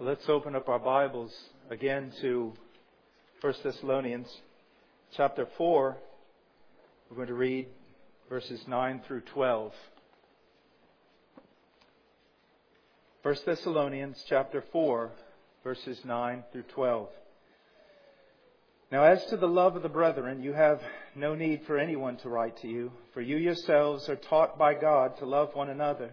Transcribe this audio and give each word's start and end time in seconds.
Let's 0.00 0.28
open 0.28 0.54
up 0.54 0.68
our 0.68 0.78
Bibles 0.78 1.36
again 1.70 2.12
to 2.20 2.52
1 3.40 3.54
Thessalonians 3.64 4.32
chapter 5.16 5.48
4. 5.58 5.96
We're 7.10 7.16
going 7.16 7.26
to 7.26 7.34
read 7.34 7.66
verses 8.28 8.62
9 8.68 9.02
through 9.08 9.22
12. 9.22 9.72
1 13.22 13.36
Thessalonians 13.44 14.24
chapter 14.28 14.62
4, 14.70 15.10
verses 15.64 15.98
9 16.04 16.44
through 16.52 16.62
12. 16.62 17.08
Now, 18.92 19.02
as 19.02 19.26
to 19.30 19.36
the 19.36 19.48
love 19.48 19.74
of 19.74 19.82
the 19.82 19.88
brethren, 19.88 20.44
you 20.44 20.52
have 20.52 20.80
no 21.16 21.34
need 21.34 21.62
for 21.66 21.76
anyone 21.76 22.18
to 22.18 22.28
write 22.28 22.56
to 22.58 22.68
you, 22.68 22.92
for 23.14 23.20
you 23.20 23.36
yourselves 23.36 24.08
are 24.08 24.14
taught 24.14 24.56
by 24.56 24.74
God 24.74 25.18
to 25.18 25.26
love 25.26 25.56
one 25.56 25.70
another. 25.70 26.12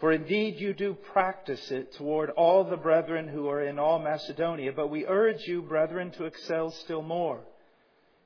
For 0.00 0.12
indeed 0.12 0.60
you 0.60 0.74
do 0.74 0.94
practice 0.94 1.72
it 1.72 1.92
toward 1.94 2.30
all 2.30 2.62
the 2.62 2.76
brethren 2.76 3.26
who 3.26 3.48
are 3.48 3.62
in 3.62 3.80
all 3.80 3.98
Macedonia, 3.98 4.72
but 4.72 4.90
we 4.90 5.06
urge 5.06 5.46
you, 5.48 5.60
brethren, 5.60 6.12
to 6.12 6.24
excel 6.24 6.70
still 6.70 7.02
more, 7.02 7.40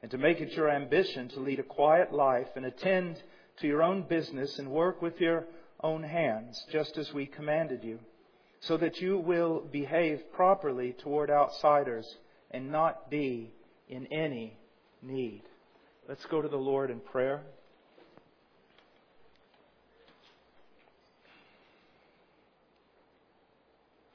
and 0.03 0.11
to 0.11 0.19
make 0.19 0.41
it 0.41 0.53
your 0.53 0.69
ambition 0.69 1.29
to 1.31 1.41
lead 1.41 1.61
a 1.61 1.65
quiet 1.65 2.13
life 2.13 2.49
and 2.57 2.67
attend 2.67 3.23
to 3.61 3.67
your 3.67 3.83
own 3.83 4.03
business 4.03 4.59
and 4.59 4.71
work 4.71 5.01
with 5.01 5.19
your 5.19 5.47
own 5.83 6.03
hands, 6.03 6.63
just 6.71 6.99
as 6.99 7.13
we 7.15 7.25
commanded 7.25 7.83
you, 7.83 7.99
so 8.61 8.77
that 8.77 9.01
you 9.01 9.19
will 9.19 9.61
behave 9.73 10.21
properly 10.35 10.93
toward 10.93 11.31
outsiders 11.31 12.17
and 12.51 12.71
not 12.71 13.11
be 13.11 13.51
in 13.89 14.07
any 14.09 14.59
need. 15.01 15.43
Let's 16.07 16.27
go 16.27 16.43
to 16.43 16.49
the 16.49 16.57
Lord 16.57 16.91
in 16.91 17.01
prayer. 17.01 17.43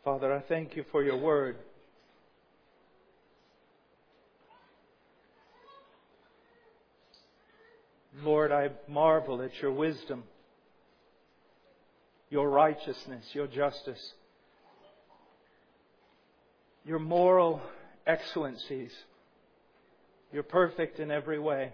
Father, 0.07 0.33
I 0.33 0.39
thank 0.39 0.77
you 0.77 0.85
for 0.89 1.03
your 1.03 1.17
word. 1.17 1.57
Lord, 8.23 8.53
I 8.53 8.69
marvel 8.87 9.41
at 9.41 9.51
your 9.61 9.73
wisdom, 9.73 10.23
your 12.29 12.49
righteousness, 12.49 13.25
your 13.33 13.47
justice, 13.47 14.13
your 16.85 16.99
moral 16.99 17.61
excellencies. 18.05 18.93
You're 20.31 20.43
perfect 20.43 21.01
in 21.01 21.11
every 21.11 21.37
way. 21.37 21.73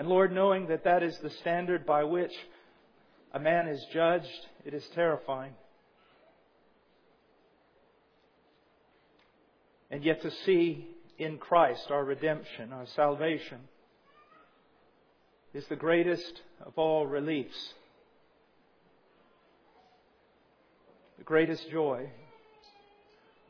And 0.00 0.08
Lord, 0.08 0.32
knowing 0.32 0.68
that 0.68 0.84
that 0.84 1.02
is 1.02 1.18
the 1.18 1.28
standard 1.28 1.84
by 1.84 2.04
which 2.04 2.32
a 3.34 3.38
man 3.38 3.68
is 3.68 3.84
judged, 3.92 4.46
it 4.64 4.72
is 4.72 4.82
terrifying. 4.94 5.52
And 9.90 10.02
yet 10.02 10.22
to 10.22 10.30
see 10.46 10.86
in 11.18 11.36
Christ 11.36 11.90
our 11.90 12.02
redemption, 12.02 12.72
our 12.72 12.86
salvation, 12.96 13.58
is 15.52 15.66
the 15.66 15.76
greatest 15.76 16.40
of 16.64 16.72
all 16.78 17.06
reliefs, 17.06 17.74
the 21.18 21.24
greatest 21.24 21.70
joy. 21.70 22.08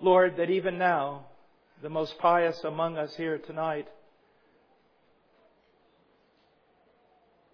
Lord, 0.01 0.37
that 0.39 0.51
even 0.51 0.79
now, 0.79 1.27
the 1.81 1.91
most 1.91 2.19
pious 2.19 2.65
among 2.65 2.99
us 2.99 3.15
here 3.15 3.39
tonight 3.39 3.87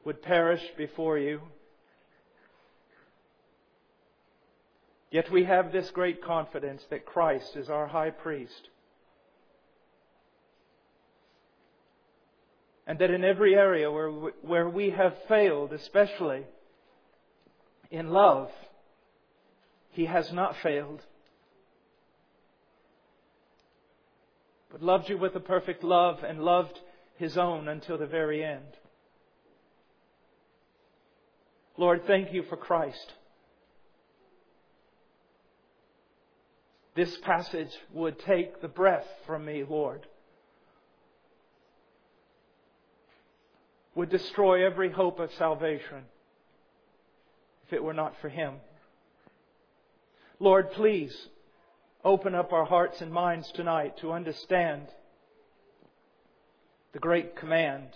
would 0.06 0.22
perish 0.22 0.62
before 0.78 1.18
you. 1.18 1.40
Yet 5.10 5.32
we 5.32 5.42
have 5.44 5.72
this 5.72 5.90
great 5.90 6.22
confidence 6.22 6.84
that 6.90 7.04
Christ 7.04 7.56
is 7.56 7.68
our 7.68 7.88
high 7.88 8.10
priest. 8.10 8.68
And 12.86 13.00
that 13.00 13.10
in 13.10 13.25
every 13.25 13.56
area 13.56 13.91
where 13.91 14.12
we, 14.12 14.31
where 14.42 14.69
we 14.69 14.91
have 14.91 15.16
failed, 15.26 15.72
especially 15.72 16.44
in 17.91 18.10
love, 18.10 18.48
He 19.91 20.06
has 20.06 20.32
not 20.32 20.54
failed. 20.62 21.02
But 24.70 24.82
loved 24.82 25.08
you 25.08 25.19
with 25.19 25.34
a 25.34 25.41
perfect 25.41 25.82
love 25.82 26.22
and 26.22 26.44
loved 26.44 26.78
His 27.16 27.36
own 27.36 27.66
until 27.66 27.98
the 27.98 28.06
very 28.06 28.44
end. 28.44 28.76
Lord, 31.78 32.06
thank 32.06 32.32
you 32.32 32.42
for 32.44 32.56
Christ. 32.56 33.12
This 36.94 37.14
passage 37.19 37.76
would 37.92 38.19
take 38.20 38.62
the 38.62 38.69
breath 38.69 39.06
from 39.26 39.44
me, 39.44 39.62
Lord. 39.69 40.06
Would 43.94 44.09
destroy 44.09 44.64
every 44.64 44.91
hope 44.91 45.20
of 45.20 45.31
salvation 45.34 46.04
if 47.66 47.75
it 47.75 47.82
were 47.82 47.93
not 47.93 48.14
for 48.22 48.31
Him. 48.31 48.54
Lord, 50.41 50.72
please 50.72 51.14
open 52.03 52.34
up 52.34 52.53
our 52.53 52.64
hearts 52.64 53.03
and 53.03 53.12
minds 53.12 53.50
tonight 53.53 53.98
to 53.98 54.12
understand 54.12 54.87
the 56.93 56.98
great 56.98 57.37
command 57.37 57.88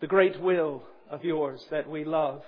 the 0.00 0.06
great 0.06 0.40
will 0.40 0.82
of 1.08 1.24
yours 1.24 1.64
that 1.70 1.88
we 1.88 2.04
love. 2.04 2.42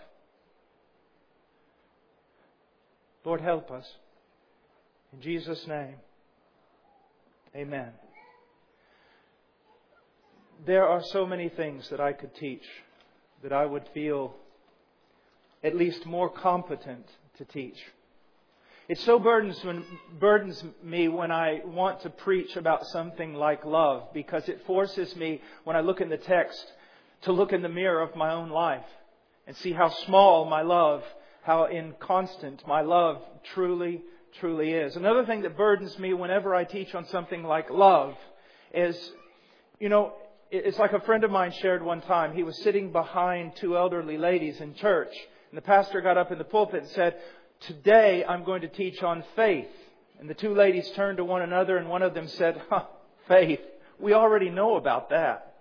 Lord, 3.25 3.41
help 3.41 3.71
us. 3.71 3.87
In 5.13 5.21
Jesus' 5.21 5.67
name, 5.67 5.97
amen. 7.55 7.91
There 10.65 10.87
are 10.87 11.03
so 11.03 11.27
many 11.27 11.49
things 11.49 11.89
that 11.91 12.01
I 12.01 12.13
could 12.13 12.35
teach 12.35 12.65
that 13.43 13.53
I 13.53 13.67
would 13.67 13.85
feel 13.93 14.35
at 15.63 15.77
least 15.77 16.07
more 16.07 16.31
competent 16.31 17.07
to 17.39 17.45
teach. 17.45 17.77
It 18.89 18.99
so 18.99 19.19
burdens, 19.19 19.63
when, 19.65 19.85
burdens 20.19 20.63
me 20.83 21.09
when 21.09 21.31
I 21.31 21.61
want 21.65 22.01
to 22.03 22.11
preach 22.11 22.57
about 22.57 22.87
something 22.87 23.35
like 23.35 23.65
love 23.65 24.13
because 24.13 24.49
it 24.49 24.65
forces 24.67 25.15
me, 25.17 25.41
when 25.65 25.77
I 25.77 25.81
look 25.81 26.01
in 26.01 26.09
the 26.09 26.17
text, 26.17 26.65
to 27.23 27.33
look 27.33 27.53
in 27.53 27.63
the 27.63 27.69
mirror 27.69 28.01
of 28.01 28.17
my 28.17 28.33
own 28.33 28.51
life 28.51 28.85
and 29.47 29.57
see 29.57 29.73
how 29.73 29.89
small 29.89 30.45
my 30.45 30.63
love, 30.63 31.03
how 31.43 31.67
inconstant 31.67 32.67
my 32.67 32.83
love 32.83 33.21
truly, 33.55 34.03
truly 34.39 34.73
is. 34.73 34.97
Another 34.97 35.25
thing 35.25 35.43
that 35.43 35.57
burdens 35.57 35.99
me 35.99 36.13
whenever 36.13 36.55
I 36.55 36.65
teach 36.65 36.95
on 36.95 37.07
something 37.09 37.43
like 37.43 37.71
love 37.71 38.15
is, 38.73 38.97
you 39.79 39.89
know, 39.89 40.13
it's 40.51 40.79
like 40.79 40.93
a 40.93 41.01
friend 41.01 41.25
of 41.25 41.31
mine 41.31 41.53
shared 41.53 41.83
one 41.83 42.03
time. 42.03 42.35
He 42.35 42.43
was 42.43 42.61
sitting 42.63 42.93
behind 42.93 43.57
two 43.57 43.77
elderly 43.77 44.19
ladies 44.19 44.61
in 44.61 44.75
church, 44.75 45.13
and 45.51 45.57
the 45.57 45.63
pastor 45.63 46.01
got 46.03 46.19
up 46.19 46.31
in 46.31 46.39
the 46.39 46.45
pulpit 46.45 46.83
and 46.83 46.91
said, 46.91 47.17
Today 47.61 48.25
I'm 48.25 48.45
going 48.45 48.63
to 48.63 48.69
teach 48.69 49.03
on 49.03 49.25
faith. 49.35 49.69
And 50.21 50.29
the 50.29 50.35
two 50.35 50.55
ladies 50.55 50.91
turned 50.91 51.19
to 51.19 51.25
one 51.25 51.43
another, 51.43 51.79
and 51.79 51.89
one 51.89 52.03
of 52.03 52.13
them 52.15 52.29
said, 52.29 52.61
huh, 52.71 52.85
Faith. 53.29 53.61
We 53.99 54.13
already 54.13 54.51
know 54.51 54.77
about 54.77 55.11
that. 55.11 55.52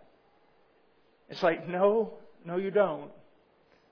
It's 1.31 1.41
like, 1.41 1.67
no, 1.67 2.13
no, 2.45 2.57
you 2.57 2.69
don't. 2.69 3.09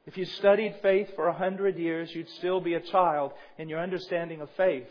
If 0.05 0.17
you 0.17 0.25
studied 0.25 0.75
faith 0.81 1.09
for 1.16 1.27
a 1.27 1.33
hundred 1.33 1.77
years, 1.77 2.13
you'd 2.13 2.29
still 2.29 2.59
be 2.59 2.73
a 2.73 2.81
child 2.81 3.31
in 3.57 3.69
your 3.69 3.79
understanding 3.79 4.41
of 4.41 4.50
faith. 4.57 4.89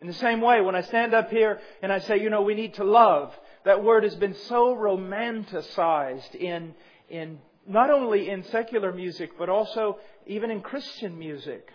In 0.00 0.06
the 0.06 0.14
same 0.14 0.40
way, 0.40 0.60
when 0.60 0.76
I 0.76 0.82
stand 0.82 1.14
up 1.14 1.30
here 1.30 1.60
and 1.82 1.92
I 1.92 1.98
say, 1.98 2.20
you 2.20 2.30
know, 2.30 2.42
we 2.42 2.54
need 2.54 2.74
to 2.74 2.84
love, 2.84 3.34
that 3.64 3.82
word 3.82 4.04
has 4.04 4.14
been 4.14 4.34
so 4.34 4.74
romanticized 4.76 6.34
in, 6.34 6.74
in 7.08 7.38
not 7.66 7.90
only 7.90 8.28
in 8.28 8.44
secular 8.44 8.92
music, 8.92 9.30
but 9.36 9.48
also 9.48 9.98
even 10.26 10.50
in 10.50 10.60
Christian 10.60 11.18
music. 11.18 11.68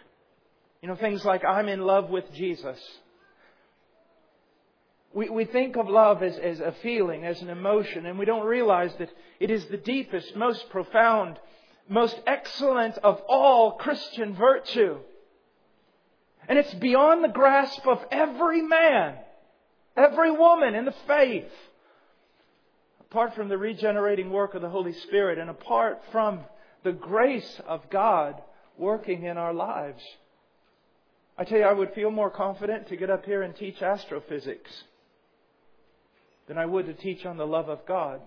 You 0.81 0.87
know, 0.87 0.95
things 0.95 1.25
like, 1.25 1.43
I'm 1.43 1.67
in 1.67 1.81
love 1.81 2.09
with 2.09 2.31
Jesus. 2.33 2.79
We, 5.13 5.29
we 5.29 5.45
think 5.45 5.75
of 5.75 5.89
love 5.89 6.21
as, 6.21 6.37
as 6.37 6.59
a 6.59 6.75
feeling, 6.83 7.25
as 7.25 7.41
an 7.41 7.49
emotion, 7.49 8.05
and 8.05 8.19
we 8.19 8.25
don't 8.25 8.45
realize 8.45 8.93
that 8.99 9.09
it 9.39 9.49
is 9.49 9.65
the 9.65 9.77
deepest, 9.77 10.35
most 10.35 10.69
profound, 10.69 11.39
most 11.87 12.19
excellent 12.27 12.97
of 12.99 13.19
all 13.27 13.73
Christian 13.73 14.35
virtue. 14.35 14.97
And 16.47 16.59
it's 16.59 16.73
beyond 16.75 17.23
the 17.23 17.29
grasp 17.29 17.87
of 17.87 18.03
every 18.11 18.61
man, 18.61 19.15
every 19.97 20.31
woman 20.31 20.75
in 20.75 20.85
the 20.85 20.95
faith. 21.07 21.51
Apart 23.01 23.33
from 23.33 23.49
the 23.49 23.57
regenerating 23.57 24.29
work 24.29 24.53
of 24.53 24.61
the 24.61 24.69
Holy 24.69 24.93
Spirit 24.93 25.39
and 25.39 25.49
apart 25.49 25.99
from 26.11 26.41
the 26.83 26.91
grace 26.91 27.59
of 27.67 27.89
God 27.89 28.39
working 28.77 29.23
in 29.23 29.37
our 29.37 29.53
lives. 29.53 30.03
I 31.35 31.43
tell 31.43 31.57
you, 31.57 31.65
I 31.65 31.73
would 31.73 31.93
feel 31.93 32.11
more 32.11 32.29
confident 32.29 32.87
to 32.89 32.95
get 32.95 33.09
up 33.09 33.25
here 33.25 33.41
and 33.41 33.55
teach 33.55 33.81
astrophysics 33.81 34.69
than 36.49 36.57
I 36.57 36.65
would 36.65 36.87
to 36.87 36.93
teach 36.95 37.27
on 37.27 37.37
the 37.37 37.45
love 37.45 37.69
of 37.69 37.85
God. 37.85 38.19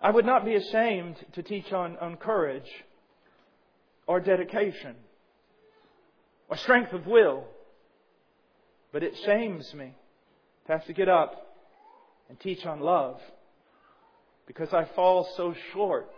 I 0.00 0.10
would 0.10 0.24
not 0.24 0.46
be 0.46 0.54
ashamed 0.54 1.16
to 1.34 1.42
teach 1.42 1.70
on, 1.72 1.98
on 1.98 2.16
courage 2.16 2.68
or 4.06 4.18
dedication 4.18 4.96
or 6.48 6.56
strength 6.56 6.94
of 6.94 7.06
will. 7.06 7.44
But 8.92 9.02
it 9.02 9.12
shames 9.26 9.72
me 9.74 9.94
to 10.66 10.72
have 10.72 10.86
to 10.86 10.94
get 10.94 11.10
up 11.10 11.54
and 12.30 12.40
teach 12.40 12.64
on 12.64 12.80
love 12.80 13.20
because 14.46 14.72
I 14.72 14.86
fall 14.96 15.28
so 15.36 15.54
short 15.74 16.08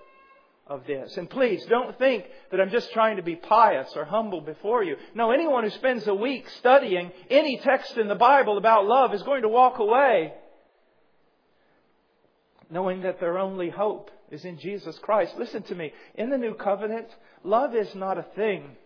of 0.69 0.87
this. 0.87 1.17
And 1.17 1.29
please 1.29 1.65
don't 1.67 1.99
think 1.99 2.25
that 2.51 2.61
I'm 2.61 2.71
just 2.71 2.93
trying 2.93 3.17
to 3.17 3.23
be 3.23 3.37
pious 3.37 3.91
or 3.97 4.05
humble 4.05 4.41
before 4.41 4.85
you. 4.85 4.97
No, 5.15 5.31
anyone 5.31 5.65
who 5.65 5.71
spends 5.71 6.07
a 6.07 6.15
week 6.15 6.49
studying 6.59 7.11
any 7.31 7.59
text 7.59 7.97
in 7.97 8.09
the 8.09 8.15
Bible 8.15 8.59
about 8.59 8.87
love 8.87 9.15
is 9.15 9.23
going 9.23 9.43
to 9.43 9.49
walk 9.49 9.79
away 9.79 10.33
knowing 12.71 13.03
that 13.03 13.21
their 13.21 13.39
only 13.39 13.71
hope 13.71 14.11
is 14.31 14.45
in 14.45 14.59
Jesus 14.59 14.99
Christ. 14.99 15.35
Listen 15.39 15.63
to 15.65 15.75
me. 15.75 15.93
In 16.15 16.31
the 16.31 16.39
new 16.39 16.55
covenant, 16.55 17.09
love 17.45 17.75
is 17.75 17.95
not 17.95 18.19
a 18.19 18.27
thing. 18.35 18.77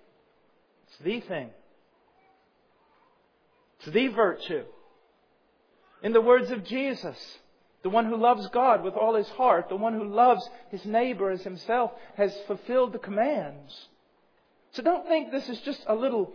It's 0.87 0.99
the 1.05 1.20
thing. 1.20 1.50
It's 3.81 3.93
the 3.93 4.08
virtue. 4.08 4.64
In 6.02 6.12
the 6.12 6.20
words 6.20 6.50
of 6.50 6.64
Jesus, 6.64 7.17
the 7.82 7.90
one 7.90 8.06
who 8.06 8.17
loves 8.17 8.46
God 8.49 8.84
with 8.84 8.94
all 8.94 9.14
his 9.14 9.29
heart, 9.29 9.69
the 9.69 9.76
one 9.76 9.94
who 9.94 10.05
loves 10.05 10.49
his 10.70 10.84
neighbor 10.84 11.31
as 11.31 11.43
himself, 11.43 11.93
has 12.17 12.37
fulfilled 12.46 12.93
the 12.93 12.99
commands. 12.99 13.88
So 14.73 14.82
don't 14.82 15.06
think 15.06 15.31
this 15.31 15.49
is 15.49 15.61
just 15.61 15.82
a 15.87 15.94
little 15.94 16.32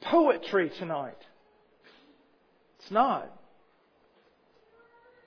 poetry 0.00 0.70
tonight. 0.78 1.18
It's 2.78 2.90
not. 2.90 3.30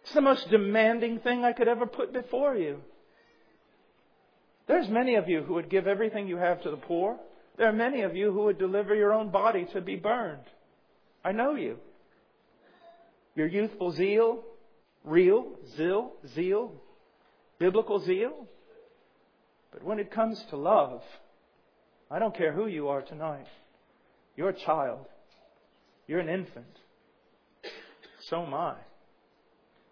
It's 0.03 0.13
the 0.13 0.21
most 0.21 0.49
demanding 0.49 1.19
thing 1.19 1.43
I 1.43 1.53
could 1.53 1.67
ever 1.67 1.85
put 1.85 2.11
before 2.11 2.55
you. 2.55 2.81
There's 4.67 4.89
many 4.89 5.15
of 5.15 5.29
you 5.29 5.43
who 5.43 5.53
would 5.53 5.69
give 5.69 5.87
everything 5.87 6.27
you 6.27 6.37
have 6.37 6.61
to 6.63 6.71
the 6.71 6.77
poor. 6.77 7.17
There 7.57 7.67
are 7.67 7.73
many 7.73 8.01
of 8.01 8.15
you 8.15 8.31
who 8.31 8.43
would 8.45 8.57
deliver 8.57 8.95
your 8.95 9.13
own 9.13 9.29
body 9.29 9.65
to 9.73 9.81
be 9.81 9.95
burned. 9.95 10.43
I 11.23 11.31
know 11.31 11.55
you. 11.55 11.77
Your 13.35 13.47
youthful 13.47 13.91
zeal, 13.91 14.43
real 15.05 15.45
zeal, 15.77 16.13
zeal, 16.33 16.73
biblical 17.59 17.99
zeal. 17.99 18.47
But 19.71 19.83
when 19.83 19.99
it 19.99 20.11
comes 20.11 20.43
to 20.49 20.57
love, 20.57 21.01
I 22.09 22.19
don't 22.19 22.35
care 22.35 22.51
who 22.51 22.67
you 22.67 22.89
are 22.89 23.01
tonight. 23.01 23.47
You're 24.35 24.49
a 24.49 24.53
child. 24.53 25.05
You're 26.07 26.19
an 26.19 26.29
infant. 26.29 26.65
So 28.21 28.43
am 28.43 28.53
I. 28.53 28.75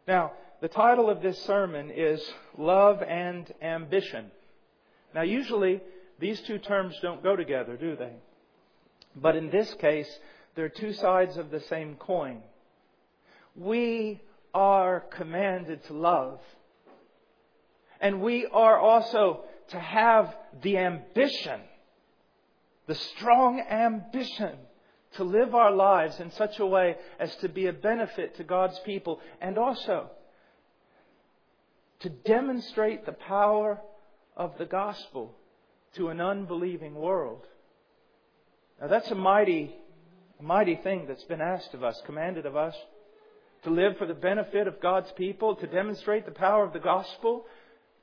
Now, 0.07 0.33
the 0.61 0.67
title 0.67 1.09
of 1.09 1.21
this 1.21 1.41
sermon 1.43 1.91
is 1.91 2.21
Love 2.57 3.01
and 3.01 3.51
Ambition. 3.61 4.31
Now, 5.13 5.21
usually 5.21 5.81
these 6.19 6.41
two 6.41 6.57
terms 6.57 6.95
don't 7.01 7.23
go 7.23 7.35
together, 7.35 7.77
do 7.77 7.95
they? 7.95 8.13
But 9.15 9.35
in 9.35 9.49
this 9.49 9.73
case, 9.75 10.09
they're 10.55 10.69
two 10.69 10.93
sides 10.93 11.37
of 11.37 11.51
the 11.51 11.61
same 11.61 11.95
coin. 11.95 12.41
We 13.55 14.21
are 14.53 15.01
commanded 15.11 15.83
to 15.85 15.93
love. 15.93 16.39
And 17.99 18.21
we 18.21 18.45
are 18.45 18.77
also 18.77 19.41
to 19.69 19.79
have 19.79 20.35
the 20.61 20.77
ambition, 20.77 21.61
the 22.87 22.95
strong 22.95 23.59
ambition 23.61 24.57
to 25.13 25.23
live 25.23 25.55
our 25.55 25.71
lives 25.71 26.19
in 26.19 26.31
such 26.31 26.59
a 26.59 26.65
way 26.65 26.97
as 27.19 27.33
to 27.37 27.49
be 27.49 27.67
a 27.67 27.73
benefit 27.73 28.35
to 28.35 28.43
God's 28.43 28.77
people 28.79 29.19
and 29.41 29.57
also 29.57 30.09
to 32.01 32.09
demonstrate 32.09 33.05
the 33.05 33.13
power 33.13 33.79
of 34.35 34.57
the 34.57 34.65
gospel 34.65 35.33
to 35.95 36.09
an 36.09 36.19
unbelieving 36.19 36.95
world. 36.95 37.45
Now 38.81 38.87
that's 38.87 39.11
a 39.11 39.15
mighty, 39.15 39.73
mighty 40.41 40.75
thing 40.75 41.05
that's 41.07 41.23
been 41.23 41.41
asked 41.41 41.73
of 41.73 41.83
us, 41.83 42.01
commanded 42.05 42.45
of 42.45 42.57
us 42.57 42.75
to 43.63 43.69
live 43.69 43.97
for 43.97 44.05
the 44.05 44.13
benefit 44.13 44.67
of 44.67 44.81
God's 44.81 45.11
people, 45.13 45.55
to 45.55 45.67
demonstrate 45.67 46.25
the 46.25 46.31
power 46.31 46.65
of 46.65 46.73
the 46.73 46.79
gospel 46.79 47.45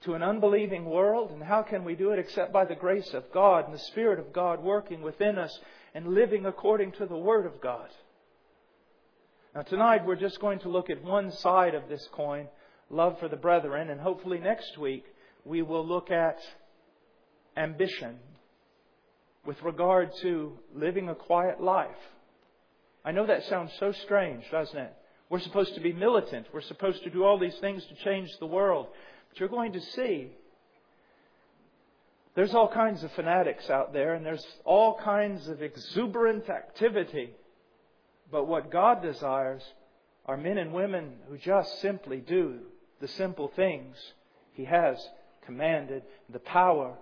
to 0.05 0.15
an 0.15 0.23
unbelieving 0.23 0.87
world. 0.87 1.31
And 1.31 1.43
how 1.43 1.63
can 1.63 1.85
we 1.85 1.95
do 1.95 2.11
it 2.11 2.19
except 2.19 2.53
by 2.53 2.65
the 2.65 2.75
grace 2.75 3.13
of 3.13 3.31
God 3.33 3.67
and 3.67 3.75
the 3.75 3.79
Spirit 3.79 4.19
of 4.19 4.33
God 4.33 4.63
working 4.63 5.03
within 5.03 5.39
us 5.39 5.59
and 5.95 6.09
living 6.09 6.47
according 6.47 6.93
to 6.93 7.07
the 7.07 7.17
Word 7.17 7.47
of 7.47 7.61
God? 7.61 7.89
Now, 9.55 9.63
tonight 9.63 10.07
we're 10.07 10.17
just 10.17 10.41
going 10.41 10.61
to 10.61 10.69
look 10.69 10.91
at 10.91 11.03
one 11.03 11.33
side 11.33 11.75
of 11.75 11.89
this 11.89 12.07
coin, 12.13 12.49
love 12.89 13.19
for 13.19 13.29
the 13.29 13.37
brethren, 13.37 13.91
and 13.91 14.01
hopefully 14.01 14.39
next 14.39 14.79
week 14.79 15.05
we 15.45 15.61
will 15.63 15.87
look 15.87 16.11
at 16.11 16.39
ambition 17.57 18.19
with 19.45 19.61
regard 19.63 20.11
to 20.23 20.53
living 20.75 21.09
a 21.09 21.15
quiet 21.15 21.61
life. 21.61 21.91
I 23.05 23.13
know 23.13 23.27
that 23.27 23.45
sounds 23.45 23.73
so 23.81 23.93
strange, 23.93 24.45
doesn't 24.51 24.79
it? 24.79 24.95
We're 25.31 25.41
supposed 25.41 25.75
to 25.77 25.81
be 25.81 25.93
militant. 25.93 26.49
We're 26.53 26.61
supposed 26.61 27.05
to 27.05 27.11
do 27.11 27.25
all 27.25 27.39
these 27.39 27.57
things 27.61 27.85
to 27.87 27.95
change 28.05 28.29
the 28.39 28.47
world. 28.47 28.89
But 29.29 29.39
you're 29.39 29.49
going 29.49 29.73
to 29.73 29.81
see 29.81 30.33
there's 32.35 32.55
all 32.55 32.69
kinds 32.69 33.05
of 33.05 33.13
fanatics 33.13 33.71
out 33.71 33.93
there 33.93 34.15
and 34.15 34.27
there's 34.27 34.45
all 34.65 34.99
kinds 34.99 35.49
of 35.49 35.63
exuberant 35.63 36.51
activity. 36.51 37.31
But 38.31 38.49
what 38.49 38.73
God 38.73 39.03
desires 39.03 39.63
are 40.27 40.37
men 40.37 40.59
and 40.59 40.73
women 40.73 41.15
who 41.29 41.39
just 41.39 41.81
simply 41.81 42.19
do 42.19 42.59
the 43.01 43.09
simple 43.09 43.53
things 43.55 43.97
He 44.55 44.65
has 44.65 44.97
commanded, 45.47 46.03
the 46.29 46.41
power 46.41 46.95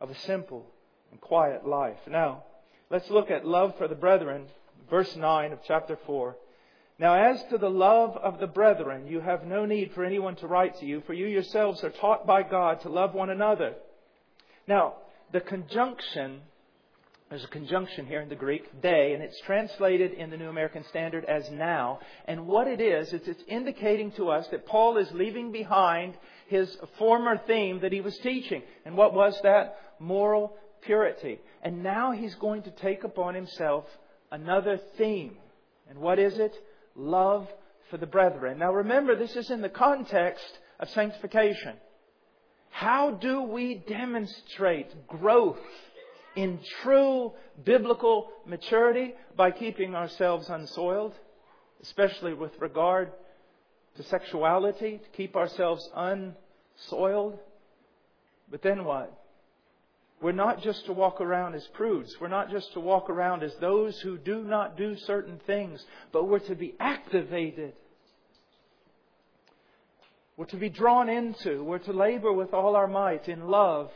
of 0.00 0.10
a 0.10 0.18
simple 0.20 0.66
and 1.10 1.20
quiet 1.20 1.66
life. 1.66 1.98
Now, 2.08 2.44
let's 2.90 3.10
look 3.10 3.30
at 3.30 3.46
love 3.46 3.76
for 3.76 3.88
the 3.88 3.94
brethren, 3.94 4.46
verse 4.88 5.14
9 5.14 5.52
of 5.52 5.58
chapter 5.66 5.98
4. 6.06 6.36
Now, 6.98 7.32
as 7.32 7.42
to 7.50 7.58
the 7.58 7.70
love 7.70 8.16
of 8.16 8.38
the 8.38 8.46
brethren, 8.46 9.08
you 9.08 9.20
have 9.20 9.44
no 9.44 9.66
need 9.66 9.92
for 9.94 10.04
anyone 10.04 10.36
to 10.36 10.46
write 10.46 10.78
to 10.78 10.86
you, 10.86 11.02
for 11.06 11.12
you 11.12 11.26
yourselves 11.26 11.82
are 11.82 11.90
taught 11.90 12.24
by 12.26 12.44
God 12.44 12.82
to 12.82 12.88
love 12.88 13.14
one 13.14 13.30
another. 13.30 13.74
Now, 14.68 14.94
the 15.32 15.40
conjunction, 15.40 16.40
there's 17.28 17.42
a 17.42 17.48
conjunction 17.48 18.06
here 18.06 18.20
in 18.20 18.28
the 18.28 18.36
Greek, 18.36 18.80
day, 18.80 19.12
and 19.12 19.24
it's 19.24 19.40
translated 19.40 20.12
in 20.12 20.30
the 20.30 20.36
New 20.36 20.48
American 20.48 20.84
Standard 20.84 21.24
as 21.24 21.50
now. 21.50 21.98
And 22.26 22.46
what 22.46 22.68
it 22.68 22.80
is, 22.80 23.12
it's, 23.12 23.26
it's 23.26 23.42
indicating 23.48 24.12
to 24.12 24.28
us 24.28 24.46
that 24.52 24.64
Paul 24.64 24.96
is 24.98 25.10
leaving 25.10 25.50
behind 25.50 26.14
his 26.46 26.78
former 26.96 27.38
theme 27.44 27.80
that 27.80 27.90
he 27.90 28.02
was 28.02 28.16
teaching. 28.18 28.62
And 28.84 28.96
what 28.96 29.14
was 29.14 29.36
that? 29.42 29.78
Moral 29.98 30.56
purity. 30.82 31.40
And 31.60 31.82
now 31.82 32.12
he's 32.12 32.36
going 32.36 32.62
to 32.62 32.70
take 32.70 33.02
upon 33.02 33.34
himself 33.34 33.84
another 34.30 34.78
theme. 34.96 35.38
And 35.90 35.98
what 35.98 36.20
is 36.20 36.38
it? 36.38 36.54
Love 36.94 37.48
for 37.90 37.96
the 37.96 38.06
brethren. 38.06 38.58
Now 38.58 38.72
remember, 38.72 39.16
this 39.16 39.36
is 39.36 39.50
in 39.50 39.60
the 39.60 39.68
context 39.68 40.58
of 40.80 40.88
sanctification. 40.90 41.74
How 42.70 43.12
do 43.12 43.42
we 43.42 43.84
demonstrate 43.86 45.06
growth 45.06 45.58
in 46.34 46.58
true 46.82 47.32
biblical 47.64 48.30
maturity? 48.46 49.14
By 49.36 49.52
keeping 49.52 49.94
ourselves 49.94 50.48
unsoiled, 50.48 51.14
especially 51.82 52.34
with 52.34 52.52
regard 52.60 53.12
to 53.96 54.02
sexuality, 54.04 54.98
to 54.98 55.16
keep 55.16 55.36
ourselves 55.36 55.88
unsoiled. 55.94 57.38
But 58.50 58.62
then 58.62 58.84
what? 58.84 59.23
We're 60.24 60.32
not 60.32 60.62
just 60.62 60.86
to 60.86 60.94
walk 60.94 61.20
around 61.20 61.54
as 61.54 61.66
prudes. 61.74 62.18
We're 62.18 62.28
not 62.28 62.50
just 62.50 62.72
to 62.72 62.80
walk 62.80 63.10
around 63.10 63.42
as 63.42 63.54
those 63.60 64.00
who 64.00 64.16
do 64.16 64.42
not 64.42 64.74
do 64.74 64.96
certain 64.96 65.38
things, 65.46 65.84
but 66.12 66.26
we're 66.26 66.38
to 66.38 66.54
be 66.54 66.74
activated. 66.80 67.74
We're 70.38 70.46
to 70.46 70.56
be 70.56 70.70
drawn 70.70 71.10
into. 71.10 71.62
We're 71.62 71.76
to 71.80 71.92
labor 71.92 72.32
with 72.32 72.54
all 72.54 72.74
our 72.74 72.86
might 72.86 73.28
in 73.28 73.48
love 73.48 73.90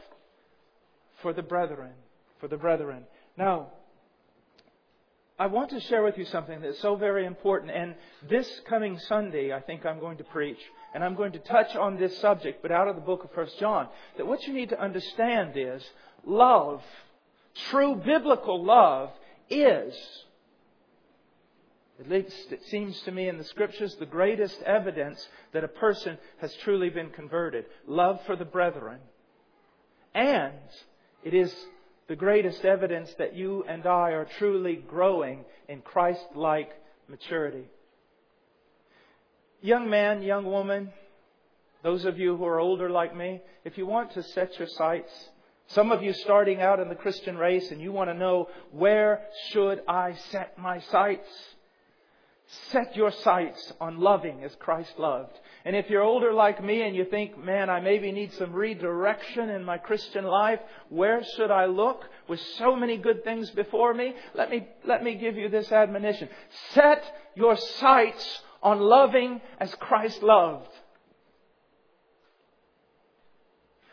for 1.22 1.32
the 1.32 1.40
brethren. 1.40 1.92
For 2.40 2.48
the 2.48 2.58
brethren. 2.58 3.04
Now, 3.38 3.68
I 5.38 5.46
want 5.46 5.70
to 5.70 5.80
share 5.80 6.02
with 6.02 6.18
you 6.18 6.26
something 6.26 6.60
that's 6.60 6.80
so 6.80 6.96
very 6.96 7.24
important. 7.24 7.70
And 7.70 7.94
this 8.28 8.60
coming 8.68 8.98
Sunday, 8.98 9.54
I 9.54 9.60
think 9.60 9.86
I'm 9.86 9.98
going 9.98 10.18
to 10.18 10.24
preach, 10.24 10.58
and 10.92 11.02
I'm 11.02 11.14
going 11.14 11.32
to 11.32 11.38
touch 11.38 11.74
on 11.74 11.96
this 11.96 12.18
subject, 12.18 12.60
but 12.60 12.70
out 12.70 12.86
of 12.86 12.96
the 12.96 13.00
book 13.00 13.24
of 13.24 13.30
First 13.30 13.58
John. 13.58 13.88
That 14.18 14.26
what 14.26 14.46
you 14.46 14.52
need 14.52 14.68
to 14.70 14.80
understand 14.80 15.52
is 15.54 15.82
love, 16.24 16.82
true 17.70 17.94
biblical 17.94 18.64
love, 18.64 19.10
is, 19.50 19.94
at 22.00 22.08
least 22.08 22.52
it 22.52 22.62
seems 22.66 23.00
to 23.02 23.12
me 23.12 23.28
in 23.28 23.38
the 23.38 23.44
scriptures, 23.44 23.96
the 23.96 24.06
greatest 24.06 24.60
evidence 24.62 25.26
that 25.52 25.64
a 25.64 25.68
person 25.68 26.18
has 26.40 26.54
truly 26.62 26.90
been 26.90 27.10
converted. 27.10 27.64
Love 27.86 28.20
for 28.26 28.36
the 28.36 28.44
brethren. 28.44 28.98
And 30.14 30.54
it 31.24 31.34
is 31.34 31.54
the 32.08 32.16
greatest 32.16 32.64
evidence 32.64 33.12
that 33.18 33.34
you 33.34 33.64
and 33.68 33.86
I 33.86 34.12
are 34.12 34.26
truly 34.38 34.76
growing 34.76 35.44
in 35.68 35.80
Christ 35.80 36.24
like 36.34 36.70
maturity. 37.08 37.64
Young 39.60 39.90
man, 39.90 40.22
young 40.22 40.44
woman, 40.44 40.92
Those 41.82 42.04
of 42.04 42.18
you 42.18 42.36
who 42.36 42.44
are 42.44 42.58
older 42.58 42.90
like 42.90 43.16
me, 43.16 43.40
if 43.64 43.78
you 43.78 43.86
want 43.86 44.12
to 44.12 44.22
set 44.22 44.58
your 44.58 44.68
sights, 44.68 45.12
some 45.68 45.92
of 45.92 46.02
you 46.02 46.14
starting 46.14 46.62
out 46.62 46.80
in 46.80 46.88
the 46.88 46.94
Christian 46.94 47.36
race 47.36 47.70
and 47.70 47.80
you 47.80 47.92
want 47.92 48.08
to 48.08 48.14
know 48.14 48.48
where 48.72 49.22
should 49.50 49.82
I 49.86 50.14
set 50.30 50.58
my 50.58 50.80
sights? 50.80 51.28
Set 52.70 52.96
your 52.96 53.12
sights 53.12 53.74
on 53.78 54.00
loving 54.00 54.42
as 54.42 54.54
Christ 54.54 54.98
loved. 54.98 55.38
And 55.66 55.76
if 55.76 55.90
you're 55.90 56.02
older 56.02 56.32
like 56.32 56.64
me 56.64 56.80
and 56.80 56.96
you 56.96 57.04
think, 57.04 57.36
man, 57.36 57.68
I 57.68 57.80
maybe 57.80 58.10
need 58.10 58.32
some 58.32 58.54
redirection 58.54 59.50
in 59.50 59.62
my 59.62 59.76
Christian 59.76 60.24
life, 60.24 60.60
where 60.88 61.22
should 61.36 61.50
I 61.50 61.66
look? 61.66 62.06
With 62.26 62.40
so 62.56 62.74
many 62.74 62.96
good 62.96 63.22
things 63.22 63.50
before 63.50 63.92
me, 63.92 64.14
let 64.34 64.48
me, 64.48 64.66
let 64.86 65.04
me 65.04 65.16
give 65.16 65.36
you 65.36 65.50
this 65.50 65.70
admonition. 65.70 66.30
Set 66.72 67.04
your 67.34 67.58
sights 67.58 68.40
on 68.62 68.80
loving 68.80 69.42
as 69.60 69.74
Christ 69.74 70.22
loved. 70.22 70.70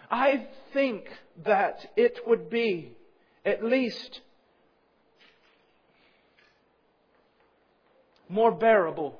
I 0.10 0.48
think 0.74 1.06
that 1.44 1.92
it 1.96 2.20
would 2.28 2.50
be 2.50 2.96
at 3.46 3.64
least 3.64 4.22
more 8.30 8.52
bearable 8.52 9.20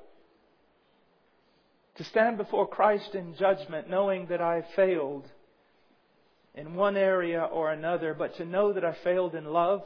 to 1.96 2.04
stand 2.04 2.38
before 2.38 2.68
Christ 2.68 3.16
in 3.16 3.36
judgment 3.36 3.90
knowing 3.90 4.28
that 4.28 4.42
I 4.42 4.64
failed 4.76 5.26
in 6.54 6.76
one 6.76 6.98
area 6.98 7.42
or 7.42 7.72
another, 7.72 8.14
but 8.14 8.36
to 8.38 8.46
know 8.46 8.74
that 8.74 8.86
I 8.86 8.94
failed 9.04 9.36
in 9.36 9.46
love. 9.46 9.84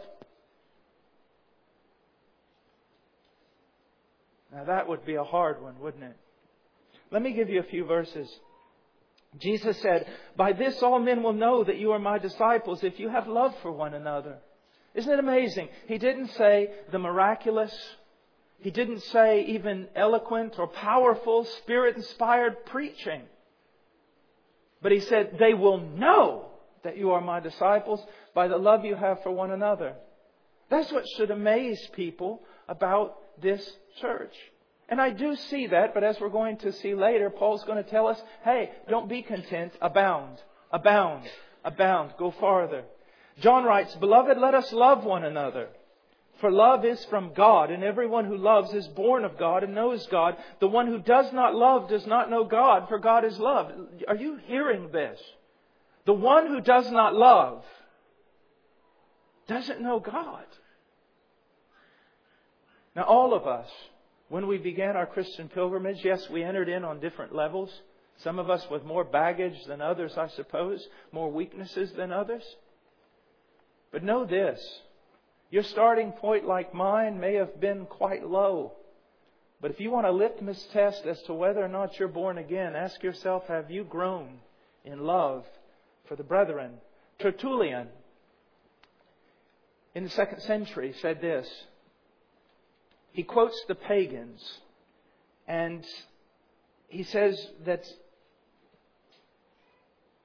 Now 4.51 4.63
that 4.65 4.87
would 4.87 5.05
be 5.05 5.15
a 5.15 5.23
hard 5.23 5.61
one, 5.61 5.79
wouldn't 5.79 6.03
it? 6.03 6.17
Let 7.11 7.21
me 7.21 7.33
give 7.33 7.49
you 7.49 7.59
a 7.59 7.63
few 7.63 7.85
verses. 7.85 8.29
Jesus 9.37 9.79
said, 9.81 10.07
By 10.35 10.53
this 10.53 10.81
all 10.81 10.99
men 10.99 11.21
will 11.21 11.33
know 11.33 11.63
that 11.63 11.77
you 11.77 11.91
are 11.91 11.99
my 11.99 12.17
disciples 12.17 12.83
if 12.83 12.99
you 12.99 13.09
have 13.09 13.27
love 13.27 13.55
for 13.61 13.71
one 13.71 13.93
another. 13.93 14.37
Isn't 14.95 15.11
it 15.11 15.19
amazing? 15.19 15.69
He 15.87 15.97
didn't 15.97 16.29
say 16.29 16.71
the 16.91 16.99
miraculous. 16.99 17.73
He 18.59 18.71
didn't 18.71 19.01
say 19.01 19.45
even 19.45 19.87
eloquent 19.95 20.55
or 20.57 20.67
powerful, 20.67 21.45
spirit 21.45 21.95
inspired 21.95 22.65
preaching. 22.65 23.21
But 24.81 24.91
he 24.91 24.99
said, 24.99 25.37
They 25.39 25.53
will 25.53 25.79
know 25.79 26.47
that 26.83 26.97
you 26.97 27.11
are 27.11 27.21
my 27.21 27.39
disciples 27.39 28.03
by 28.33 28.47
the 28.47 28.57
love 28.57 28.83
you 28.83 28.95
have 28.95 29.21
for 29.21 29.31
one 29.31 29.51
another. 29.51 29.93
That's 30.69 30.91
what 30.91 31.07
should 31.15 31.31
amaze 31.31 31.87
people 31.93 32.41
about 32.67 33.17
this 33.41 33.77
church. 34.01 34.33
And 34.89 34.99
I 34.99 35.11
do 35.11 35.35
see 35.35 35.67
that, 35.67 35.93
but 35.93 36.03
as 36.03 36.19
we're 36.19 36.29
going 36.29 36.57
to 36.57 36.73
see 36.73 36.95
later, 36.95 37.29
Paul's 37.29 37.63
going 37.63 37.81
to 37.81 37.89
tell 37.89 38.07
us, 38.07 38.21
hey, 38.43 38.71
don't 38.89 39.07
be 39.07 39.21
content, 39.21 39.71
abound, 39.81 40.41
abound, 40.71 41.25
abound, 41.63 42.13
go 42.17 42.31
farther. 42.31 42.83
John 43.39 43.63
writes, 43.63 43.95
Beloved, 43.95 44.37
let 44.37 44.55
us 44.55 44.73
love 44.73 45.03
one 45.03 45.23
another. 45.23 45.69
For 46.41 46.51
love 46.51 46.85
is 46.85 47.03
from 47.05 47.33
God, 47.33 47.69
and 47.69 47.83
everyone 47.83 48.25
who 48.25 48.37
loves 48.37 48.73
is 48.73 48.87
born 48.87 49.25
of 49.25 49.37
God 49.37 49.63
and 49.63 49.75
knows 49.75 50.07
God. 50.07 50.37
The 50.59 50.67
one 50.67 50.87
who 50.87 50.99
does 50.99 51.31
not 51.33 51.53
love 51.53 51.89
does 51.89 52.07
not 52.07 52.29
know 52.29 52.45
God, 52.45 52.87
for 52.87 52.97
God 52.97 53.25
is 53.25 53.37
love. 53.37 53.71
Are 54.07 54.15
you 54.15 54.39
hearing 54.47 54.89
this? 54.91 55.19
The 56.05 56.13
one 56.13 56.47
who 56.47 56.61
does 56.61 56.89
not 56.89 57.13
love 57.13 57.63
doesn't 59.47 59.81
know 59.81 59.99
God. 59.99 60.45
Now, 62.95 63.03
all 63.03 63.33
of 63.33 63.45
us, 63.45 63.69
when 64.29 64.47
we 64.47 64.57
began 64.57 64.95
our 64.95 65.07
Christian 65.07 65.49
pilgrimage, 65.49 66.03
yes, 66.03 66.29
we 66.29 66.43
entered 66.43 66.69
in 66.69 66.85
on 66.85 66.99
different 66.99 67.33
levels. 67.33 67.71
Some 68.17 68.37
of 68.37 68.49
us 68.49 68.65
with 68.69 68.83
more 68.83 69.03
baggage 69.03 69.65
than 69.65 69.81
others, 69.81 70.13
I 70.17 70.27
suppose, 70.29 70.87
more 71.11 71.31
weaknesses 71.31 71.91
than 71.93 72.11
others. 72.11 72.43
But 73.91 74.03
know 74.03 74.25
this 74.25 74.59
your 75.49 75.63
starting 75.63 76.11
point, 76.11 76.45
like 76.45 76.75
mine, 76.75 77.19
may 77.19 77.35
have 77.35 77.59
been 77.59 77.85
quite 77.87 78.27
low. 78.27 78.73
But 79.61 79.71
if 79.71 79.79
you 79.79 79.89
want 79.89 80.05
a 80.05 80.11
litmus 80.11 80.63
test 80.71 81.05
as 81.05 81.21
to 81.23 81.33
whether 81.33 81.63
or 81.63 81.67
not 81.67 81.97
you're 81.97 82.07
born 82.07 82.37
again, 82.37 82.75
ask 82.75 83.01
yourself 83.01 83.45
have 83.47 83.71
you 83.71 83.83
grown 83.83 84.39
in 84.85 84.99
love 84.99 85.43
for 86.07 86.15
the 86.15 86.23
brethren? 86.23 86.73
Tertullian, 87.19 87.87
in 89.95 90.03
the 90.03 90.09
second 90.11 90.41
century, 90.41 90.93
said 91.01 91.19
this 91.19 91.49
he 93.11 93.23
quotes 93.23 93.63
the 93.67 93.75
pagans 93.75 94.41
and 95.47 95.85
he 96.89 97.03
says 97.03 97.39
that 97.65 97.85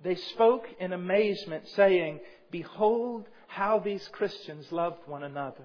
they 0.02 0.16
spoke 0.16 0.66
in 0.78 0.92
amazement, 0.92 1.66
saying, 1.74 2.20
Behold 2.50 3.26
how 3.46 3.78
these 3.78 4.06
Christians 4.08 4.70
loved 4.70 5.08
one 5.08 5.22
another. 5.22 5.64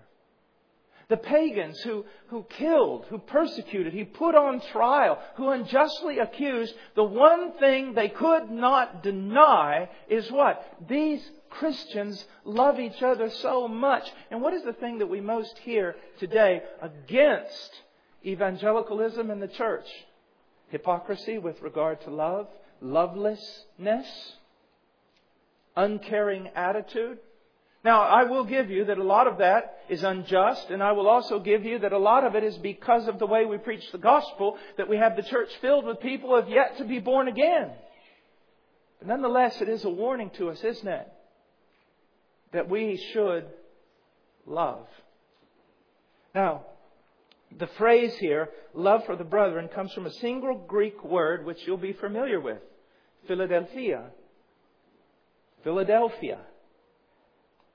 The 1.09 1.17
pagans 1.17 1.79
who, 1.81 2.05
who 2.27 2.43
killed, 2.43 3.05
who 3.09 3.17
persecuted, 3.17 3.93
who 3.93 4.05
put 4.05 4.35
on 4.35 4.61
trial, 4.71 5.19
who 5.35 5.49
unjustly 5.49 6.19
accused, 6.19 6.73
the 6.95 7.03
one 7.03 7.53
thing 7.59 7.93
they 7.93 8.09
could 8.09 8.49
not 8.51 9.01
deny 9.01 9.89
is 10.07 10.31
what? 10.31 10.63
These 10.87 11.27
Christians 11.49 12.23
love 12.45 12.79
each 12.79 13.01
other 13.01 13.29
so 13.29 13.67
much. 13.67 14.09
And 14.31 14.41
what 14.41 14.53
is 14.53 14.63
the 14.63 14.73
thing 14.73 14.99
that 14.99 15.07
we 15.07 15.21
most 15.21 15.57
hear 15.59 15.95
today 16.19 16.61
against 16.81 17.81
evangelicalism 18.25 19.29
in 19.29 19.39
the 19.39 19.47
church? 19.47 19.87
Hypocrisy 20.69 21.37
with 21.37 21.61
regard 21.61 22.01
to 22.01 22.11
love, 22.11 22.47
lovelessness, 22.81 24.07
uncaring 25.75 26.47
attitude. 26.55 27.17
Now, 27.83 28.01
I 28.01 28.23
will 28.25 28.43
give 28.43 28.69
you 28.69 28.85
that 28.85 28.97
a 28.97 29.03
lot 29.03 29.27
of 29.27 29.37
that 29.37 29.77
is 29.87 30.03
unjust, 30.03 30.69
and 30.69 30.83
I 30.83 30.91
will 30.91 31.07
also 31.07 31.39
give 31.39 31.63
you 31.63 31.79
that 31.79 31.93
a 31.93 31.97
lot 31.97 32.25
of 32.25 32.35
it 32.35 32.43
is 32.43 32.57
because 32.57 33.07
of 33.07 33.19
the 33.19 33.25
way 33.25 33.45
we 33.45 33.57
preach 33.57 33.89
the 33.91 33.97
gospel 33.97 34.57
that 34.77 34.89
we 34.89 34.97
have 34.97 35.15
the 35.15 35.23
church 35.23 35.49
filled 35.61 35.85
with 35.85 36.01
people 36.01 36.29
who 36.29 36.35
have 36.35 36.49
yet 36.49 36.77
to 36.77 36.83
be 36.83 36.99
born 36.99 37.29
again. 37.29 37.71
But 38.99 39.07
nonetheless, 39.07 39.61
it 39.61 39.69
is 39.69 39.85
a 39.85 39.89
warning 39.89 40.29
to 40.31 40.49
us, 40.49 40.61
isn't 40.61 40.87
it? 40.87 41.07
That 42.51 42.69
we 42.69 43.01
should 43.13 43.45
love. 44.45 44.87
Now, 46.33 46.65
the 47.57 47.67
phrase 47.77 48.15
here, 48.17 48.49
love 48.73 49.05
for 49.05 49.15
the 49.15 49.23
brethren, 49.23 49.69
comes 49.73 49.91
from 49.93 50.05
a 50.05 50.11
single 50.13 50.55
Greek 50.55 51.03
word 51.03 51.45
which 51.45 51.65
you'll 51.65 51.77
be 51.77 51.93
familiar 51.93 52.39
with 52.39 52.59
Philadelphia. 53.27 54.05
Philadelphia. 55.63 56.39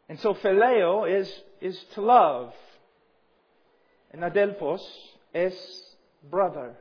And 0.09 0.19
so 0.21 0.35
phileo 0.35 1.11
is, 1.11 1.33
is 1.61 1.78
to 1.95 2.02
love. 2.02 2.52
And 4.12 4.23
adelphos 4.23 4.83
is 5.35 5.54
brother. 6.31 6.76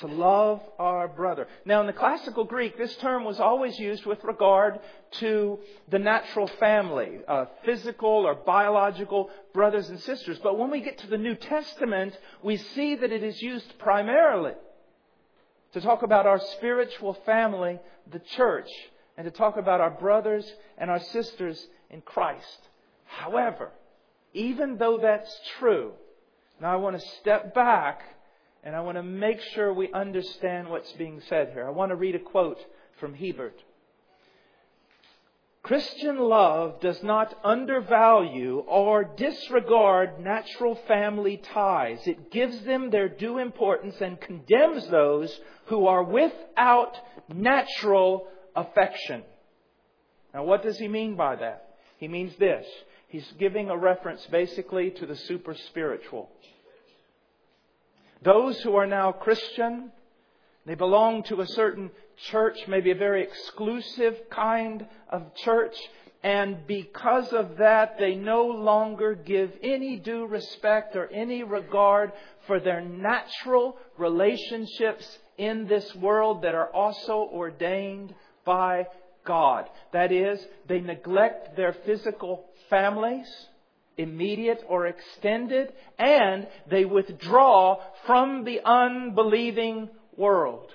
To 0.00 0.06
love 0.06 0.62
our 0.78 1.08
brother. 1.08 1.46
Now, 1.66 1.82
in 1.82 1.86
the 1.86 1.92
classical 1.92 2.44
Greek, 2.44 2.78
this 2.78 2.96
term 2.96 3.24
was 3.24 3.38
always 3.38 3.78
used 3.78 4.06
with 4.06 4.24
regard 4.24 4.80
to 5.18 5.58
the 5.90 5.98
natural 5.98 6.46
family, 6.46 7.18
uh, 7.28 7.44
physical 7.66 8.08
or 8.08 8.34
biological 8.34 9.28
brothers 9.52 9.90
and 9.90 10.00
sisters. 10.00 10.38
But 10.42 10.58
when 10.58 10.70
we 10.70 10.80
get 10.80 10.96
to 10.98 11.06
the 11.06 11.18
New 11.18 11.34
Testament, 11.34 12.18
we 12.42 12.56
see 12.56 12.94
that 12.94 13.12
it 13.12 13.22
is 13.22 13.42
used 13.42 13.78
primarily 13.78 14.54
to 15.74 15.82
talk 15.82 16.02
about 16.02 16.26
our 16.26 16.40
spiritual 16.56 17.12
family, 17.26 17.78
the 18.10 18.20
church, 18.20 18.70
and 19.18 19.26
to 19.26 19.30
talk 19.30 19.58
about 19.58 19.82
our 19.82 19.90
brothers 19.90 20.50
and 20.78 20.90
our 20.90 21.00
sisters 21.00 21.66
in 21.90 22.00
Christ. 22.00 22.68
However, 23.04 23.70
even 24.32 24.78
though 24.78 24.96
that's 24.96 25.38
true, 25.58 25.92
now 26.58 26.72
I 26.72 26.76
want 26.76 26.98
to 26.98 27.06
step 27.20 27.54
back 27.54 28.02
and 28.62 28.76
I 28.76 28.80
want 28.80 28.96
to 28.98 29.02
make 29.02 29.40
sure 29.54 29.72
we 29.72 29.92
understand 29.92 30.68
what's 30.68 30.92
being 30.92 31.22
said 31.28 31.50
here. 31.52 31.66
I 31.66 31.70
want 31.70 31.90
to 31.90 31.96
read 31.96 32.14
a 32.14 32.18
quote 32.18 32.58
from 32.98 33.14
Hiebert. 33.14 33.58
Christian 35.62 36.18
love 36.18 36.80
does 36.80 37.02
not 37.02 37.34
undervalue 37.44 38.64
or 38.66 39.04
disregard 39.04 40.18
natural 40.18 40.74
family 40.88 41.36
ties. 41.36 42.00
It 42.06 42.30
gives 42.30 42.60
them 42.64 42.90
their 42.90 43.08
due 43.08 43.38
importance 43.38 43.96
and 44.00 44.20
condemns 44.20 44.88
those 44.88 45.38
who 45.66 45.86
are 45.86 46.02
without 46.02 46.96
natural 47.28 48.26
affection. 48.56 49.22
Now, 50.32 50.44
what 50.44 50.62
does 50.62 50.78
he 50.78 50.88
mean 50.88 51.14
by 51.14 51.36
that? 51.36 51.76
He 51.98 52.08
means 52.08 52.34
this. 52.38 52.66
He's 53.08 53.30
giving 53.38 53.68
a 53.68 53.76
reference 53.76 54.26
basically 54.30 54.90
to 54.92 55.06
the 55.06 55.16
super 55.16 55.54
spiritual. 55.54 56.30
Those 58.22 58.60
who 58.60 58.76
are 58.76 58.86
now 58.86 59.12
Christian, 59.12 59.92
they 60.66 60.74
belong 60.74 61.22
to 61.24 61.40
a 61.40 61.46
certain 61.46 61.90
church, 62.30 62.58
maybe 62.68 62.90
a 62.90 62.94
very 62.94 63.22
exclusive 63.22 64.16
kind 64.30 64.86
of 65.08 65.34
church, 65.36 65.76
and 66.22 66.66
because 66.66 67.32
of 67.32 67.56
that, 67.56 67.98
they 67.98 68.14
no 68.14 68.44
longer 68.44 69.14
give 69.14 69.52
any 69.62 69.96
due 69.96 70.26
respect 70.26 70.94
or 70.94 71.06
any 71.08 71.42
regard 71.42 72.12
for 72.46 72.60
their 72.60 72.82
natural 72.82 73.78
relationships 73.96 75.18
in 75.38 75.66
this 75.66 75.94
world 75.94 76.42
that 76.42 76.54
are 76.54 76.70
also 76.74 77.30
ordained 77.32 78.14
by 78.44 78.86
God. 79.24 79.70
That 79.94 80.12
is, 80.12 80.44
they 80.68 80.80
neglect 80.80 81.56
their 81.56 81.72
physical 81.86 82.44
families, 82.68 83.28
immediate 84.00 84.64
or 84.68 84.86
extended, 84.86 85.72
and 85.98 86.46
they 86.70 86.84
withdraw 86.84 87.80
from 88.06 88.44
the 88.44 88.60
unbelieving 88.64 89.88
world. 90.16 90.70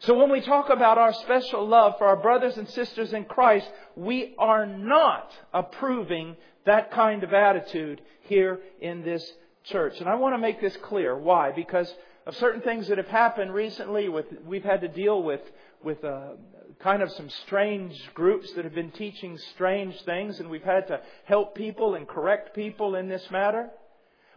So 0.00 0.14
when 0.14 0.30
we 0.30 0.40
talk 0.40 0.68
about 0.68 0.98
our 0.98 1.14
special 1.14 1.66
love 1.66 1.94
for 1.98 2.06
our 2.06 2.16
brothers 2.16 2.56
and 2.58 2.68
sisters 2.68 3.12
in 3.12 3.24
Christ, 3.24 3.68
we 3.96 4.34
are 4.38 4.66
not 4.66 5.32
approving 5.54 6.36
that 6.66 6.90
kind 6.90 7.24
of 7.24 7.32
attitude 7.32 8.02
here 8.22 8.60
in 8.80 9.02
this 9.02 9.24
church. 9.64 9.94
And 10.00 10.08
I 10.08 10.16
want 10.16 10.34
to 10.34 10.38
make 10.38 10.60
this 10.60 10.76
clear. 10.76 11.16
Why? 11.16 11.50
Because 11.50 11.92
of 12.26 12.36
certain 12.36 12.60
things 12.60 12.88
that 12.88 12.98
have 12.98 13.08
happened 13.08 13.54
recently 13.54 14.08
with, 14.08 14.26
we've 14.44 14.64
had 14.64 14.82
to 14.82 14.88
deal 14.88 15.22
with, 15.22 15.40
with 15.82 16.04
uh, 16.04 16.32
kind 16.78 17.02
of 17.02 17.10
some 17.12 17.30
strange 17.30 18.10
groups 18.14 18.52
that 18.52 18.64
have 18.64 18.74
been 18.74 18.90
teaching 18.90 19.38
strange 19.54 20.00
things 20.02 20.40
and 20.40 20.50
we've 20.50 20.62
had 20.62 20.86
to 20.88 21.00
help 21.24 21.54
people 21.54 21.94
and 21.94 22.06
correct 22.06 22.54
people 22.54 22.94
in 22.96 23.08
this 23.08 23.30
matter. 23.30 23.70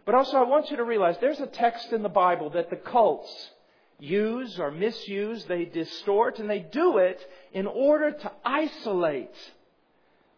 But 0.06 0.14
also 0.14 0.38
I 0.38 0.44
want 0.44 0.70
you 0.70 0.76
to 0.78 0.84
realize 0.84 1.16
there's 1.20 1.40
a 1.40 1.46
text 1.46 1.92
in 1.92 2.02
the 2.02 2.08
Bible 2.08 2.50
that 2.50 2.70
the 2.70 2.76
cults 2.76 3.50
use 3.98 4.58
or 4.58 4.70
misuse, 4.70 5.44
they 5.44 5.66
distort, 5.66 6.38
and 6.38 6.48
they 6.48 6.60
do 6.60 6.98
it 6.98 7.20
in 7.52 7.66
order 7.66 8.10
to 8.10 8.32
isolate 8.44 9.34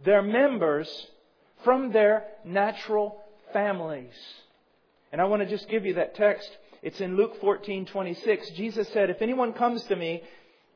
their 0.05 0.23
members 0.23 1.07
from 1.65 1.93
their 1.93 2.25
natural 2.45 3.23
families. 3.53 4.15
And 5.13 5.21
I 5.21 5.25
want 5.25 5.43
to 5.43 5.49
just 5.49 5.69
give 5.69 5.87
you 5.87 5.95
that 5.95 6.15
text. 6.15 6.51
It's 6.83 7.01
in 7.01 7.17
Luke 7.17 7.41
14:26. 7.41 8.51
Jesus 8.51 8.89
said, 8.89 9.11
"If 9.11 9.23
anyone 9.23 9.53
comes 9.53 9.85
to 9.85 9.97
me 9.97 10.23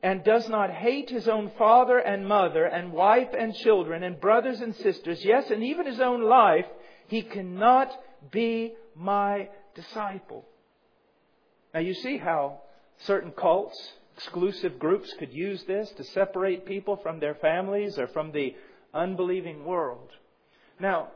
and 0.03 0.23
does 0.23 0.47
not 0.47 0.69
hate 0.69 1.09
his 1.09 1.27
own 1.27 1.49
father 1.57 1.97
and 1.97 2.27
mother 2.27 2.65
and 2.65 2.93
wife 2.93 3.29
and 3.37 3.55
children 3.55 4.03
and 4.03 4.19
brothers 4.19 4.61
and 4.61 4.75
sisters, 4.75 5.25
yes, 5.25 5.49
and 5.49 5.63
even 5.63 5.85
his 5.85 5.99
own 5.99 6.21
life, 6.21 6.67
he 7.07 7.21
cannot 7.21 7.91
be 8.31 8.75
my 8.95 9.49
disciple." 9.73 10.45
Now 11.73 11.79
you 11.79 11.93
see 11.93 12.17
how 12.17 12.61
certain 12.97 13.31
cults, 13.31 13.93
exclusive 14.15 14.79
groups 14.79 15.13
could 15.13 15.33
use 15.33 15.63
this 15.65 15.91
to 15.91 16.03
separate 16.03 16.65
people 16.65 16.95
from 16.97 17.19
their 17.19 17.35
families 17.35 17.99
or 17.99 18.07
from 18.07 18.31
the 18.31 18.55
unbelieving 18.93 19.65
world. 19.65 20.11
Now, 20.79 21.11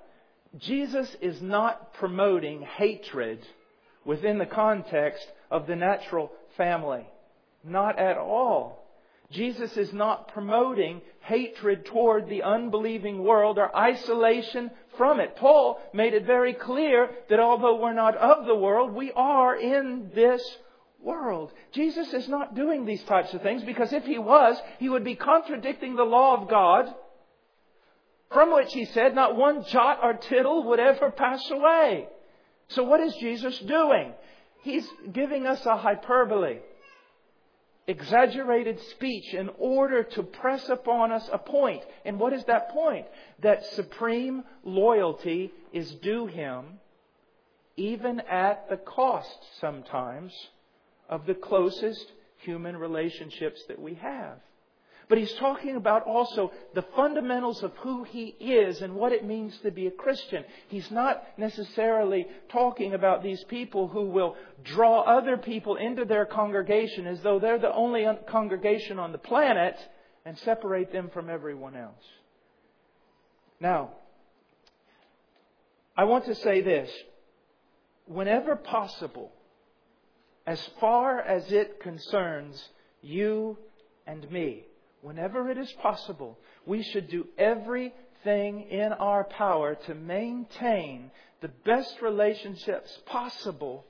Jesus 0.58 1.16
is 1.22 1.42
not 1.42 1.94
promoting 1.94 2.62
hatred 2.62 3.48
within 4.06 4.38
the 4.38 4.46
context 4.46 5.32
of 5.50 5.66
the 5.66 5.76
natural 5.76 6.32
family. 6.58 7.06
Not 7.64 8.00
at 8.00 8.18
all. 8.18 8.82
Jesus 9.32 9.78
is 9.78 9.94
not 9.94 10.28
promoting 10.30 11.02
hatred 11.22 11.86
toward 11.86 12.28
the 12.28 12.44
unbelieving 12.44 13.24
world 13.24 13.58
or 13.58 13.76
isolation 13.76 14.72
from 14.98 15.20
it. 15.20 15.36
Paul 15.38 15.80
made 15.94 16.14
it 16.14 16.26
very 16.26 16.54
clear 16.54 17.10
that 17.30 17.40
although 17.40 17.80
we're 17.80 17.94
not 17.94 18.18
of 18.18 18.46
the 18.46 18.56
world, 18.56 18.92
we 18.92 19.12
are 19.14 19.56
in 19.56 20.12
this 20.14 20.44
world. 21.00 21.52
Jesus 21.72 22.14
is 22.14 22.28
not 22.28 22.56
doing 22.56 22.86
these 22.86 23.04
types 23.04 23.34
of 23.34 23.42
things 23.42 23.64
because 23.64 23.94
if 23.94 24.04
he 24.06 24.18
was, 24.18 24.58
he 24.80 24.90
would 24.90 25.04
be 25.04 25.16
contradicting 25.16 25.96
the 25.96 26.04
law 26.04 26.42
of 26.42 26.50
God, 26.50 26.94
from 28.32 28.54
which 28.54 28.74
he 28.74 28.86
said 28.86 29.16
not 29.16 29.36
one 29.36 29.64
jot 29.66 30.00
or 30.04 30.14
tittle 30.14 30.64
would 30.66 30.80
ever 30.80 31.12
pass 31.12 31.50
away. 31.50 32.08
So 32.70 32.84
what 32.84 33.00
is 33.00 33.16
Jesus 33.16 33.58
doing? 33.60 34.14
He's 34.62 34.88
giving 35.12 35.48
us 35.48 35.66
a 35.66 35.78
hyperbole, 35.78 36.60
exaggerated 37.88 38.80
speech 38.92 39.34
in 39.34 39.50
order 39.58 40.04
to 40.04 40.24
press 40.24 40.70
upon 40.70 41.12
us 41.12 41.28
a 41.32 41.38
point. 41.38 41.84
And 42.06 42.20
what 42.20 42.34
is 42.34 42.44
that 42.46 42.70
point? 42.70 43.08
That 43.42 43.66
supreme 43.74 44.44
loyalty 44.64 45.52
is 45.74 45.92
due 45.96 46.28
him 46.28 46.80
even 47.78 48.20
at 48.22 48.70
the 48.70 48.78
cost 48.78 49.38
sometimes 49.60 50.34
of 51.10 51.26
the 51.26 51.34
closest 51.34 52.12
human 52.38 52.78
relationships 52.78 53.64
that 53.68 53.80
we 53.80 53.96
have. 53.96 54.38
But 55.12 55.18
he's 55.18 55.34
talking 55.34 55.76
about 55.76 56.04
also 56.08 56.54
the 56.74 56.86
fundamentals 56.96 57.64
of 57.64 57.76
who 57.80 58.04
he 58.06 58.28
is 58.40 58.82
and 58.82 58.96
what 58.96 59.12
it 59.12 59.26
means 59.26 59.58
to 59.58 59.70
be 59.70 59.88
a 59.88 59.92
Christian. 59.92 60.46
He's 60.70 60.90
not 60.90 61.22
necessarily 61.38 62.28
talking 62.48 62.94
about 62.94 63.22
these 63.22 63.44
people 63.50 63.90
who 63.90 64.06
will 64.06 64.38
draw 64.64 65.02
other 65.02 65.36
people 65.36 65.76
into 65.76 66.06
their 66.06 66.26
congregation 66.26 67.08
as 67.08 67.20
though 67.24 67.40
they're 67.40 67.60
the 67.60 67.76
only 67.76 68.08
congregation 68.30 69.00
on 69.00 69.12
the 69.12 69.18
planet 69.18 69.76
and 70.24 70.40
separate 70.40 70.94
them 70.94 71.10
from 71.14 71.30
everyone 71.30 71.76
else. 71.76 72.06
Now, 73.60 73.90
I 75.98 76.06
want 76.06 76.24
to 76.28 76.36
say 76.36 76.62
this. 76.62 76.90
Whenever 78.06 78.56
possible, 78.56 79.34
as 80.48 80.66
far 80.80 81.20
as 81.20 81.52
it 81.52 81.82
concerns 81.82 82.70
you 83.02 83.58
and 84.08 84.32
me, 84.32 84.68
whenever 85.02 85.50
it 85.50 85.58
is 85.58 85.72
possible, 85.74 86.38
we 86.66 86.84
should 86.84 87.10
do 87.10 87.28
everything 87.38 88.62
in 88.70 88.94
our 88.94 89.24
power 89.24 89.76
to 89.88 89.96
maintain 89.96 91.12
the 91.42 91.52
best 91.66 92.02
relationships 92.02 92.98
possible 93.06 93.86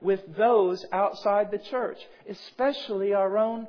with 0.00 0.20
those 0.36 0.84
outside 0.92 1.50
the 1.50 1.58
church, 1.58 1.98
especially 2.28 3.12
our 3.12 3.36
own 3.36 3.66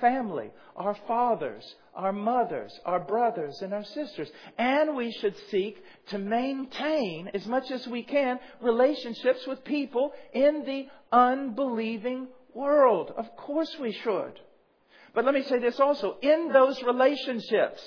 family, 0.00 0.50
our 0.76 0.96
fathers, 1.06 1.74
our 1.94 2.12
mothers, 2.12 2.72
our 2.84 3.00
brothers, 3.00 3.60
and 3.62 3.72
our 3.74 3.84
sisters. 3.84 4.28
And 4.58 4.96
we 4.96 5.12
should 5.12 5.36
seek 5.50 5.82
to 6.08 6.18
maintain, 6.18 7.30
as 7.34 7.46
much 7.46 7.70
as 7.70 7.86
we 7.86 8.02
can, 8.02 8.38
relationships 8.60 9.46
with 9.46 9.64
people 9.64 10.12
in 10.32 10.64
the 10.64 10.86
unbelieving 11.16 12.28
world. 12.54 13.12
Of 13.16 13.36
course 13.36 13.76
we 13.80 13.92
should. 13.92 14.40
But 15.14 15.24
let 15.24 15.34
me 15.34 15.42
say 15.42 15.58
this 15.58 15.78
also. 15.78 16.16
In 16.22 16.50
those 16.52 16.82
relationships, 16.82 17.82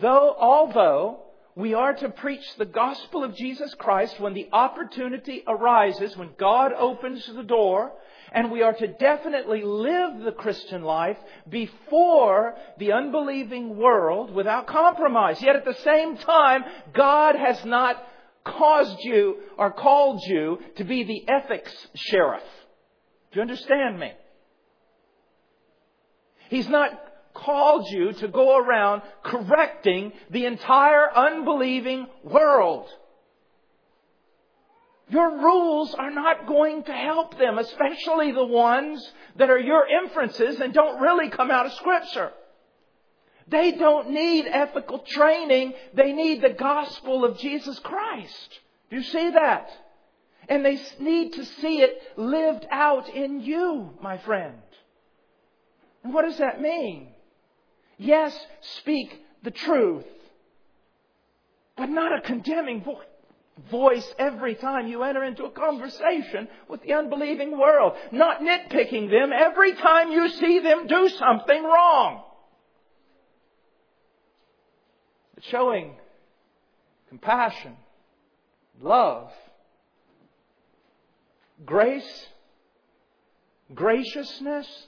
though, 0.00 0.34
although 0.38 1.20
we 1.56 1.74
are 1.74 1.94
to 1.94 2.08
preach 2.08 2.44
the 2.56 2.64
gospel 2.64 3.24
of 3.24 3.34
Jesus 3.34 3.74
Christ 3.74 4.20
when 4.20 4.34
the 4.34 4.48
opportunity 4.52 5.42
arises, 5.46 6.16
when 6.16 6.30
God 6.38 6.72
opens 6.72 7.26
the 7.26 7.42
door, 7.42 7.92
and 8.32 8.52
we 8.52 8.62
are 8.62 8.72
to 8.72 8.86
definitely 8.86 9.62
live 9.64 10.20
the 10.20 10.32
Christian 10.32 10.82
life 10.82 11.18
before 11.48 12.54
the 12.78 12.92
unbelieving 12.92 13.76
world 13.76 14.32
without 14.32 14.68
compromise. 14.68 15.42
Yet 15.42 15.56
at 15.56 15.64
the 15.64 15.74
same 15.82 16.16
time, 16.16 16.64
God 16.94 17.34
has 17.34 17.64
not 17.64 17.96
caused 18.44 18.98
you 19.00 19.36
or 19.58 19.72
called 19.72 20.22
you 20.26 20.60
to 20.76 20.84
be 20.84 21.02
the 21.02 21.28
ethics 21.28 21.74
sheriff. 21.94 22.44
Do 23.32 23.38
you 23.38 23.42
understand 23.42 23.98
me? 23.98 24.12
He's 26.50 26.68
not 26.68 26.90
called 27.32 27.86
you 27.90 28.12
to 28.12 28.26
go 28.28 28.58
around 28.58 29.02
correcting 29.22 30.12
the 30.30 30.46
entire 30.46 31.08
unbelieving 31.16 32.08
world. 32.24 32.88
Your 35.08 35.38
rules 35.38 35.94
are 35.94 36.10
not 36.10 36.48
going 36.48 36.82
to 36.84 36.92
help 36.92 37.38
them, 37.38 37.58
especially 37.58 38.32
the 38.32 38.44
ones 38.44 39.12
that 39.36 39.48
are 39.48 39.58
your 39.58 39.86
inferences 39.86 40.60
and 40.60 40.74
don't 40.74 41.00
really 41.00 41.30
come 41.30 41.52
out 41.52 41.66
of 41.66 41.72
Scripture. 41.74 42.32
They 43.46 43.72
don't 43.72 44.10
need 44.10 44.46
ethical 44.46 44.98
training. 44.98 45.74
They 45.94 46.12
need 46.12 46.42
the 46.42 46.50
gospel 46.50 47.24
of 47.24 47.38
Jesus 47.38 47.78
Christ. 47.78 48.60
Do 48.90 48.96
you 48.96 49.02
see 49.04 49.30
that? 49.30 49.68
And 50.48 50.64
they 50.64 50.80
need 50.98 51.34
to 51.34 51.44
see 51.44 51.80
it 51.80 52.02
lived 52.16 52.66
out 52.72 53.08
in 53.08 53.40
you, 53.40 53.90
my 54.02 54.18
friend. 54.18 54.56
And 56.02 56.14
what 56.14 56.24
does 56.24 56.38
that 56.38 56.60
mean? 56.60 57.08
Yes, 57.98 58.34
speak 58.78 59.20
the 59.42 59.50
truth, 59.50 60.06
but 61.76 61.90
not 61.90 62.16
a 62.16 62.20
condemning 62.20 62.82
voice 62.82 63.04
voice 63.70 64.14
every 64.18 64.54
time 64.54 64.86
you 64.86 65.02
enter 65.02 65.24
into 65.24 65.44
a 65.44 65.50
conversation 65.50 66.48
with 66.68 66.82
the 66.82 66.94
unbelieving 66.94 67.58
world. 67.58 67.94
Not 68.12 68.40
nitpicking 68.40 69.10
them 69.10 69.32
every 69.32 69.74
time 69.74 70.10
you 70.10 70.28
see 70.30 70.60
them 70.60 70.86
do 70.86 71.08
something 71.10 71.62
wrong. 71.62 72.22
But 75.34 75.44
showing 75.44 75.94
compassion, 77.08 77.76
love, 78.80 79.30
grace, 81.64 82.26
graciousness, 83.74 84.86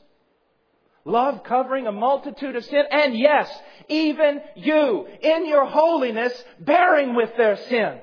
love 1.05 1.45
covering 1.45 1.87
a 1.87 1.93
multitude 1.93 2.57
of 2.57 2.65
sin, 2.65 2.85
and 2.91 3.17
yes, 3.17 3.51
even 3.89 4.41
you, 4.55 5.07
in 5.21 5.47
your 5.47 5.67
holiness, 5.67 6.33
bearing 6.61 7.15
with 7.15 7.37
their 7.37 7.57
sin 7.57 8.01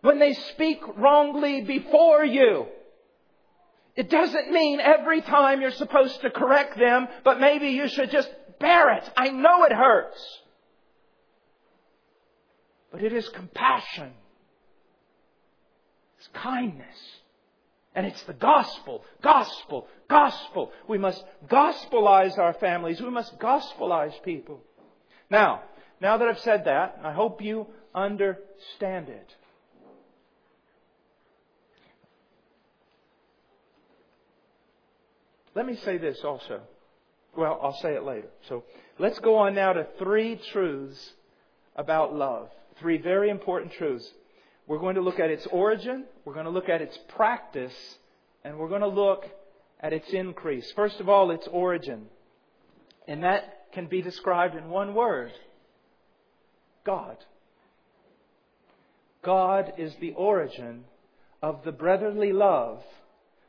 when 0.00 0.18
they 0.18 0.32
speak 0.32 0.80
wrongly 0.96 1.62
before 1.62 2.24
you. 2.24 2.66
It 3.96 4.10
doesn't 4.10 4.52
mean 4.52 4.80
every 4.80 5.22
time 5.22 5.60
you're 5.60 5.72
supposed 5.72 6.20
to 6.20 6.30
correct 6.30 6.78
them, 6.78 7.08
but 7.24 7.40
maybe 7.40 7.68
you 7.68 7.88
should 7.88 8.10
just 8.10 8.30
bear 8.60 8.96
it. 8.96 9.10
I 9.16 9.30
know 9.30 9.64
it 9.64 9.72
hurts. 9.72 10.40
But 12.92 13.02
it 13.02 13.12
is 13.12 13.28
compassion. 13.28 14.12
It's 16.18 16.28
kindness. 16.32 16.96
And 17.94 18.06
it's 18.06 18.22
the 18.24 18.34
gospel, 18.34 19.02
gospel, 19.22 19.88
gospel. 20.08 20.72
We 20.88 20.98
must 20.98 21.24
gospelize 21.48 22.38
our 22.38 22.54
families. 22.54 23.00
We 23.00 23.10
must 23.10 23.38
gospelize 23.38 24.22
people. 24.22 24.60
Now, 25.30 25.62
now 26.00 26.18
that 26.18 26.28
I've 26.28 26.38
said 26.40 26.64
that, 26.66 27.00
I 27.02 27.12
hope 27.12 27.42
you 27.42 27.66
understand 27.94 29.08
it. 29.08 29.34
Let 35.54 35.66
me 35.66 35.76
say 35.84 35.98
this 35.98 36.20
also. 36.24 36.60
Well, 37.36 37.58
I'll 37.60 37.78
say 37.82 37.94
it 37.94 38.04
later. 38.04 38.28
So 38.48 38.64
let's 38.98 39.18
go 39.18 39.36
on 39.36 39.54
now 39.56 39.72
to 39.72 39.86
three 39.98 40.40
truths 40.52 41.12
about 41.74 42.14
love. 42.14 42.48
Three 42.78 42.98
very 42.98 43.28
important 43.28 43.72
truths. 43.72 44.08
We're 44.68 44.78
going 44.78 44.96
to 44.96 45.00
look 45.00 45.18
at 45.18 45.30
its 45.30 45.46
origin, 45.46 46.04
we're 46.26 46.34
going 46.34 46.44
to 46.44 46.50
look 46.50 46.68
at 46.68 46.82
its 46.82 46.96
practice, 47.08 47.74
and 48.44 48.58
we're 48.58 48.68
going 48.68 48.82
to 48.82 48.86
look 48.86 49.24
at 49.80 49.94
its 49.94 50.10
increase. 50.10 50.70
First 50.72 51.00
of 51.00 51.08
all, 51.08 51.30
its 51.30 51.48
origin. 51.48 52.06
And 53.08 53.24
that 53.24 53.72
can 53.72 53.86
be 53.86 54.02
described 54.02 54.54
in 54.54 54.68
one 54.68 54.94
word 54.94 55.32
God. 56.84 57.16
God 59.22 59.72
is 59.78 59.94
the 60.00 60.12
origin 60.12 60.84
of 61.42 61.64
the 61.64 61.72
brotherly 61.72 62.32
love 62.32 62.82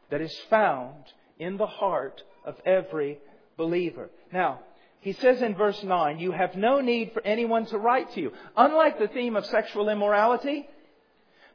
that 0.10 0.22
is 0.22 0.36
found 0.50 1.04
in 1.38 1.58
the 1.58 1.68
heart 1.68 2.24
of 2.46 2.56
every 2.66 3.20
believer. 3.58 4.10
Now, 4.32 4.62
he 5.02 5.14
says 5.14 5.42
in 5.42 5.56
verse 5.56 5.82
9, 5.84 6.20
You 6.20 6.32
have 6.32 6.56
no 6.56 6.80
need 6.80 7.12
for 7.14 7.22
anyone 7.26 7.66
to 7.68 7.78
write 7.78 8.14
to 8.14 8.22
you. 8.22 8.32
Unlike 8.56 9.00
the 9.00 9.08
theme 9.08 9.36
of 9.36 9.46
sexual 9.46 9.90
immorality, 9.90 10.68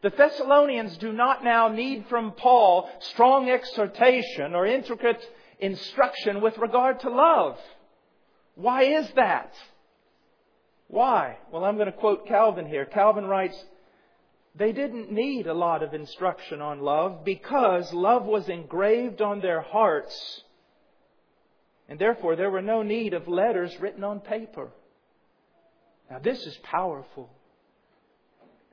the 0.05 0.11
Thessalonians 0.11 0.99
do 0.99 1.15
not 1.15 1.43
now 1.43 1.69
need 1.69 2.05
from 2.11 2.33
Paul 2.33 2.91
strong 3.13 3.49
exhortation 3.49 4.55
or 4.55 4.67
intricate 4.67 5.27
instruction 5.59 6.43
with 6.43 6.59
regard 6.59 7.01
to 7.01 7.09
love. 7.09 7.59
Why 8.55 8.83
is 8.83 9.11
that? 9.17 9.55
Why? 10.89 11.39
Well, 11.51 11.65
I'm 11.65 11.77
going 11.77 11.91
to 11.91 11.93
quote 11.93 12.27
Calvin 12.27 12.67
here. 12.67 12.85
Calvin 12.85 13.25
writes, 13.25 13.57
they 14.55 14.73
didn't 14.73 15.11
need 15.11 15.47
a 15.47 15.55
lot 15.55 15.83
of 15.83 15.95
instruction 15.95 16.61
on 16.61 16.81
love 16.81 17.25
because 17.25 17.91
love 17.95 18.27
was 18.27 18.51
engraved 18.51 19.23
on 19.23 19.41
their 19.41 19.63
hearts. 19.63 20.43
And 21.89 21.99
therefore, 21.99 22.37
there 22.37 22.51
were 22.51 22.61
no 22.61 22.83
need 22.83 23.15
of 23.15 23.27
letters 23.27 23.75
written 23.81 24.05
on 24.05 24.21
paper. 24.21 24.69
Now, 26.11 26.19
this 26.19 26.45
is 26.45 26.59
powerful. 26.63 27.31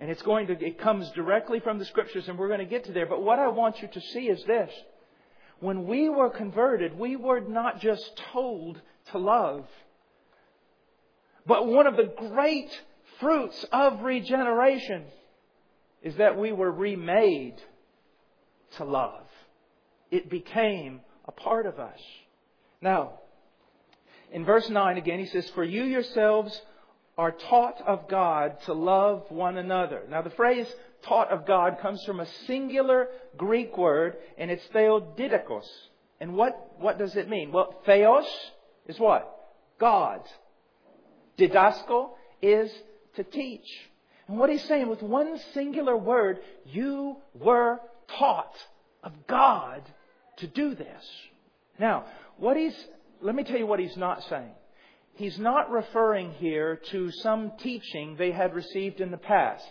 And 0.01 0.09
it's 0.09 0.23
going 0.23 0.47
to, 0.47 0.53
it 0.53 0.79
comes 0.79 1.09
directly 1.11 1.59
from 1.59 1.77
the 1.77 1.85
scriptures, 1.85 2.27
and 2.27 2.37
we're 2.37 2.47
going 2.47 2.59
to 2.59 2.65
get 2.65 2.85
to 2.85 2.91
there. 2.91 3.05
But 3.05 3.21
what 3.21 3.37
I 3.37 3.49
want 3.49 3.83
you 3.83 3.87
to 3.87 4.01
see 4.01 4.27
is 4.27 4.43
this. 4.45 4.71
When 5.59 5.85
we 5.85 6.09
were 6.09 6.31
converted, 6.31 6.97
we 6.97 7.15
were 7.15 7.39
not 7.39 7.79
just 7.79 8.19
told 8.33 8.81
to 9.11 9.19
love, 9.19 9.67
but 11.45 11.67
one 11.67 11.85
of 11.85 11.97
the 11.97 12.11
great 12.17 12.71
fruits 13.19 13.63
of 13.71 14.01
regeneration 14.01 15.03
is 16.01 16.15
that 16.15 16.35
we 16.35 16.51
were 16.51 16.71
remade 16.71 17.61
to 18.77 18.85
love. 18.85 19.27
It 20.09 20.31
became 20.31 21.01
a 21.25 21.31
part 21.31 21.67
of 21.67 21.79
us. 21.79 21.99
Now, 22.81 23.19
in 24.31 24.45
verse 24.45 24.67
9 24.67 24.97
again, 24.97 25.19
he 25.19 25.27
says, 25.27 25.47
For 25.49 25.63
you 25.63 25.83
yourselves 25.83 26.59
are 27.17 27.31
taught 27.31 27.81
of 27.85 28.07
God 28.07 28.57
to 28.65 28.73
love 28.73 29.25
one 29.29 29.57
another. 29.57 30.03
Now, 30.09 30.21
the 30.21 30.29
phrase 30.31 30.67
taught 31.03 31.29
of 31.29 31.45
God 31.45 31.79
comes 31.79 32.03
from 32.05 32.19
a 32.19 32.27
singular 32.47 33.07
Greek 33.37 33.77
word, 33.77 34.17
and 34.37 34.49
it's 34.49 34.65
theodidaktos. 34.73 35.67
And 36.19 36.35
what, 36.35 36.73
what 36.79 36.97
does 36.97 37.15
it 37.15 37.29
mean? 37.29 37.51
Well, 37.51 37.81
theos 37.85 38.25
is 38.87 38.99
what? 38.99 39.27
God. 39.79 40.21
Didasko 41.37 42.11
is 42.41 42.71
to 43.15 43.23
teach. 43.23 43.65
And 44.27 44.37
what 44.37 44.49
he's 44.49 44.63
saying 44.63 44.87
with 44.87 45.01
one 45.01 45.39
singular 45.53 45.97
word, 45.97 46.39
you 46.65 47.17
were 47.33 47.79
taught 48.17 48.55
of 49.03 49.11
God 49.27 49.81
to 50.37 50.47
do 50.47 50.75
this. 50.75 51.03
Now, 51.79 52.05
what 52.37 52.55
he's, 52.55 52.75
let 53.21 53.35
me 53.35 53.43
tell 53.43 53.57
you 53.57 53.65
what 53.65 53.79
he's 53.79 53.97
not 53.97 54.23
saying. 54.29 54.51
He's 55.13 55.37
not 55.37 55.71
referring 55.71 56.31
here 56.33 56.77
to 56.91 57.11
some 57.11 57.51
teaching 57.59 58.15
they 58.17 58.31
had 58.31 58.53
received 58.53 59.01
in 59.01 59.11
the 59.11 59.17
past 59.17 59.69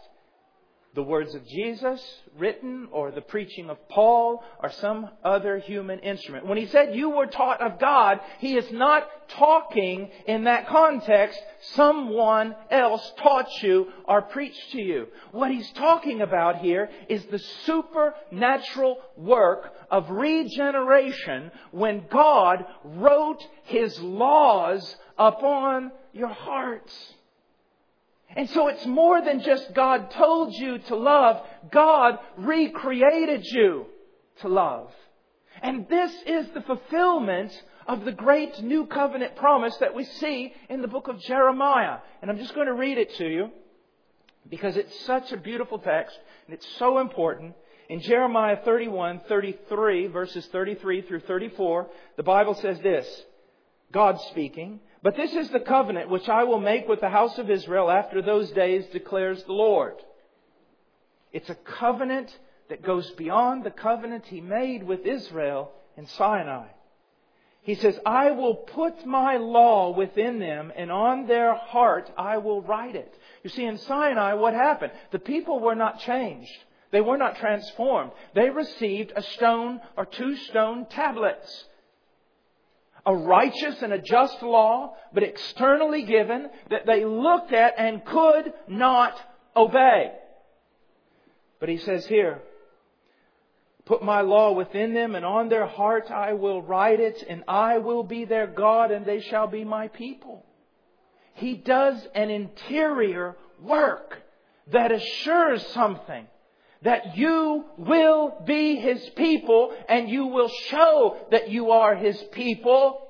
the 0.95 1.03
words 1.03 1.35
of 1.37 1.47
Jesus 1.47 2.03
written 2.37 2.89
or 2.91 3.13
the 3.13 3.21
preaching 3.21 3.71
of 3.71 3.89
Paul 3.89 4.43
or 4.61 4.71
some 4.71 5.09
other 5.23 5.59
human 5.59 6.01
instrument. 6.01 6.47
When 6.47 6.59
he 6.59 6.67
said 6.67 6.97
you 6.97 7.11
were 7.11 7.27
taught 7.27 7.61
of 7.61 7.79
God, 7.79 8.19
he 8.39 8.57
is 8.57 8.71
not 8.73 9.09
talking 9.29 10.11
in 10.27 10.45
that 10.45 10.67
context 10.67 11.41
someone 11.75 12.57
else 12.71 13.13
taught 13.19 13.63
you 13.63 13.87
or 14.05 14.23
preached 14.23 14.73
to 14.73 14.83
you. 14.83 15.07
What 15.31 15.53
he's 15.53 15.71
talking 15.73 16.23
about 16.23 16.59
here 16.59 16.91
is 17.09 17.25
the 17.27 17.39
supernatural 17.39 18.99
work 19.17 19.73
of 19.93 20.11
regeneration 20.11 21.53
when 21.71 22.05
God 22.11 22.65
wrote 22.83 23.47
his 23.65 24.01
laws 24.01 24.97
upon 25.21 25.93
your 26.15 26.29
hearts. 26.29 26.93
And 28.35 28.49
so 28.51 28.69
it's 28.69 28.87
more 28.87 29.23
than 29.23 29.43
just 29.43 29.75
God 29.75 30.11
told 30.13 30.55
you 30.55 30.79
to 30.79 30.97
love. 30.97 31.45
God 31.71 32.19
recreated 32.39 33.45
you 33.45 33.87
to 34.41 34.49
love. 34.49 34.91
And 35.63 35.87
this 35.89 36.13
is 36.27 36.49
the 36.55 36.63
fulfillment 36.63 37.53
of 37.87 38.05
the 38.05 38.13
great 38.13 38.63
new 38.63 38.87
covenant 38.87 39.37
promise 39.37 39.77
that 39.79 39.95
we 39.95 40.05
see 40.05 40.55
in 40.71 40.81
the 40.81 40.89
book 40.89 41.09
of 41.09 41.21
Jeremiah. 41.21 41.99
And 42.23 42.31
I'm 42.31 42.39
just 42.39 42.55
going 42.55 42.69
to 42.69 42.73
read 42.73 42.97
it 42.97 43.15
to 43.17 43.29
you 43.29 43.51
because 44.49 44.77
it's 44.77 45.05
such 45.05 45.33
a 45.33 45.37
beautiful 45.37 45.79
text 45.79 46.19
and 46.47 46.55
it's 46.55 46.67
so 46.79 46.99
important. 46.99 47.55
In 47.91 48.01
Jeremiah 48.01 48.59
31, 48.65 49.23
33, 49.29 50.07
verses 50.07 50.47
33 50.47 51.03
through 51.03 51.21
34, 51.21 51.89
the 52.17 52.23
Bible 52.23 52.55
says 52.55 52.79
this 52.81 53.07
God 53.93 54.21
speaking, 54.31 54.81
but 55.03 55.17
this 55.17 55.33
is 55.33 55.49
the 55.51 55.61
covenant 55.61 56.11
which 56.11 56.29
I 56.29 56.45
will 56.45 56.61
make 56.61 56.87
with 56.89 57.01
the 57.01 57.09
house 57.09 57.39
of 57.39 57.51
Israel 57.51 57.91
after 57.91 58.21
those 58.21 58.51
days, 58.51 58.85
declares 58.87 59.43
the 59.45 59.53
Lord. 59.53 59.95
It's 61.33 61.49
a 61.49 61.55
covenant 61.55 62.37
that 62.69 62.83
goes 62.83 63.11
beyond 63.13 63.65
the 63.65 63.71
covenant 63.71 64.27
he 64.27 64.41
made 64.41 64.83
with 64.83 65.07
Israel 65.07 65.73
in 65.97 66.07
Sinai. 66.07 66.69
He 67.63 67.75
says, 67.75 67.99
I 68.07 68.31
will 68.31 68.55
put 68.55 69.07
my 69.07 69.37
law 69.37 69.91
within 69.95 70.39
them, 70.39 70.73
and 70.75 70.91
on 70.91 71.27
their 71.27 71.55
heart 71.55 72.11
I 72.17 72.39
will 72.39 72.63
write 72.63 72.97
it. 72.97 73.15
You 73.43 73.51
see, 73.51 73.65
in 73.65 73.79
Sinai, 73.79 74.35
what 74.35 74.55
happened? 74.55 74.93
The 75.13 75.19
people 75.19 75.61
were 75.61 75.75
not 75.75 76.01
changed. 76.01 76.57
They 76.91 77.01
were 77.01 77.19
not 77.19 77.37
transformed. 77.37 78.13
They 78.35 78.51
received 78.51 79.13
a 79.15 79.23
stone 79.23 79.81
or 79.97 80.07
two 80.07 80.37
stone 80.37 80.87
tablets 80.87 81.65
a 83.07 83.15
righteous 83.15 83.83
and 83.83 83.93
a 83.93 83.99
just 83.99 84.43
law, 84.43 84.95
but 85.13 85.23
externally 85.23 86.03
given 86.03 86.49
that 86.71 86.87
they 86.87 87.05
looked 87.05 87.53
at 87.53 87.75
and 87.79 88.05
could 88.05 88.53
not 88.69 89.19
obey. 89.57 90.13
But 91.59 91.69
he 91.69 91.79
says 91.79 92.07
here, 92.07 92.41
Put 93.85 94.03
my 94.05 94.21
law 94.21 94.53
within 94.53 94.95
them, 94.95 95.17
and 95.17 95.25
on 95.25 95.49
their 95.49 95.67
hearts 95.67 96.11
I 96.11 96.35
will 96.35 96.63
write 96.63 97.01
it, 97.01 97.25
and 97.29 97.43
I 97.49 97.79
will 97.79 98.05
be 98.05 98.25
their 98.25 98.47
God, 98.47 98.93
and 98.93 99.05
they 99.05 99.21
shall 99.21 99.49
be 99.49 99.65
my 99.65 99.89
people. 99.89 100.47
He 101.35 101.55
does 101.55 102.07
an 102.15 102.31
interior 102.31 103.37
work 103.61 104.23
that 104.69 104.93
assures 104.93 105.67
something 105.69 106.27
that 106.83 107.17
you 107.17 107.65
will 107.77 108.43
be 108.45 108.77
His 108.77 109.07
people 109.11 109.75
and 109.89 110.09
you 110.09 110.27
will 110.27 110.51
show 110.69 111.19
that 111.31 111.51
you 111.51 111.71
are 111.71 111.95
His 111.95 112.17
people 112.33 113.07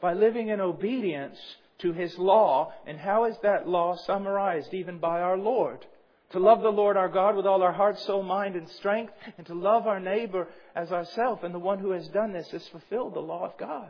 by 0.00 0.12
living 0.12 0.48
in 0.48 0.60
obedience 0.60 1.38
to 1.78 1.92
His 1.92 2.16
law. 2.18 2.72
And 2.86 2.98
how 2.98 3.24
is 3.24 3.36
that 3.42 3.68
law 3.68 3.96
summarized 3.96 4.74
even 4.74 4.98
by 4.98 5.20
our 5.20 5.38
Lord? 5.38 5.86
To 6.30 6.38
love 6.38 6.62
the 6.62 6.70
Lord 6.70 6.96
our 6.96 7.08
God 7.08 7.36
with 7.36 7.46
all 7.46 7.62
our 7.62 7.72
heart, 7.72 7.98
soul, 8.00 8.22
mind, 8.22 8.56
and 8.56 8.68
strength, 8.70 9.12
and 9.36 9.46
to 9.46 9.54
love 9.54 9.86
our 9.86 10.00
neighbor 10.00 10.48
as 10.74 10.90
ourselves. 10.90 11.42
And 11.44 11.54
the 11.54 11.58
one 11.58 11.78
who 11.78 11.90
has 11.90 12.08
done 12.08 12.32
this 12.32 12.50
has 12.52 12.66
fulfilled 12.68 13.14
the 13.14 13.20
law 13.20 13.44
of 13.44 13.58
God. 13.58 13.88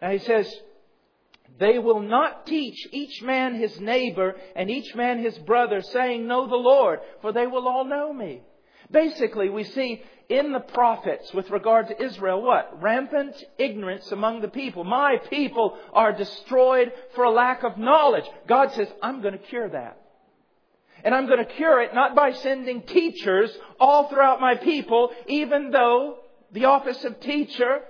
Now 0.00 0.10
he 0.10 0.18
says, 0.18 0.52
they 1.58 1.78
will 1.78 2.00
not 2.00 2.46
teach 2.46 2.88
each 2.92 3.22
man 3.22 3.54
his 3.54 3.78
neighbor 3.80 4.36
and 4.56 4.70
each 4.70 4.94
man 4.94 5.18
his 5.18 5.38
brother, 5.38 5.82
saying, 5.82 6.26
Know 6.26 6.48
the 6.48 6.56
Lord, 6.56 7.00
for 7.20 7.32
they 7.32 7.46
will 7.46 7.68
all 7.68 7.84
know 7.84 8.12
me. 8.12 8.42
Basically, 8.90 9.48
we 9.48 9.64
see 9.64 10.02
in 10.28 10.52
the 10.52 10.60
prophets 10.60 11.32
with 11.32 11.50
regard 11.50 11.88
to 11.88 12.02
Israel 12.02 12.42
what? 12.42 12.80
Rampant 12.82 13.34
ignorance 13.58 14.10
among 14.12 14.40
the 14.40 14.48
people. 14.48 14.84
My 14.84 15.16
people 15.30 15.78
are 15.92 16.12
destroyed 16.12 16.92
for 17.14 17.28
lack 17.28 17.64
of 17.64 17.78
knowledge. 17.78 18.24
God 18.46 18.72
says, 18.72 18.88
I'm 19.02 19.20
going 19.20 19.38
to 19.38 19.44
cure 19.46 19.68
that. 19.68 19.98
And 21.04 21.14
I'm 21.14 21.26
going 21.26 21.44
to 21.44 21.52
cure 21.52 21.82
it 21.82 21.94
not 21.94 22.14
by 22.14 22.32
sending 22.32 22.82
teachers 22.82 23.50
all 23.80 24.08
throughout 24.08 24.40
my 24.40 24.54
people, 24.54 25.10
even 25.26 25.70
though 25.70 26.18
the 26.52 26.66
office 26.66 27.02
of 27.04 27.18
teacher 27.20 27.80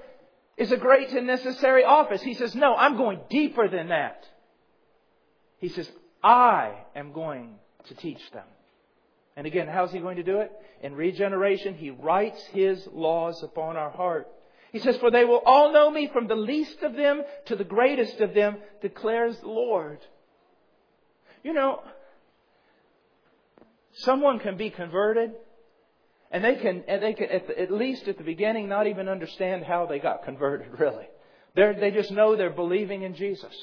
is 0.57 0.73
a 0.73 0.77
great 0.77 1.11
and 1.11 1.27
necessary 1.27 1.85
office. 1.85 2.23
He 2.23 2.35
says, 2.35 2.55
no, 2.55 2.75
I'm 2.75 2.97
going 2.97 3.21
deeper 3.31 3.69
than 3.69 3.88
that. 3.88 4.27
He 5.59 5.69
says, 5.69 5.91
I 6.23 6.75
am 6.95 7.12
going 7.12 7.55
to 7.88 7.95
teach 7.95 8.21
them. 8.33 8.47
And 9.37 9.47
again, 9.47 9.67
how's 9.67 9.93
he 9.93 9.99
going 9.99 10.17
to 10.17 10.23
do 10.23 10.41
it? 10.41 10.53
In 10.83 10.95
regeneration, 10.95 11.75
he 11.75 11.91
writes 11.91 12.43
his 12.53 12.87
laws 12.93 13.43
upon 13.43 13.77
our 13.77 13.91
heart. 13.91 14.29
He 14.73 14.79
says, 14.79 14.97
For 14.99 15.11
they 15.11 15.25
will 15.25 15.43
all 15.45 15.73
know 15.73 15.91
me 15.91 16.09
from 16.12 16.27
the 16.27 16.35
least 16.35 16.83
of 16.83 16.95
them 16.95 17.23
to 17.47 17.57
the 17.57 17.65
greatest 17.65 18.21
of 18.21 18.35
them, 18.35 18.59
declares 18.81 19.38
the 19.38 19.49
Lord. 19.49 19.99
You 21.43 21.53
know, 21.53 21.83
someone 23.93 24.38
can 24.38 24.57
be 24.57 24.71
converted, 24.71 25.33
and 26.33 26.42
they 26.42 26.57
can, 26.57 26.83
and 26.88 27.03
they 27.03 27.12
can 27.12 27.29
at, 27.31 27.47
the, 27.47 27.61
at 27.61 27.71
least 27.71 28.09
at 28.09 28.16
the 28.16 28.25
beginning, 28.25 28.68
not 28.68 28.87
even 28.87 29.09
understand 29.09 29.64
how 29.64 29.87
they 29.87 29.99
got 29.99 30.25
converted, 30.25 30.68
really. 30.79 31.07
They're, 31.55 31.75
they 31.75 31.90
just 31.90 32.11
know 32.11 32.35
they're 32.35 32.51
believing 32.51 33.03
in 33.03 33.14
Jesus. 33.14 33.55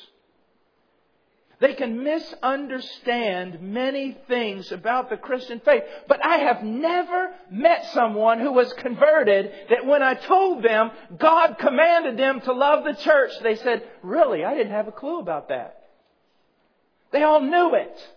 They 1.60 1.73
can 1.73 2.03
misunderstand 2.03 3.62
many 3.62 4.17
things 4.29 4.71
about 4.71 5.10
the 5.10 5.17
Christian 5.17 5.60
faith. 5.60 5.84
But 6.08 6.23
I 6.25 6.38
have 6.38 6.63
never 6.63 7.32
met 7.51 7.86
someone 7.93 8.39
who 8.39 8.53
was 8.53 8.71
converted 8.73 9.51
that 9.69 9.86
when 9.86 10.01
I 10.01 10.13
told 10.13 10.63
them 10.63 10.91
God 11.17 11.58
commanded 11.60 12.17
them 12.17 12.39
to 12.41 12.53
love 12.53 12.86
the 12.86 12.93
church, 12.93 13.32
they 13.43 13.55
said, 13.55 13.84
Really? 14.03 14.45
I 14.45 14.55
didn't 14.55 14.71
have 14.71 14.88
a 14.88 14.93
clue 14.93 15.19
about 15.19 15.49
that. 15.49 15.89
They 17.12 17.23
all 17.23 17.41
knew 17.41 17.75
it. 17.75 18.08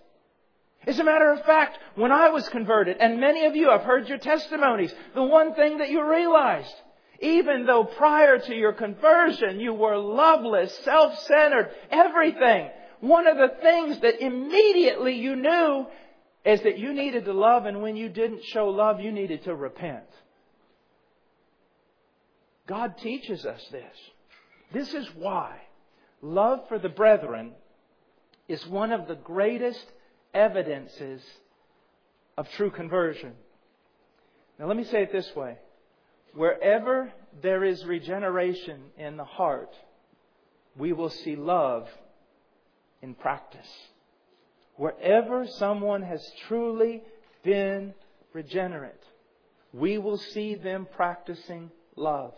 As 0.86 0.98
a 0.98 1.04
matter 1.04 1.30
of 1.30 1.44
fact, 1.44 1.78
when 1.94 2.10
I 2.10 2.30
was 2.30 2.48
converted, 2.48 2.96
and 2.98 3.20
many 3.20 3.46
of 3.46 3.54
you 3.54 3.70
have 3.70 3.82
heard 3.82 4.08
your 4.08 4.18
testimonies, 4.18 4.92
the 5.14 5.22
one 5.22 5.54
thing 5.54 5.78
that 5.78 5.90
you 5.90 6.04
realized, 6.08 6.74
even 7.20 7.66
though 7.66 7.84
prior 7.84 8.38
to 8.38 8.54
your 8.54 8.72
conversion 8.72 9.60
you 9.60 9.72
were 9.72 9.96
loveless, 9.96 10.76
self-centered, 10.84 11.70
everything, 11.90 12.68
one 13.00 13.28
of 13.28 13.36
the 13.36 13.54
things 13.60 14.00
that 14.00 14.20
immediately 14.20 15.14
you 15.14 15.36
knew 15.36 15.86
is 16.44 16.60
that 16.62 16.78
you 16.78 16.92
needed 16.92 17.24
to 17.26 17.32
love, 17.32 17.66
and 17.66 17.80
when 17.80 17.94
you 17.94 18.08
didn't 18.08 18.44
show 18.44 18.68
love, 18.68 19.00
you 19.00 19.12
needed 19.12 19.44
to 19.44 19.54
repent. 19.54 20.04
God 22.66 22.98
teaches 22.98 23.46
us 23.46 23.64
this. 23.70 23.96
This 24.72 24.94
is 24.94 25.06
why 25.14 25.60
love 26.20 26.66
for 26.68 26.78
the 26.78 26.88
brethren 26.88 27.52
is 28.48 28.66
one 28.66 28.92
of 28.92 29.06
the 29.06 29.14
greatest 29.14 29.84
evidences 30.34 31.22
of 32.36 32.50
true 32.52 32.70
conversion. 32.70 33.32
Now, 34.58 34.66
let 34.66 34.76
me 34.76 34.84
say 34.84 35.02
it 35.02 35.12
this 35.12 35.34
way 35.34 35.58
wherever 36.34 37.12
there 37.42 37.64
is 37.64 37.84
regeneration 37.84 38.80
in 38.96 39.16
the 39.16 39.24
heart, 39.24 39.74
we 40.76 40.92
will 40.92 41.10
see 41.10 41.36
love 41.36 41.88
in 43.02 43.14
practice. 43.14 43.68
Wherever 44.76 45.46
someone 45.46 46.02
has 46.02 46.26
truly 46.48 47.02
been 47.44 47.92
regenerate, 48.32 49.02
we 49.72 49.98
will 49.98 50.16
see 50.16 50.54
them 50.54 50.86
practicing 50.96 51.70
love. 51.96 52.32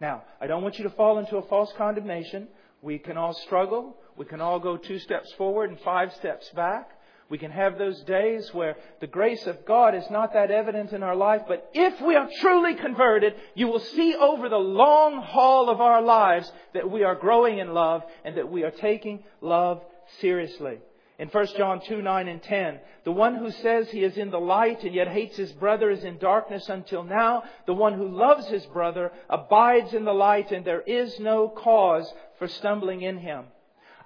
Now, 0.00 0.22
I 0.40 0.46
don't 0.46 0.62
want 0.62 0.78
you 0.78 0.84
to 0.84 0.90
fall 0.90 1.18
into 1.18 1.36
a 1.36 1.42
false 1.48 1.72
condemnation. 1.76 2.48
We 2.82 2.98
can 2.98 3.16
all 3.16 3.34
struggle. 3.34 3.96
We 4.16 4.24
can 4.24 4.40
all 4.40 4.60
go 4.60 4.76
two 4.76 4.98
steps 4.98 5.32
forward 5.36 5.70
and 5.70 5.80
five 5.80 6.14
steps 6.14 6.48
back. 6.50 6.90
We 7.30 7.36
can 7.36 7.50
have 7.50 7.76
those 7.76 8.00
days 8.02 8.54
where 8.54 8.76
the 9.00 9.06
grace 9.06 9.46
of 9.46 9.66
God 9.66 9.94
is 9.94 10.08
not 10.10 10.32
that 10.32 10.50
evident 10.50 10.92
in 10.92 11.02
our 11.02 11.16
life, 11.16 11.42
but 11.46 11.70
if 11.74 12.00
we 12.00 12.16
are 12.16 12.28
truly 12.40 12.74
converted, 12.74 13.34
you 13.54 13.68
will 13.68 13.80
see 13.80 14.14
over 14.14 14.48
the 14.48 14.56
long 14.56 15.20
haul 15.22 15.68
of 15.68 15.80
our 15.80 16.00
lives 16.00 16.50
that 16.72 16.90
we 16.90 17.04
are 17.04 17.14
growing 17.14 17.58
in 17.58 17.74
love 17.74 18.02
and 18.24 18.36
that 18.38 18.50
we 18.50 18.64
are 18.64 18.70
taking 18.70 19.24
love 19.42 19.82
seriously. 20.20 20.78
In 21.18 21.28
1 21.28 21.46
John 21.58 21.80
2, 21.84 22.00
9 22.00 22.28
and 22.28 22.42
10, 22.42 22.80
the 23.04 23.12
one 23.12 23.34
who 23.34 23.50
says 23.50 23.90
he 23.90 24.04
is 24.04 24.16
in 24.16 24.30
the 24.30 24.40
light 24.40 24.84
and 24.84 24.94
yet 24.94 25.08
hates 25.08 25.36
his 25.36 25.52
brother 25.52 25.90
is 25.90 26.04
in 26.04 26.16
darkness 26.18 26.68
until 26.68 27.02
now. 27.02 27.42
The 27.66 27.74
one 27.74 27.94
who 27.94 28.08
loves 28.08 28.46
his 28.46 28.64
brother 28.66 29.10
abides 29.28 29.92
in 29.92 30.04
the 30.04 30.14
light 30.14 30.52
and 30.52 30.64
there 30.64 30.80
is 30.80 31.18
no 31.18 31.48
cause 31.48 32.10
for 32.38 32.46
stumbling 32.46 33.02
in 33.02 33.18
him. 33.18 33.46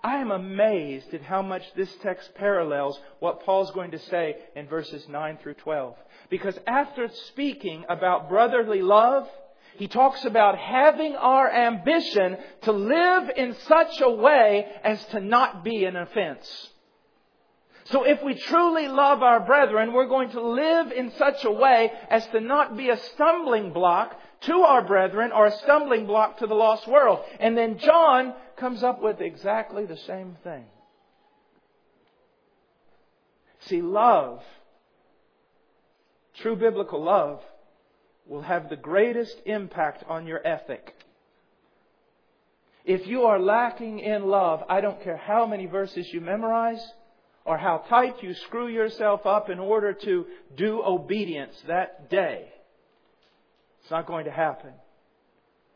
I 0.04 0.16
am 0.16 0.32
amazed 0.32 1.14
at 1.14 1.22
how 1.22 1.42
much 1.42 1.62
this 1.76 1.94
text 2.02 2.34
parallels 2.34 2.98
what 3.20 3.44
Paul's 3.44 3.70
going 3.70 3.92
to 3.92 3.98
say 3.98 4.36
in 4.56 4.66
verses 4.66 5.06
9 5.08 5.38
through 5.42 5.54
12. 5.54 5.94
Because 6.28 6.58
after 6.66 7.08
speaking 7.28 7.84
about 7.88 8.28
brotherly 8.28 8.82
love, 8.82 9.28
he 9.76 9.86
talks 9.86 10.24
about 10.24 10.58
having 10.58 11.14
our 11.14 11.50
ambition 11.50 12.36
to 12.62 12.72
live 12.72 13.30
in 13.36 13.54
such 13.68 14.00
a 14.00 14.10
way 14.10 14.66
as 14.82 15.04
to 15.06 15.20
not 15.20 15.62
be 15.62 15.84
an 15.84 15.96
offense. 15.96 16.68
So 17.84 18.04
if 18.04 18.22
we 18.22 18.34
truly 18.34 18.88
love 18.88 19.22
our 19.22 19.40
brethren, 19.40 19.92
we're 19.92 20.06
going 20.06 20.30
to 20.30 20.40
live 20.40 20.92
in 20.92 21.12
such 21.12 21.44
a 21.44 21.50
way 21.50 21.92
as 22.10 22.26
to 22.28 22.40
not 22.40 22.76
be 22.76 22.90
a 22.90 22.96
stumbling 22.96 23.72
block 23.72 24.18
to 24.42 24.54
our 24.62 24.82
brethren 24.82 25.30
or 25.32 25.46
a 25.46 25.58
stumbling 25.58 26.06
block 26.06 26.38
to 26.38 26.46
the 26.46 26.54
lost 26.54 26.86
world. 26.86 27.20
And 27.38 27.56
then 27.56 27.78
John 27.78 28.34
comes 28.62 28.84
up 28.84 29.02
with 29.02 29.20
exactly 29.20 29.86
the 29.86 29.96
same 29.96 30.36
thing. 30.44 30.64
See, 33.66 33.82
love, 33.82 34.40
true 36.36 36.54
biblical 36.54 37.02
love, 37.02 37.40
will 38.24 38.42
have 38.42 38.70
the 38.70 38.76
greatest 38.76 39.36
impact 39.46 40.04
on 40.08 40.28
your 40.28 40.46
ethic. 40.46 40.94
If 42.84 43.04
you 43.08 43.22
are 43.22 43.40
lacking 43.40 43.98
in 43.98 44.28
love, 44.28 44.62
I 44.68 44.80
don't 44.80 45.02
care 45.02 45.16
how 45.16 45.44
many 45.44 45.66
verses 45.66 46.06
you 46.12 46.20
memorize 46.20 46.84
or 47.44 47.58
how 47.58 47.78
tight 47.88 48.22
you 48.22 48.32
screw 48.32 48.68
yourself 48.68 49.26
up 49.26 49.50
in 49.50 49.58
order 49.58 49.92
to 49.92 50.26
do 50.56 50.80
obedience 50.84 51.56
that 51.66 52.10
day. 52.10 52.46
It's 53.82 53.90
not 53.90 54.06
going 54.06 54.26
to 54.26 54.30
happen. 54.30 54.70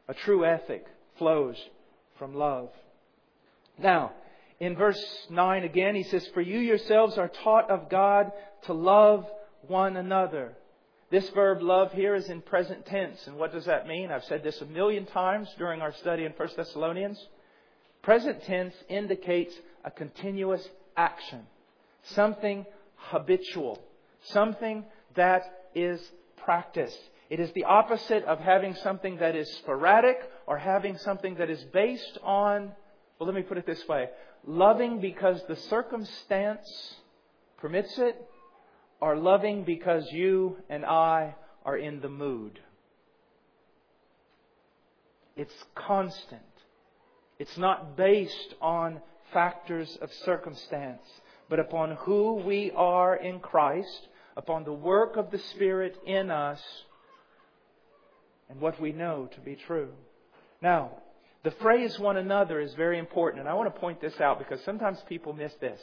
A 0.06 0.14
true 0.14 0.44
ethic 0.44 0.86
flows 1.18 1.56
from 2.18 2.34
love. 2.34 2.70
Now, 3.78 4.12
in 4.58 4.74
verse 4.74 5.02
9 5.30 5.64
again, 5.64 5.94
he 5.94 6.02
says, 6.04 6.26
For 6.28 6.40
you 6.40 6.58
yourselves 6.58 7.18
are 7.18 7.28
taught 7.28 7.70
of 7.70 7.90
God 7.90 8.32
to 8.64 8.72
love 8.72 9.26
one 9.68 9.96
another. 9.96 10.54
This 11.10 11.28
verb 11.30 11.62
love 11.62 11.92
here 11.92 12.14
is 12.14 12.28
in 12.28 12.40
present 12.42 12.86
tense. 12.86 13.26
And 13.26 13.36
what 13.36 13.52
does 13.52 13.66
that 13.66 13.86
mean? 13.86 14.10
I've 14.10 14.24
said 14.24 14.42
this 14.42 14.60
a 14.60 14.66
million 14.66 15.06
times 15.06 15.48
during 15.58 15.80
our 15.80 15.92
study 15.94 16.24
in 16.24 16.32
1 16.32 16.48
Thessalonians. 16.56 17.22
Present 18.02 18.42
tense 18.44 18.74
indicates 18.88 19.54
a 19.84 19.90
continuous 19.90 20.66
action, 20.96 21.46
something 22.14 22.64
habitual, 22.96 23.82
something 24.22 24.84
that 25.14 25.42
is 25.74 26.00
practiced. 26.36 26.98
It 27.28 27.40
is 27.40 27.50
the 27.52 27.64
opposite 27.64 28.24
of 28.24 28.38
having 28.38 28.74
something 28.76 29.18
that 29.18 29.36
is 29.36 29.50
sporadic 29.58 30.18
or 30.46 30.58
having 30.58 30.96
something 30.98 31.34
that 31.36 31.50
is 31.50 31.62
based 31.72 32.18
on, 32.22 32.72
well, 33.18 33.26
let 33.26 33.34
me 33.34 33.42
put 33.42 33.58
it 33.58 33.66
this 33.66 33.86
way 33.88 34.08
loving 34.46 35.00
because 35.00 35.40
the 35.48 35.56
circumstance 35.56 36.94
permits 37.58 37.98
it, 37.98 38.16
or 39.00 39.16
loving 39.16 39.64
because 39.64 40.06
you 40.12 40.56
and 40.68 40.84
I 40.84 41.34
are 41.64 41.76
in 41.76 42.00
the 42.00 42.08
mood. 42.08 42.60
It's 45.36 45.54
constant. 45.74 46.42
It's 47.38 47.58
not 47.58 47.96
based 47.96 48.54
on 48.60 49.00
factors 49.32 49.98
of 50.00 50.10
circumstance, 50.24 51.02
but 51.50 51.58
upon 51.58 51.96
who 51.96 52.34
we 52.36 52.70
are 52.74 53.16
in 53.16 53.40
Christ, 53.40 54.08
upon 54.36 54.64
the 54.64 54.72
work 54.72 55.16
of 55.16 55.30
the 55.30 55.38
Spirit 55.38 55.96
in 56.06 56.30
us, 56.30 56.60
and 58.48 58.60
what 58.60 58.80
we 58.80 58.92
know 58.92 59.28
to 59.34 59.40
be 59.40 59.56
true. 59.66 59.90
Now, 60.66 60.90
the 61.44 61.52
phrase 61.52 61.96
one 61.96 62.16
another 62.16 62.58
is 62.58 62.74
very 62.74 62.98
important, 62.98 63.38
and 63.38 63.48
I 63.48 63.54
want 63.54 63.72
to 63.72 63.80
point 63.80 64.00
this 64.00 64.20
out 64.20 64.40
because 64.40 64.60
sometimes 64.64 64.98
people 65.08 65.32
miss 65.32 65.54
this. 65.60 65.78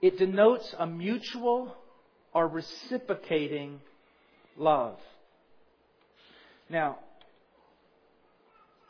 It 0.00 0.18
denotes 0.18 0.74
a 0.76 0.88
mutual 0.88 1.72
or 2.34 2.48
reciprocating 2.48 3.80
love. 4.56 4.98
Now, 6.68 6.98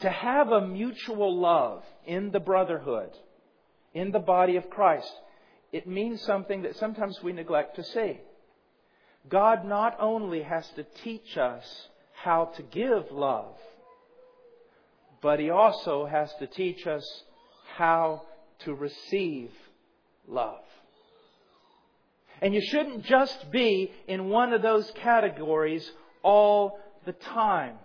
to 0.01 0.09
have 0.09 0.49
a 0.49 0.67
mutual 0.67 1.39
love 1.39 1.83
in 2.07 2.31
the 2.31 2.41
brotherhood, 2.41 3.11
in 3.93 4.13
the 4.13 4.19
body 4.19 4.57
of 4.57 4.71
Christ, 4.71 5.13
it 5.73 5.87
means 5.87 6.23
something 6.23 6.63
that 6.63 6.77
sometimes 6.77 7.23
we 7.23 7.35
neglect 7.35 7.77
to 7.77 7.85
see. 7.85 8.19
God 9.29 9.67
not 9.67 9.99
only 10.01 10.41
has 10.41 10.67
to 10.77 10.87
teach 11.05 11.37
us 11.37 11.67
how 12.15 12.47
to 12.57 12.63
give 12.63 13.13
love, 13.13 13.57
but 15.23 15.41
He 15.41 15.51
also 15.51 16.05
has 16.05 16.33
to 16.41 16.47
teach 16.47 16.87
us 16.87 17.05
how 17.77 18.23
to 18.61 18.75
receive 18.75 19.51
love. 20.29 20.61
And 22.43 22.53
you 22.53 22.61
shouldn't 22.61 23.05
just 23.05 23.51
be 23.51 23.93
in 24.09 24.29
one 24.29 24.53
of 24.53 24.63
those 24.63 24.91
categories 24.97 25.89
all 26.23 26.79
the 27.07 27.13
time. 27.13 27.77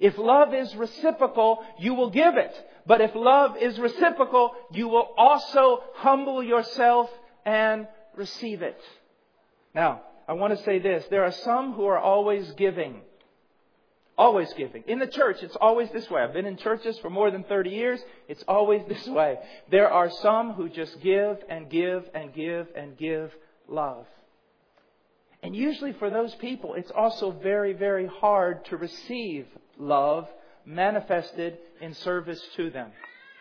If 0.00 0.18
love 0.18 0.52
is 0.52 0.74
reciprocal, 0.74 1.64
you 1.78 1.94
will 1.94 2.10
give 2.10 2.36
it. 2.36 2.52
But 2.86 3.00
if 3.00 3.14
love 3.14 3.56
is 3.56 3.78
reciprocal, 3.78 4.52
you 4.72 4.88
will 4.88 5.08
also 5.16 5.82
humble 5.94 6.42
yourself 6.42 7.08
and 7.44 7.86
receive 8.16 8.62
it. 8.62 8.80
Now, 9.74 10.02
I 10.28 10.32
want 10.34 10.56
to 10.56 10.64
say 10.64 10.80
this. 10.80 11.04
There 11.08 11.24
are 11.24 11.32
some 11.32 11.72
who 11.72 11.86
are 11.86 11.98
always 11.98 12.50
giving. 12.52 13.02
Always 14.18 14.50
giving. 14.54 14.82
In 14.86 14.98
the 14.98 15.06
church, 15.06 15.42
it's 15.42 15.56
always 15.56 15.90
this 15.90 16.08
way. 16.08 16.22
I've 16.22 16.32
been 16.32 16.46
in 16.46 16.56
churches 16.56 16.98
for 17.00 17.10
more 17.10 17.30
than 17.30 17.44
30 17.44 17.70
years. 17.70 18.00
It's 18.28 18.42
always 18.48 18.82
this 18.88 19.06
way. 19.06 19.38
There 19.70 19.90
are 19.90 20.10
some 20.22 20.52
who 20.52 20.68
just 20.68 21.00
give 21.02 21.38
and 21.48 21.68
give 21.68 22.08
and 22.14 22.32
give 22.32 22.68
and 22.74 22.96
give 22.96 23.32
love. 23.68 24.06
And 25.42 25.54
usually 25.54 25.92
for 25.92 26.08
those 26.08 26.34
people, 26.36 26.74
it's 26.74 26.90
also 26.90 27.30
very, 27.30 27.74
very 27.74 28.06
hard 28.06 28.64
to 28.66 28.76
receive 28.76 29.46
love 29.78 30.26
manifested 30.64 31.58
in 31.80 31.94
service 31.94 32.40
to 32.56 32.70
them. 32.70 32.90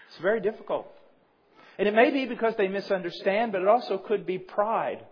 It's 0.09 0.21
very 0.21 0.41
difficult. 0.41 0.87
And 1.79 1.87
it 1.87 1.93
may 1.93 2.11
be 2.11 2.25
because 2.25 2.53
they 2.57 2.67
misunderstand, 2.67 3.53
but 3.53 3.61
it 3.61 3.67
also 3.67 3.97
could 3.97 4.25
be 4.25 4.37
pride. 4.37 5.05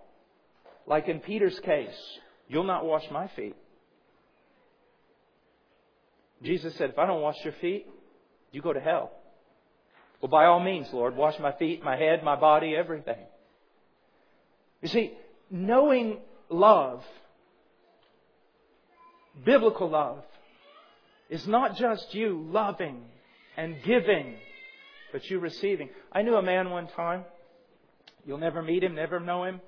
Like 0.85 1.07
in 1.07 1.19
Peter's 1.19 1.59
case, 1.61 1.95
you'll 2.47 2.63
not 2.65 2.85
wash 2.85 3.09
my 3.11 3.27
feet. 3.29 3.55
Jesus 6.43 6.75
said, 6.75 6.89
if 6.89 6.99
I 6.99 7.05
don't 7.05 7.21
wash 7.21 7.37
your 7.43 7.53
feet, 7.61 7.87
you 8.51 8.61
go 8.61 8.73
to 8.73 8.79
hell. 8.79 9.11
Well, 10.21 10.29
by 10.29 10.45
all 10.45 10.59
means, 10.59 10.87
Lord, 10.93 11.15
wash 11.15 11.39
my 11.39 11.53
feet, 11.53 11.83
my 11.83 11.97
head, 11.97 12.23
my 12.23 12.35
body, 12.35 12.75
everything. 12.75 13.17
You 14.81 14.89
see, 14.89 15.13
knowing 15.49 16.19
love, 16.49 17.03
biblical 19.43 19.89
love, 19.89 20.23
is 21.29 21.47
not 21.47 21.77
just 21.77 22.13
you 22.13 22.45
loving 22.49 23.03
and 23.57 23.77
giving, 23.83 24.35
but 25.11 25.29
you 25.29 25.39
receiving. 25.39 25.89
I 26.11 26.21
knew 26.21 26.35
a 26.35 26.41
man 26.41 26.69
one 26.69 26.87
time. 26.87 27.23
You'll 28.25 28.37
never 28.37 28.61
meet 28.61 28.83
him, 28.83 28.95
never 28.95 29.19
know 29.19 29.45
him. 29.45 29.61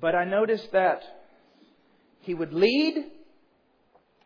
But 0.00 0.14
I 0.14 0.24
noticed 0.24 0.70
that 0.72 1.02
he 2.20 2.34
would 2.34 2.52
lead 2.52 2.96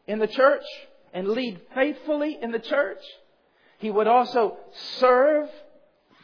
in 0.06 0.18
the 0.18 0.26
church 0.26 0.64
and 1.12 1.28
lead 1.28 1.60
faithfully 1.74 2.38
in 2.40 2.52
the 2.52 2.58
church. 2.58 3.02
He 3.78 3.90
would 3.90 4.06
also 4.06 4.58
serve 4.98 5.48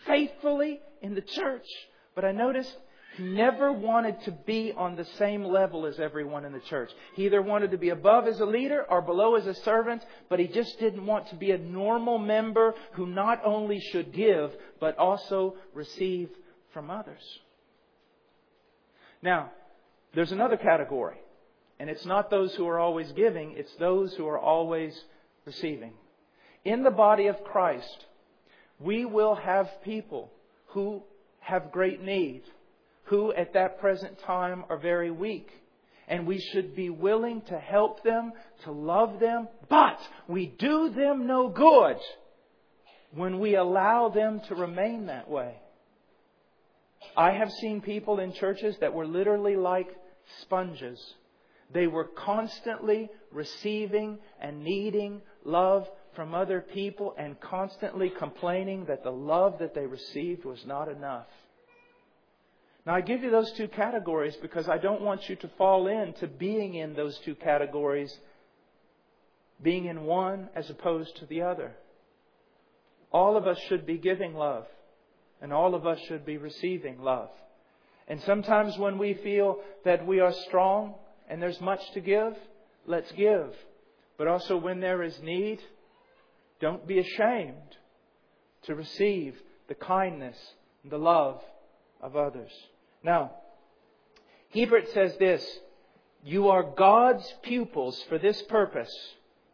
faithfully 0.06 0.80
in 1.02 1.14
the 1.14 1.22
church. 1.22 1.66
But 2.14 2.24
I 2.24 2.32
noticed 2.32 2.74
he 3.16 3.22
never 3.24 3.72
wanted 3.72 4.20
to 4.22 4.30
be 4.30 4.72
on 4.76 4.96
the 4.96 5.06
same 5.16 5.42
level 5.42 5.86
as 5.86 5.98
everyone 5.98 6.44
in 6.44 6.52
the 6.52 6.60
church. 6.60 6.90
He 7.14 7.24
either 7.24 7.40
wanted 7.40 7.70
to 7.70 7.78
be 7.78 7.88
above 7.88 8.26
as 8.26 8.40
a 8.40 8.46
leader 8.46 8.84
or 8.88 9.00
below 9.00 9.36
as 9.36 9.46
a 9.46 9.54
servant, 9.54 10.04
but 10.28 10.38
he 10.38 10.46
just 10.46 10.78
didn't 10.78 11.06
want 11.06 11.28
to 11.28 11.34
be 11.34 11.52
a 11.52 11.58
normal 11.58 12.18
member 12.18 12.74
who 12.92 13.06
not 13.06 13.40
only 13.44 13.80
should 13.80 14.12
give, 14.12 14.52
but 14.80 14.98
also 14.98 15.56
receive 15.72 16.28
from 16.74 16.90
others. 16.90 17.22
Now, 19.22 19.50
there's 20.14 20.32
another 20.32 20.58
category, 20.58 21.16
and 21.78 21.90
it's 21.90 22.06
not 22.06 22.30
those 22.30 22.54
who 22.54 22.66
are 22.68 22.78
always 22.78 23.10
giving, 23.12 23.52
it's 23.56 23.74
those 23.76 24.14
who 24.14 24.26
are 24.26 24.38
always 24.38 24.98
receiving. 25.44 25.92
In 26.64 26.82
the 26.82 26.90
body 26.90 27.26
of 27.26 27.42
Christ, 27.44 28.06
we 28.78 29.04
will 29.04 29.34
have 29.34 29.68
people 29.82 30.32
who 30.68 31.02
have 31.40 31.72
great 31.72 32.02
need, 32.02 32.42
who 33.04 33.32
at 33.32 33.54
that 33.54 33.80
present 33.80 34.18
time 34.20 34.64
are 34.68 34.78
very 34.78 35.10
weak. 35.10 35.48
And 36.08 36.26
we 36.26 36.38
should 36.38 36.76
be 36.76 36.88
willing 36.88 37.42
to 37.48 37.58
help 37.58 38.04
them, 38.04 38.32
to 38.64 38.70
love 38.70 39.18
them, 39.18 39.48
but 39.68 39.98
we 40.28 40.46
do 40.46 40.90
them 40.90 41.26
no 41.26 41.48
good 41.48 41.96
when 43.12 43.40
we 43.40 43.56
allow 43.56 44.08
them 44.08 44.40
to 44.48 44.54
remain 44.54 45.06
that 45.06 45.28
way. 45.28 45.56
I 47.16 47.32
have 47.32 47.50
seen 47.50 47.80
people 47.80 48.20
in 48.20 48.32
churches 48.34 48.76
that 48.80 48.92
were 48.92 49.06
literally 49.06 49.56
like 49.56 49.88
sponges. 50.42 51.00
They 51.72 51.86
were 51.86 52.04
constantly 52.04 53.10
receiving 53.32 54.18
and 54.40 54.62
needing 54.62 55.22
love 55.44 55.88
from 56.14 56.34
other 56.34 56.60
people 56.60 57.14
and 57.18 57.38
constantly 57.40 58.10
complaining 58.10 58.86
that 58.86 59.02
the 59.02 59.10
love 59.10 59.58
that 59.58 59.74
they 59.74 59.86
received 59.86 60.44
was 60.44 60.64
not 60.64 60.88
enough. 60.88 61.26
Now, 62.86 62.94
I 62.94 63.00
give 63.00 63.22
you 63.22 63.30
those 63.30 63.50
two 63.52 63.68
categories 63.68 64.36
because 64.40 64.68
I 64.68 64.78
don't 64.78 65.02
want 65.02 65.28
you 65.28 65.34
to 65.36 65.50
fall 65.58 65.88
into 65.88 66.28
being 66.28 66.74
in 66.74 66.94
those 66.94 67.18
two 67.24 67.34
categories, 67.34 68.16
being 69.60 69.86
in 69.86 70.04
one 70.04 70.48
as 70.54 70.70
opposed 70.70 71.16
to 71.16 71.26
the 71.26 71.42
other. 71.42 71.72
All 73.12 73.36
of 73.36 73.46
us 73.46 73.58
should 73.68 73.86
be 73.86 73.98
giving 73.98 74.34
love. 74.34 74.66
And 75.42 75.52
all 75.52 75.74
of 75.74 75.86
us 75.86 75.98
should 76.08 76.24
be 76.24 76.38
receiving 76.38 77.00
love. 77.02 77.28
And 78.08 78.22
sometimes 78.22 78.78
when 78.78 78.98
we 78.98 79.14
feel 79.14 79.58
that 79.84 80.06
we 80.06 80.20
are 80.20 80.32
strong 80.32 80.94
and 81.28 81.42
there's 81.42 81.60
much 81.60 81.80
to 81.92 82.00
give, 82.00 82.34
let's 82.86 83.10
give. 83.12 83.54
But 84.18 84.28
also 84.28 84.56
when 84.56 84.80
there 84.80 85.02
is 85.02 85.20
need, 85.22 85.60
don't 86.60 86.86
be 86.86 86.98
ashamed 86.98 87.76
to 88.62 88.74
receive 88.74 89.36
the 89.68 89.74
kindness 89.74 90.36
and 90.82 90.92
the 90.92 90.98
love 90.98 91.40
of 92.00 92.16
others. 92.16 92.52
Now, 93.02 93.32
Hiebert 94.54 94.88
says 94.92 95.16
this, 95.18 95.44
you 96.24 96.48
are 96.48 96.62
God's 96.62 97.32
pupils 97.42 98.02
for 98.08 98.18
this 98.18 98.40
purpose, 98.42 98.92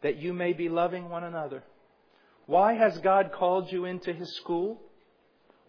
that 0.01 0.17
you 0.17 0.33
may 0.33 0.53
be 0.53 0.69
loving 0.69 1.09
one 1.09 1.23
another. 1.23 1.63
Why 2.45 2.73
has 2.73 2.97
God 2.99 3.31
called 3.31 3.71
you 3.71 3.85
into 3.85 4.11
His 4.11 4.35
school? 4.37 4.81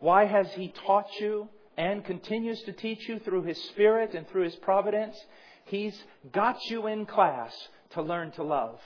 Why 0.01 0.25
has 0.25 0.51
He 0.53 0.73
taught 0.87 1.09
you 1.21 1.49
and 1.77 2.05
continues 2.05 2.63
to 2.63 2.73
teach 2.73 3.09
you 3.09 3.19
through 3.19 3.43
His 3.43 3.63
Spirit 3.65 4.15
and 4.15 4.29
through 4.29 4.45
His 4.45 4.57
providence? 4.57 5.17
He's 5.65 5.97
got 6.33 6.59
you 6.71 6.87
in 6.87 7.07
class 7.07 7.53
to 7.91 8.03
learn 8.03 8.33
to 8.33 8.43
love. 8.43 8.81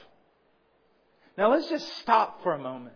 Now 1.37 1.53
let's 1.53 1.69
just 1.69 1.99
stop 1.99 2.43
for 2.43 2.55
a 2.55 2.59
moment. 2.59 2.95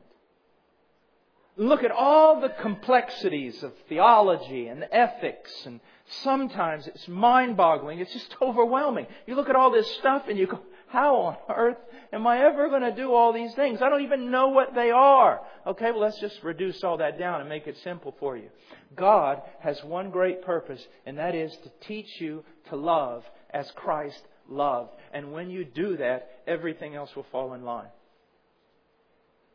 Look 1.57 1.85
at 1.85 1.91
all 1.91 2.41
the 2.41 2.49
complexities 2.49 3.63
of 3.63 3.73
theology 3.89 4.69
and 4.69 4.87
ethics 4.91 5.53
and 5.67 5.81
sometimes 6.23 6.87
it's 6.87 7.07
mind 7.09 7.57
boggling. 7.57 8.01
It's 8.01 8.13
just 8.13 8.35
overwhelming. 8.43 9.07
You 9.27 9.35
look 9.35 9.49
at 9.49 9.57
all 9.57 9.71
this 9.71 9.91
stuff 9.97 10.25
and 10.29 10.39
you 10.39 10.47
go, 10.47 10.61
how 10.93 11.17
on 11.17 11.37
earth 11.49 11.79
am 12.13 12.27
I 12.27 12.45
ever 12.45 12.69
going 12.69 12.83
to 12.83 12.95
do 12.95 13.15
all 13.15 13.33
these 13.33 13.55
things? 13.55 13.81
I 13.81 13.89
don't 13.89 14.03
even 14.03 14.31
know 14.31 14.49
what 14.49 14.75
they 14.75 14.91
are. 14.91 15.41
Okay, 15.67 15.91
well, 15.91 16.01
let's 16.01 16.21
just 16.21 16.39
reduce 16.43 16.85
all 16.85 16.99
that 16.99 17.19
down 17.19 17.41
and 17.41 17.49
make 17.49 17.67
it 17.67 17.77
simple 17.83 18.15
for 18.21 18.37
you. 18.37 18.51
God 18.95 19.41
has 19.61 19.83
one 19.85 20.11
great 20.11 20.43
purpose, 20.43 20.85
and 21.07 21.17
that 21.17 21.35
is 21.35 21.51
to 21.65 21.87
teach 21.89 22.21
you 22.21 22.45
to 22.69 22.77
love 22.77 23.25
as 23.55 23.71
Christ 23.75 24.21
loved. 24.51 24.91
And 25.15 25.33
when 25.33 25.49
you 25.49 25.65
do 25.65 25.97
that, 25.97 26.43
everything 26.47 26.95
else 26.95 27.11
will 27.17 27.27
fall 27.33 27.55
in 27.55 27.65
line. 27.65 27.89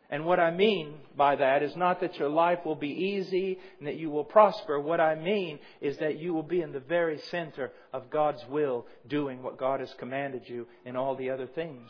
And 0.10 0.26
what 0.26 0.40
I 0.40 0.52
mean 0.52 0.94
by 1.18 1.36
that 1.36 1.64
is 1.64 1.76
not 1.76 2.00
that 2.00 2.18
your 2.18 2.30
life 2.30 2.60
will 2.64 2.76
be 2.76 2.88
easy 2.88 3.60
and 3.80 3.88
that 3.88 3.98
you 3.98 4.10
will 4.10 4.24
prosper. 4.24 4.80
What 4.80 5.02
I 5.02 5.16
mean 5.16 5.60
is 5.82 5.98
that 5.98 6.18
you 6.18 6.34
will 6.34 6.44
be 6.44 6.62
in 6.62 6.72
the 6.72 6.80
very 6.80 7.20
center 7.30 7.72
of 7.92 8.10
God's 8.10 8.44
will, 8.50 8.86
doing 9.08 9.44
what 9.44 9.58
God 9.58 9.82
has 9.82 9.94
commanded 9.96 10.44
you 10.48 10.66
in 10.86 10.96
all 10.96 11.16
the 11.16 11.30
other 11.30 11.48
things. 11.48 11.90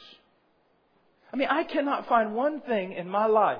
I 1.32 1.36
mean, 1.36 1.49
I 1.49 1.63
cannot 1.63 2.07
find 2.07 2.34
one 2.34 2.61
thing 2.61 2.93
in 2.93 3.07
my 3.07 3.28
life 3.28 3.59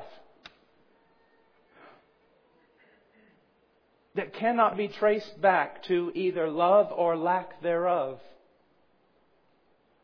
that 4.16 4.34
cannot 4.34 4.76
be 4.76 4.88
traced 4.88 5.39
back 5.39 5.84
to 5.84 6.12
either 6.16 6.49
love 6.49 6.91
or 6.91 7.16
lack 7.16 7.62
thereof. 7.62 8.20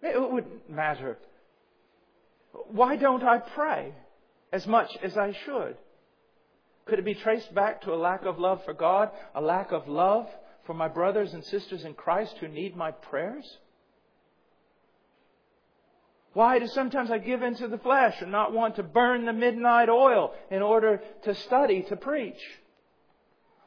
It 0.03 0.31
wouldn't 0.31 0.69
matter. 0.69 1.17
Why 2.67 2.97
don't 2.97 3.23
I 3.23 3.39
pray? 3.39 3.93
As 4.53 4.65
much 4.67 4.95
as 5.03 5.17
I 5.17 5.35
should? 5.45 5.75
Could 6.85 6.99
it 6.99 7.05
be 7.05 7.15
traced 7.15 7.53
back 7.53 7.81
to 7.81 7.93
a 7.93 7.95
lack 7.95 8.23
of 8.23 8.37
love 8.39 8.63
for 8.63 8.73
God, 8.73 9.09
a 9.33 9.41
lack 9.41 9.71
of 9.71 9.87
love 9.87 10.27
for 10.65 10.75
my 10.75 10.87
brothers 10.87 11.33
and 11.33 11.43
sisters 11.43 11.83
in 11.83 11.95
Christ 11.95 12.35
who 12.39 12.47
need 12.47 12.77
my 12.77 12.91
prayers? 12.91 13.57
Why 16.33 16.59
do 16.59 16.67
sometimes 16.67 17.09
I 17.09 17.17
give 17.17 17.41
into 17.41 17.67
the 17.67 17.77
flesh 17.79 18.15
and 18.21 18.31
not 18.31 18.53
want 18.53 18.75
to 18.75 18.83
burn 18.83 19.25
the 19.25 19.33
midnight 19.33 19.89
oil 19.89 20.33
in 20.51 20.61
order 20.61 21.01
to 21.23 21.35
study, 21.35 21.83
to 21.89 21.95
preach? 21.95 22.39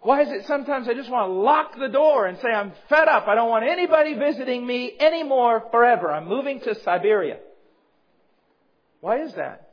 Why 0.02 0.22
is 0.22 0.28
it 0.28 0.46
sometimes 0.46 0.88
I 0.88 0.94
just 0.94 1.10
want 1.10 1.30
to 1.30 1.32
lock 1.32 1.76
the 1.78 1.88
door 1.88 2.26
and 2.26 2.38
say, 2.38 2.48
I'm 2.48 2.72
fed 2.88 3.08
up. 3.08 3.26
I 3.26 3.34
don't 3.34 3.48
want 3.48 3.64
anybody 3.68 4.14
visiting 4.14 4.64
me 4.64 4.96
anymore 5.00 5.64
forever. 5.72 6.12
I'm 6.12 6.28
moving 6.28 6.60
to 6.60 6.76
Siberia. 6.82 7.38
Why 9.00 9.22
is 9.22 9.34
that? 9.34 9.65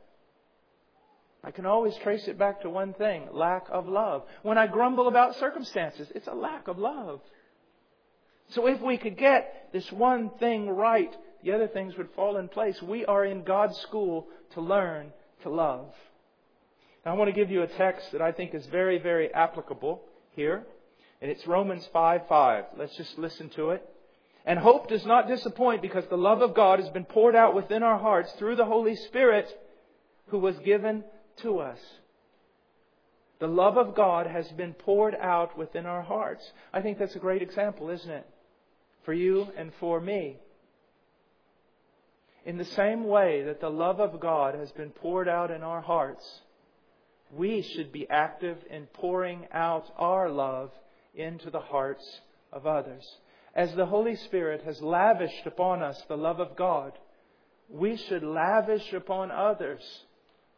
I 1.44 1.50
can 1.50 1.66
always 1.66 1.94
trace 2.02 2.26
it 2.26 2.38
back 2.38 2.62
to 2.62 2.70
one 2.70 2.94
thing 2.94 3.28
lack 3.30 3.66
of 3.70 3.86
love. 3.86 4.22
When 4.42 4.56
I 4.56 4.66
grumble 4.66 5.08
about 5.08 5.36
circumstances, 5.36 6.10
it's 6.14 6.26
a 6.26 6.34
lack 6.34 6.68
of 6.68 6.78
love. 6.78 7.20
So 8.48 8.66
if 8.66 8.80
we 8.80 8.96
could 8.96 9.18
get 9.18 9.68
this 9.72 9.90
one 9.92 10.30
thing 10.40 10.68
right, 10.68 11.14
the 11.42 11.52
other 11.52 11.68
things 11.68 11.96
would 11.96 12.10
fall 12.16 12.38
in 12.38 12.48
place. 12.48 12.80
We 12.82 13.04
are 13.04 13.24
in 13.24 13.44
God's 13.44 13.76
school 13.78 14.26
to 14.54 14.60
learn 14.62 15.12
to 15.42 15.50
love. 15.50 15.86
Now 17.04 17.12
I 17.12 17.14
want 17.14 17.28
to 17.28 17.38
give 17.38 17.50
you 17.50 17.62
a 17.62 17.66
text 17.66 18.12
that 18.12 18.22
I 18.22 18.32
think 18.32 18.54
is 18.54 18.64
very, 18.66 18.98
very 18.98 19.32
applicable 19.32 20.02
here. 20.30 20.64
And 21.20 21.30
it's 21.30 21.46
Romans 21.46 21.86
5 21.92 22.22
5. 22.26 22.64
Let's 22.78 22.96
just 22.96 23.18
listen 23.18 23.50
to 23.50 23.70
it. 23.70 23.86
And 24.46 24.58
hope 24.58 24.88
does 24.88 25.04
not 25.04 25.28
disappoint 25.28 25.82
because 25.82 26.04
the 26.08 26.16
love 26.16 26.42
of 26.42 26.54
God 26.54 26.80
has 26.80 26.88
been 26.90 27.04
poured 27.04 27.34
out 27.34 27.54
within 27.54 27.82
our 27.82 27.98
hearts 27.98 28.32
through 28.38 28.56
the 28.56 28.64
Holy 28.64 28.96
Spirit 28.96 29.48
who 30.28 30.38
was 30.38 30.58
given 30.58 31.04
to 31.42 31.58
us. 31.58 31.78
The 33.40 33.46
love 33.48 33.76
of 33.76 33.94
God 33.94 34.26
has 34.26 34.48
been 34.52 34.74
poured 34.74 35.14
out 35.14 35.58
within 35.58 35.86
our 35.86 36.02
hearts. 36.02 36.44
I 36.72 36.80
think 36.80 36.98
that's 36.98 37.16
a 37.16 37.20
great 37.20 37.42
example, 37.42 37.90
isn't 37.90 38.10
it? 38.10 38.26
For 39.04 39.12
you 39.12 39.48
and 39.56 39.72
for 39.80 40.00
me. 40.00 40.38
In 42.46 42.58
the 42.58 42.64
same 42.64 43.04
way 43.04 43.42
that 43.44 43.60
the 43.60 43.70
love 43.70 44.00
of 44.00 44.20
God 44.20 44.54
has 44.54 44.70
been 44.72 44.90
poured 44.90 45.28
out 45.28 45.50
in 45.50 45.62
our 45.62 45.80
hearts, 45.80 46.24
we 47.32 47.62
should 47.62 47.90
be 47.90 48.08
active 48.08 48.58
in 48.70 48.86
pouring 48.86 49.46
out 49.52 49.90
our 49.96 50.30
love 50.30 50.70
into 51.14 51.50
the 51.50 51.60
hearts 51.60 52.20
of 52.52 52.66
others. 52.66 53.04
As 53.54 53.74
the 53.74 53.86
Holy 53.86 54.16
Spirit 54.16 54.62
has 54.64 54.80
lavished 54.82 55.46
upon 55.46 55.82
us 55.82 56.00
the 56.08 56.16
love 56.16 56.40
of 56.40 56.56
God, 56.56 56.92
we 57.68 57.96
should 57.96 58.22
lavish 58.22 58.92
upon 58.92 59.30
others 59.30 59.82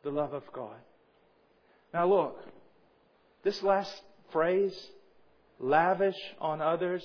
the 0.02 0.10
love 0.10 0.32
of 0.32 0.44
God. 0.52 0.76
Now 1.92 2.06
look, 2.06 2.44
this 3.42 3.62
last 3.62 3.92
phrase, 4.32 4.74
lavish 5.58 6.16
on 6.40 6.60
others 6.60 7.04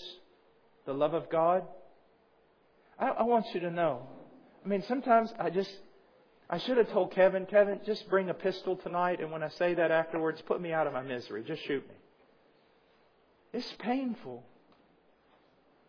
the 0.85 0.93
love 0.93 1.13
of 1.13 1.29
God, 1.29 1.63
I, 2.99 3.07
I 3.07 3.23
want 3.23 3.45
you 3.53 3.59
to 3.61 3.71
know. 3.71 4.01
I 4.63 4.67
mean, 4.67 4.83
sometimes 4.87 5.31
I 5.39 5.49
just, 5.49 5.71
I 6.49 6.57
should 6.57 6.77
have 6.77 6.89
told 6.89 7.11
Kevin, 7.11 7.45
Kevin, 7.45 7.79
just 7.85 8.09
bring 8.09 8.29
a 8.29 8.33
pistol 8.33 8.75
tonight, 8.75 9.19
and 9.19 9.31
when 9.31 9.43
I 9.43 9.49
say 9.49 9.73
that 9.75 9.91
afterwards, 9.91 10.41
put 10.45 10.61
me 10.61 10.71
out 10.73 10.87
of 10.87 10.93
my 10.93 11.01
misery. 11.01 11.43
Just 11.43 11.63
shoot 11.65 11.87
me. 11.87 11.95
It's 13.53 13.73
painful. 13.79 14.43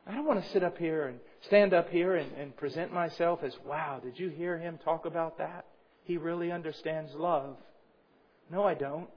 I 0.07 0.15
don't 0.15 0.27
want 0.27 0.43
to 0.43 0.51
sit 0.51 0.65
up 0.65 0.79
here 0.79 1.07
and 1.07 1.21
stand 1.43 1.73
up 1.73 1.89
here 1.91 2.17
and, 2.17 2.33
and 2.33 2.57
present 2.57 2.93
myself 2.93 3.41
as, 3.43 3.55
wow, 3.65 4.01
did 4.03 4.19
you 4.19 4.31
hear 4.31 4.59
him 4.59 4.79
talk 4.85 5.05
about 5.05 5.39
that? 5.39 5.67
He 6.05 6.17
really 6.17 6.51
understands 6.51 7.13
love. 7.15 7.57
No, 8.51 8.65
I 8.65 8.75
don't. 8.75 9.09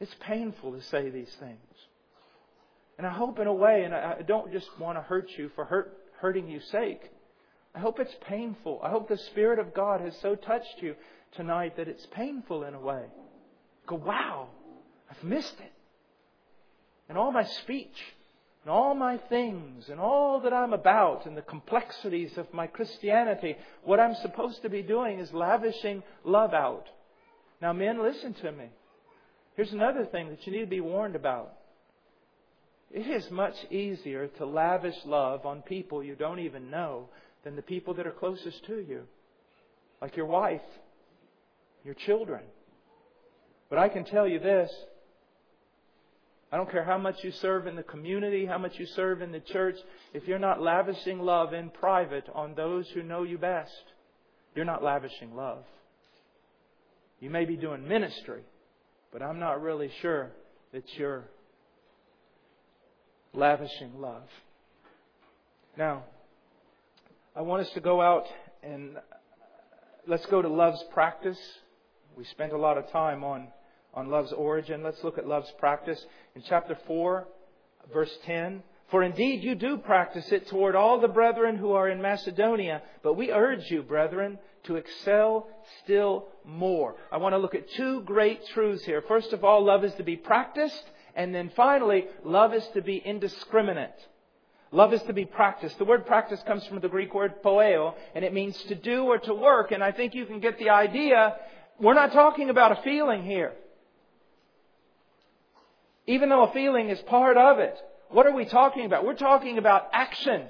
It's 0.00 0.14
painful 0.20 0.72
to 0.72 0.82
say 0.82 1.10
these 1.10 1.32
things. 1.38 1.58
And 2.96 3.06
I 3.06 3.10
hope, 3.10 3.38
in 3.38 3.46
a 3.46 3.52
way, 3.52 3.84
and 3.84 3.94
I 3.94 4.22
don't 4.26 4.52
just 4.52 4.68
want 4.78 4.98
to 4.98 5.02
hurt 5.02 5.30
you 5.36 5.50
for 5.54 5.64
hurt, 5.64 5.96
hurting 6.20 6.48
you 6.48 6.60
sake. 6.60 7.10
I 7.74 7.78
hope 7.78 8.00
it's 8.00 8.14
painful. 8.26 8.80
I 8.82 8.90
hope 8.90 9.08
the 9.08 9.16
Spirit 9.16 9.58
of 9.58 9.74
God 9.74 10.00
has 10.00 10.14
so 10.20 10.34
touched 10.34 10.76
you 10.80 10.96
tonight 11.32 11.76
that 11.76 11.88
it's 11.88 12.06
painful 12.06 12.64
in 12.64 12.74
a 12.74 12.80
way. 12.80 13.04
Go, 13.86 13.96
wow, 13.96 14.48
I've 15.10 15.22
missed 15.22 15.58
it. 15.60 15.72
And 17.08 17.16
all 17.16 17.32
my 17.32 17.44
speech 17.44 17.96
and 18.70 18.78
all 18.78 18.94
my 18.94 19.16
things 19.28 19.88
and 19.88 19.98
all 19.98 20.42
that 20.42 20.52
I'm 20.52 20.72
about 20.72 21.26
and 21.26 21.36
the 21.36 21.42
complexities 21.42 22.38
of 22.38 22.46
my 22.54 22.68
Christianity, 22.68 23.56
what 23.82 23.98
I'm 23.98 24.14
supposed 24.22 24.62
to 24.62 24.68
be 24.68 24.80
doing 24.80 25.18
is 25.18 25.32
lavishing 25.32 26.04
love 26.22 26.54
out. 26.54 26.86
Now, 27.60 27.72
men, 27.72 28.00
listen 28.00 28.32
to 28.34 28.52
me. 28.52 28.66
Here's 29.56 29.72
another 29.72 30.04
thing 30.04 30.28
that 30.28 30.46
you 30.46 30.52
need 30.52 30.60
to 30.60 30.66
be 30.66 30.80
warned 30.80 31.16
about. 31.16 31.52
It 32.92 33.08
is 33.08 33.28
much 33.32 33.56
easier 33.72 34.28
to 34.38 34.46
lavish 34.46 35.04
love 35.04 35.46
on 35.46 35.62
people 35.62 36.04
you 36.04 36.14
don't 36.14 36.38
even 36.38 36.70
know 36.70 37.08
than 37.42 37.56
the 37.56 37.62
people 37.62 37.94
that 37.94 38.06
are 38.06 38.12
closest 38.12 38.64
to 38.66 38.78
you, 38.88 39.02
like 40.00 40.16
your 40.16 40.26
wife, 40.26 40.60
your 41.82 41.94
children. 41.94 42.42
But 43.68 43.80
I 43.80 43.88
can 43.88 44.04
tell 44.04 44.28
you 44.28 44.38
this 44.38 44.70
I 46.52 46.56
don't 46.56 46.70
care 46.70 46.84
how 46.84 46.98
much 46.98 47.22
you 47.22 47.30
serve 47.30 47.66
in 47.66 47.76
the 47.76 47.82
community, 47.82 48.44
how 48.44 48.58
much 48.58 48.78
you 48.78 48.86
serve 48.86 49.22
in 49.22 49.30
the 49.30 49.40
church, 49.40 49.76
if 50.12 50.26
you're 50.26 50.38
not 50.38 50.60
lavishing 50.60 51.20
love 51.20 51.54
in 51.54 51.70
private 51.70 52.28
on 52.34 52.54
those 52.54 52.88
who 52.90 53.02
know 53.02 53.22
you 53.22 53.38
best, 53.38 53.70
you're 54.54 54.64
not 54.64 54.82
lavishing 54.82 55.36
love. 55.36 55.64
You 57.20 57.30
may 57.30 57.44
be 57.44 57.56
doing 57.56 57.86
ministry, 57.86 58.42
but 59.12 59.22
I'm 59.22 59.38
not 59.38 59.62
really 59.62 59.90
sure 60.02 60.32
that 60.72 60.82
you're 60.96 61.24
lavishing 63.32 64.00
love. 64.00 64.28
Now, 65.76 66.04
I 67.36 67.42
want 67.42 67.62
us 67.62 67.72
to 67.74 67.80
go 67.80 68.00
out 68.00 68.24
and 68.64 68.96
let's 70.08 70.26
go 70.26 70.42
to 70.42 70.48
love's 70.48 70.82
practice. 70.92 71.38
We 72.16 72.24
spent 72.24 72.52
a 72.52 72.58
lot 72.58 72.76
of 72.76 72.90
time 72.90 73.22
on 73.22 73.48
on 73.94 74.08
love's 74.08 74.32
origin. 74.32 74.82
Let's 74.82 75.02
look 75.02 75.18
at 75.18 75.26
love's 75.26 75.50
practice. 75.58 76.04
In 76.34 76.42
chapter 76.42 76.78
4, 76.86 77.26
verse 77.92 78.16
10, 78.24 78.62
For 78.90 79.02
indeed 79.02 79.42
you 79.42 79.54
do 79.54 79.78
practice 79.78 80.30
it 80.32 80.48
toward 80.48 80.76
all 80.76 81.00
the 81.00 81.08
brethren 81.08 81.56
who 81.56 81.72
are 81.72 81.88
in 81.88 82.02
Macedonia, 82.02 82.82
but 83.02 83.14
we 83.14 83.32
urge 83.32 83.70
you, 83.70 83.82
brethren, 83.82 84.38
to 84.64 84.76
excel 84.76 85.48
still 85.82 86.26
more. 86.44 86.94
I 87.10 87.16
want 87.16 87.34
to 87.34 87.38
look 87.38 87.54
at 87.54 87.70
two 87.70 88.02
great 88.02 88.46
truths 88.48 88.84
here. 88.84 89.02
First 89.02 89.32
of 89.32 89.44
all, 89.44 89.64
love 89.64 89.84
is 89.84 89.94
to 89.94 90.02
be 90.02 90.16
practiced, 90.16 90.84
and 91.14 91.34
then 91.34 91.50
finally, 91.56 92.06
love 92.24 92.54
is 92.54 92.66
to 92.74 92.82
be 92.82 92.96
indiscriminate. 92.96 93.94
Love 94.72 94.92
is 94.92 95.02
to 95.02 95.12
be 95.12 95.24
practiced. 95.24 95.78
The 95.78 95.84
word 95.84 96.06
practice 96.06 96.40
comes 96.46 96.64
from 96.66 96.78
the 96.78 96.88
Greek 96.88 97.12
word 97.12 97.42
poieo, 97.42 97.94
and 98.14 98.24
it 98.24 98.32
means 98.32 98.56
to 98.64 98.76
do 98.76 99.04
or 99.04 99.18
to 99.18 99.34
work. 99.34 99.72
And 99.72 99.82
I 99.82 99.90
think 99.90 100.14
you 100.14 100.26
can 100.26 100.38
get 100.38 100.58
the 100.58 100.70
idea. 100.70 101.34
We're 101.80 101.94
not 101.94 102.12
talking 102.12 102.50
about 102.50 102.78
a 102.78 102.82
feeling 102.82 103.24
here. 103.24 103.52
Even 106.06 106.28
though 106.28 106.44
a 106.44 106.52
feeling 106.52 106.90
is 106.90 107.00
part 107.02 107.36
of 107.36 107.58
it. 107.58 107.76
What 108.08 108.26
are 108.26 108.34
we 108.34 108.44
talking 108.44 108.86
about? 108.86 109.04
We're 109.04 109.14
talking 109.14 109.58
about 109.58 109.88
action. 109.92 110.46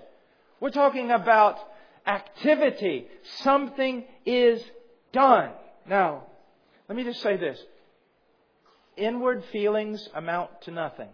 We're 0.61 0.70
talking 0.70 1.11
about 1.11 1.59
activity. 2.07 3.07
Something 3.42 4.05
is 4.24 4.62
done. 5.12 5.51
Now, 5.86 6.24
let 6.88 6.96
me 6.96 7.05
just 7.05 7.20
say 7.20 7.36
this. 7.36 7.59
Inward 8.96 9.44
feelings 9.53 10.09
amount 10.14 10.62
to 10.62 10.70
nothing 10.70 11.09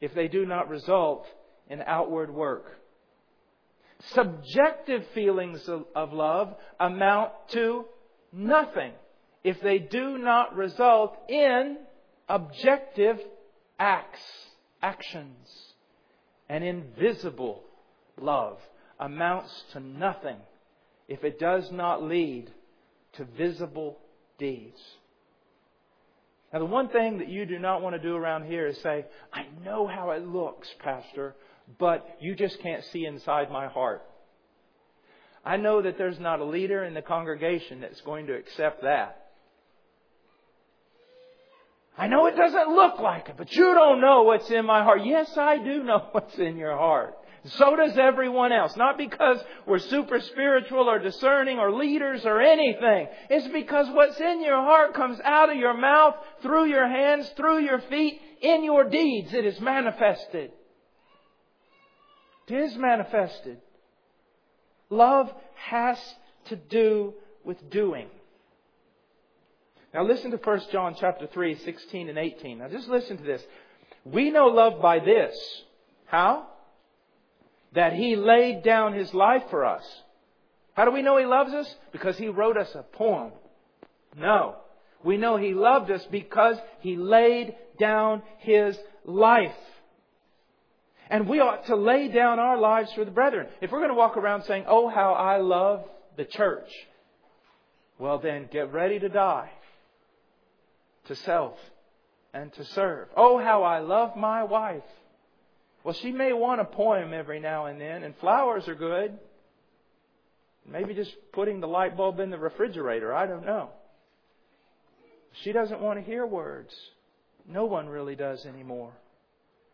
if 0.00 0.14
they 0.14 0.28
do 0.28 0.44
not 0.46 0.68
result 0.68 1.26
in 1.68 1.82
outward 1.82 2.32
work. 2.32 2.78
Subjective 4.12 5.04
feelings 5.14 5.68
of 5.68 6.12
love 6.12 6.54
amount 6.78 7.32
to 7.50 7.86
nothing 8.32 8.92
if 9.42 9.60
they 9.62 9.78
do 9.78 10.18
not 10.18 10.54
result 10.54 11.16
in 11.28 11.78
objective 12.28 13.18
acts, 13.78 14.20
actions. 14.82 15.48
An 16.48 16.62
invisible 16.62 17.62
love 18.20 18.58
amounts 19.00 19.50
to 19.72 19.80
nothing 19.80 20.36
if 21.08 21.24
it 21.24 21.38
does 21.38 21.70
not 21.72 22.02
lead 22.02 22.50
to 23.14 23.24
visible 23.24 23.98
deeds. 24.38 24.80
Now, 26.52 26.60
the 26.60 26.66
one 26.66 26.88
thing 26.88 27.18
that 27.18 27.28
you 27.28 27.44
do 27.44 27.58
not 27.58 27.82
want 27.82 27.96
to 27.96 28.02
do 28.02 28.14
around 28.14 28.46
here 28.46 28.66
is 28.66 28.80
say, 28.80 29.04
I 29.32 29.46
know 29.64 29.86
how 29.86 30.12
it 30.12 30.26
looks, 30.26 30.68
Pastor, 30.78 31.34
but 31.78 32.16
you 32.20 32.34
just 32.34 32.60
can't 32.60 32.84
see 32.84 33.04
inside 33.04 33.50
my 33.50 33.66
heart. 33.66 34.02
I 35.44 35.56
know 35.56 35.82
that 35.82 35.98
there's 35.98 36.18
not 36.18 36.40
a 36.40 36.44
leader 36.44 36.84
in 36.84 36.94
the 36.94 37.02
congregation 37.02 37.80
that's 37.80 38.00
going 38.02 38.26
to 38.28 38.34
accept 38.34 38.82
that. 38.82 39.25
I 41.98 42.08
know 42.08 42.26
it 42.26 42.36
doesn't 42.36 42.68
look 42.68 42.98
like 42.98 43.28
it, 43.30 43.36
but 43.38 43.52
you 43.54 43.74
don't 43.74 44.00
know 44.00 44.22
what's 44.22 44.50
in 44.50 44.66
my 44.66 44.82
heart. 44.82 45.04
Yes, 45.04 45.34
I 45.36 45.56
do 45.58 45.82
know 45.82 46.08
what's 46.12 46.36
in 46.38 46.56
your 46.56 46.76
heart. 46.76 47.16
So 47.44 47.76
does 47.76 47.96
everyone 47.96 48.52
else. 48.52 48.76
Not 48.76 48.98
because 48.98 49.38
we're 49.66 49.78
super 49.78 50.20
spiritual 50.20 50.90
or 50.90 50.98
discerning 50.98 51.58
or 51.58 51.72
leaders 51.72 52.26
or 52.26 52.40
anything. 52.40 53.06
It's 53.30 53.46
because 53.48 53.86
what's 53.90 54.18
in 54.18 54.42
your 54.42 54.60
heart 54.60 54.94
comes 54.94 55.20
out 55.20 55.50
of 55.50 55.56
your 55.56 55.76
mouth, 55.76 56.16
through 56.42 56.66
your 56.66 56.88
hands, 56.88 57.28
through 57.36 57.60
your 57.60 57.80
feet, 57.82 58.20
in 58.42 58.64
your 58.64 58.84
deeds. 58.84 59.32
It 59.32 59.46
is 59.46 59.60
manifested. 59.60 60.50
It 62.48 62.54
is 62.54 62.76
manifested. 62.76 63.58
Love 64.90 65.32
has 65.54 65.98
to 66.46 66.56
do 66.56 67.14
with 67.44 67.70
doing. 67.70 68.08
Now 69.96 70.02
listen 70.02 70.30
to 70.30 70.36
1 70.36 70.60
John 70.70 70.94
chapter 71.00 71.26
3, 71.26 71.54
16 71.54 72.10
and 72.10 72.18
18. 72.18 72.58
Now 72.58 72.68
just 72.68 72.86
listen 72.86 73.16
to 73.16 73.22
this. 73.22 73.42
We 74.04 74.30
know 74.30 74.48
love 74.48 74.82
by 74.82 74.98
this. 74.98 75.34
How? 76.04 76.48
That 77.72 77.94
He 77.94 78.14
laid 78.14 78.62
down 78.62 78.92
His 78.92 79.14
life 79.14 79.44
for 79.48 79.64
us. 79.64 79.82
How 80.74 80.84
do 80.84 80.90
we 80.90 81.00
know 81.00 81.16
He 81.16 81.24
loves 81.24 81.54
us? 81.54 81.74
Because 81.92 82.18
He 82.18 82.28
wrote 82.28 82.58
us 82.58 82.68
a 82.74 82.82
poem. 82.82 83.32
No. 84.14 84.56
We 85.02 85.16
know 85.16 85.38
He 85.38 85.54
loved 85.54 85.90
us 85.90 86.06
because 86.10 86.58
He 86.80 86.96
laid 86.96 87.54
down 87.78 88.20
His 88.40 88.78
life. 89.06 89.56
And 91.08 91.26
we 91.26 91.40
ought 91.40 91.68
to 91.68 91.76
lay 91.76 92.08
down 92.08 92.38
our 92.38 92.58
lives 92.58 92.92
for 92.92 93.06
the 93.06 93.10
brethren. 93.10 93.46
If 93.62 93.72
we're 93.72 93.78
going 93.78 93.88
to 93.88 93.94
walk 93.94 94.18
around 94.18 94.42
saying, 94.42 94.64
Oh, 94.68 94.90
how 94.90 95.14
I 95.14 95.38
love 95.38 95.86
the 96.18 96.26
church, 96.26 96.68
well 97.98 98.18
then 98.18 98.50
get 98.52 98.74
ready 98.74 98.98
to 98.98 99.08
die 99.08 99.52
to 101.06 101.16
self 101.16 101.58
and 102.32 102.52
to 102.54 102.64
serve. 102.64 103.08
Oh, 103.16 103.38
how 103.38 103.62
I 103.62 103.80
love 103.80 104.16
my 104.16 104.44
wife. 104.44 104.82
Well, 105.84 105.94
she 105.94 106.12
may 106.12 106.32
want 106.32 106.60
a 106.60 106.64
poem 106.64 107.14
every 107.14 107.40
now 107.40 107.66
and 107.66 107.80
then, 107.80 108.02
and 108.02 108.16
flowers 108.16 108.66
are 108.68 108.74
good. 108.74 109.18
Maybe 110.68 110.94
just 110.94 111.14
putting 111.32 111.60
the 111.60 111.68
light 111.68 111.96
bulb 111.96 112.18
in 112.18 112.30
the 112.30 112.38
refrigerator. 112.38 113.14
I 113.14 113.26
don't 113.26 113.46
know. 113.46 113.70
She 115.44 115.52
doesn't 115.52 115.80
want 115.80 115.98
to 115.98 116.04
hear 116.04 116.26
words. 116.26 116.74
No 117.48 117.66
one 117.66 117.88
really 117.88 118.16
does 118.16 118.44
anymore. 118.44 118.92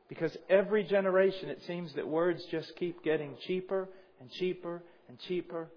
Because 0.08 0.36
every 0.50 0.84
generation, 0.84 1.48
it 1.48 1.62
seems 1.66 1.94
that 1.94 2.06
words 2.06 2.44
just 2.50 2.76
keep 2.76 3.02
getting 3.02 3.34
cheaper 3.46 3.88
and 4.20 4.30
cheaper 4.30 4.82
and 5.08 5.18
cheaper. 5.20 5.68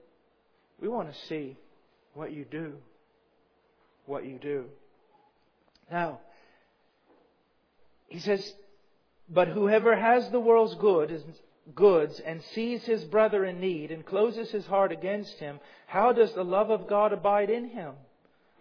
We 0.81 0.89
want 0.89 1.13
to 1.13 1.27
see 1.27 1.55
what 2.13 2.33
you 2.33 2.43
do. 2.43 2.73
What 4.05 4.25
you 4.25 4.37
do. 4.37 4.65
Now, 5.91 6.19
he 8.07 8.19
says, 8.19 8.53
but 9.29 9.47
whoever 9.47 9.95
has 9.95 10.29
the 10.29 10.39
world's 10.39 10.75
good, 10.75 11.23
goods 11.73 12.19
and 12.19 12.41
sees 12.53 12.83
his 12.83 13.03
brother 13.05 13.45
in 13.45 13.59
need 13.59 13.91
and 13.91 14.05
closes 14.05 14.51
his 14.51 14.65
heart 14.65 14.91
against 14.91 15.39
him, 15.39 15.59
how 15.87 16.11
does 16.11 16.33
the 16.33 16.43
love 16.43 16.69
of 16.69 16.87
God 16.87 17.13
abide 17.13 17.49
in 17.49 17.69
him? 17.69 17.93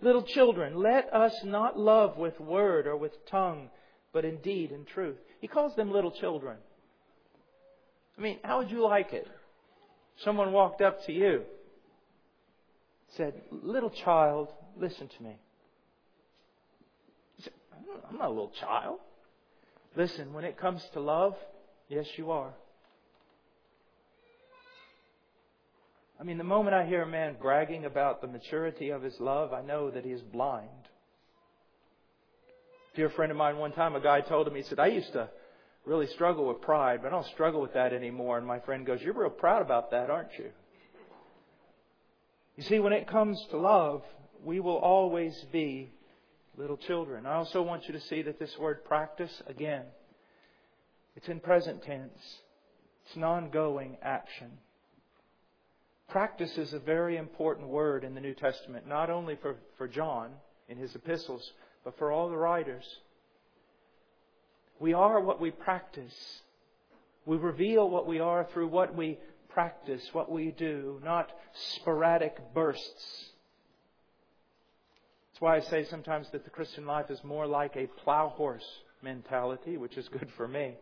Little 0.00 0.22
children, 0.22 0.76
let 0.76 1.12
us 1.12 1.34
not 1.44 1.78
love 1.78 2.16
with 2.16 2.38
word 2.40 2.86
or 2.86 2.96
with 2.96 3.12
tongue, 3.26 3.70
but 4.12 4.24
in 4.24 4.38
deed 4.38 4.70
and 4.70 4.86
truth. 4.86 5.16
He 5.40 5.48
calls 5.48 5.74
them 5.76 5.92
little 5.92 6.10
children. 6.10 6.56
I 8.18 8.20
mean, 8.20 8.38
how 8.42 8.58
would 8.58 8.70
you 8.70 8.82
like 8.82 9.12
it? 9.12 9.26
Someone 10.18 10.52
walked 10.52 10.80
up 10.80 11.04
to 11.06 11.12
you, 11.12 11.42
said, 13.16 13.34
Little 13.50 13.90
child, 13.90 14.48
listen 14.76 15.08
to 15.08 15.22
me. 15.22 15.36
I'm 18.08 18.18
not 18.18 18.26
a 18.26 18.30
little 18.30 18.52
child. 18.60 18.98
Listen, 19.96 20.32
when 20.32 20.44
it 20.44 20.58
comes 20.58 20.82
to 20.92 21.00
love, 21.00 21.34
yes, 21.88 22.06
you 22.16 22.30
are. 22.30 22.52
I 26.18 26.22
mean, 26.22 26.38
the 26.38 26.44
moment 26.44 26.74
I 26.74 26.86
hear 26.86 27.02
a 27.02 27.06
man 27.06 27.36
bragging 27.40 27.84
about 27.84 28.20
the 28.20 28.28
maturity 28.28 28.90
of 28.90 29.02
his 29.02 29.18
love, 29.20 29.52
I 29.52 29.62
know 29.62 29.90
that 29.90 30.04
he 30.04 30.10
is 30.12 30.22
blind. 30.22 30.68
A 32.92 32.96
dear 32.96 33.10
friend 33.10 33.32
of 33.32 33.36
mine, 33.38 33.58
one 33.58 33.72
time, 33.72 33.94
a 33.94 34.00
guy 34.00 34.20
told 34.20 34.46
him, 34.46 34.54
he 34.54 34.62
said, 34.62 34.78
I 34.78 34.86
used 34.86 35.12
to 35.12 35.28
really 35.84 36.06
struggle 36.08 36.46
with 36.46 36.60
pride, 36.60 37.00
but 37.02 37.08
I 37.08 37.10
don't 37.10 37.26
struggle 37.26 37.60
with 37.60 37.74
that 37.74 37.92
anymore. 37.92 38.38
And 38.38 38.46
my 38.46 38.60
friend 38.60 38.86
goes, 38.86 39.00
You're 39.02 39.14
real 39.14 39.30
proud 39.30 39.62
about 39.62 39.90
that, 39.90 40.08
aren't 40.08 40.38
you? 40.38 40.50
You 42.56 42.62
see, 42.62 42.78
when 42.78 42.92
it 42.92 43.08
comes 43.08 43.44
to 43.50 43.58
love, 43.58 44.02
we 44.44 44.60
will 44.60 44.76
always 44.76 45.34
be 45.52 45.92
little 46.56 46.76
children. 46.76 47.26
I 47.26 47.34
also 47.34 47.62
want 47.62 47.86
you 47.86 47.92
to 47.92 48.00
see 48.00 48.22
that 48.22 48.38
this 48.38 48.56
word 48.58 48.84
practice, 48.84 49.42
again, 49.46 49.84
it's 51.16 51.28
in 51.28 51.40
present 51.40 51.82
tense. 51.82 52.18
It's 53.06 53.16
an 53.16 53.24
ongoing 53.24 53.96
action. 54.02 54.50
Practice 56.08 56.56
is 56.58 56.72
a 56.72 56.78
very 56.78 57.16
important 57.16 57.68
word 57.68 58.04
in 58.04 58.14
the 58.14 58.20
New 58.20 58.34
Testament, 58.34 58.86
not 58.86 59.10
only 59.10 59.36
for, 59.36 59.56
for 59.78 59.88
John 59.88 60.30
in 60.68 60.78
his 60.78 60.94
epistles, 60.94 61.52
but 61.84 61.98
for 61.98 62.12
all 62.12 62.28
the 62.28 62.36
writers. 62.36 62.84
We 64.80 64.92
are 64.92 65.20
what 65.20 65.40
we 65.40 65.50
practice. 65.50 66.14
We 67.26 67.36
reveal 67.36 67.88
what 67.88 68.06
we 68.06 68.20
are 68.20 68.46
through 68.52 68.68
what 68.68 68.94
we 68.94 69.18
practice, 69.48 70.02
what 70.12 70.30
we 70.30 70.50
do, 70.50 71.00
not 71.04 71.30
sporadic 71.76 72.36
bursts. 72.54 73.30
That's 75.34 75.42
why 75.42 75.56
I 75.56 75.60
say 75.62 75.84
sometimes 75.90 76.28
that 76.30 76.44
the 76.44 76.50
Christian 76.50 76.86
life 76.86 77.10
is 77.10 77.18
more 77.24 77.44
like 77.44 77.74
a 77.74 77.88
plow 78.04 78.28
horse 78.28 78.62
mentality, 79.02 79.76
which 79.76 79.96
is 79.96 80.08
good 80.08 80.28
for 80.36 80.46
me. 80.46 80.74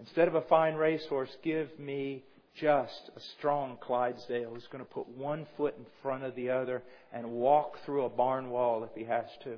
Instead 0.00 0.28
of 0.28 0.34
a 0.34 0.40
fine 0.48 0.76
racehorse, 0.76 1.28
give 1.42 1.68
me 1.78 2.24
just 2.58 3.10
a 3.14 3.20
strong 3.36 3.76
Clydesdale 3.82 4.54
who's 4.54 4.66
going 4.68 4.82
to 4.82 4.90
put 4.90 5.06
one 5.08 5.46
foot 5.58 5.74
in 5.76 5.84
front 6.00 6.24
of 6.24 6.34
the 6.36 6.48
other 6.48 6.82
and 7.12 7.32
walk 7.32 7.76
through 7.84 8.06
a 8.06 8.08
barn 8.08 8.48
wall 8.48 8.82
if 8.82 8.90
he 8.96 9.04
has 9.04 9.26
to. 9.42 9.56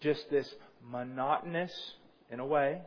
Just 0.00 0.28
this 0.28 0.52
monotonous, 0.84 1.72
in 2.28 2.40
a 2.40 2.44
way, 2.44 2.80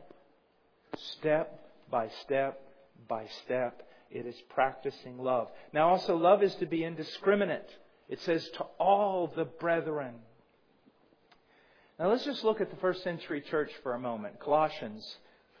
step 1.14 1.66
by 1.90 2.10
step 2.24 2.60
by 3.08 3.26
step. 3.46 3.88
It 4.10 4.26
is 4.26 4.36
practicing 4.50 5.16
love. 5.16 5.48
Now, 5.72 5.88
also, 5.88 6.14
love 6.14 6.42
is 6.42 6.54
to 6.56 6.66
be 6.66 6.84
indiscriminate. 6.84 7.70
It 8.10 8.20
says 8.20 8.48
to 8.58 8.64
all 8.78 9.32
the 9.34 9.46
brethren. 9.46 10.14
Now, 11.98 12.10
let's 12.10 12.26
just 12.26 12.44
look 12.44 12.60
at 12.60 12.70
the 12.70 12.76
first 12.76 13.02
century 13.02 13.40
church 13.40 13.70
for 13.82 13.94
a 13.94 13.98
moment. 13.98 14.38
Colossians 14.38 15.16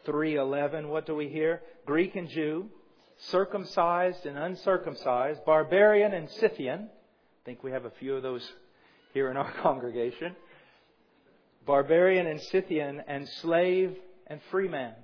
3:11. 0.06 0.88
What 0.88 1.06
do 1.06 1.14
we 1.14 1.28
hear? 1.28 1.62
Greek 1.86 2.14
and 2.14 2.28
Jew, 2.28 2.68
circumcised 3.16 4.26
and 4.26 4.36
uncircumcised, 4.36 5.44
barbarian 5.46 6.12
and 6.12 6.28
Scythian. 6.28 6.90
I 6.90 7.44
think 7.46 7.62
we 7.64 7.70
have 7.70 7.86
a 7.86 7.90
few 7.90 8.16
of 8.16 8.22
those 8.22 8.52
here 9.14 9.30
in 9.30 9.38
our 9.38 9.50
congregation. 9.62 10.36
Barbarian 11.64 12.26
and 12.26 12.40
Scythian, 12.40 13.02
and 13.08 13.26
slave 13.40 13.96
and 14.26 14.40
free 14.50 14.68
man. 14.68 14.94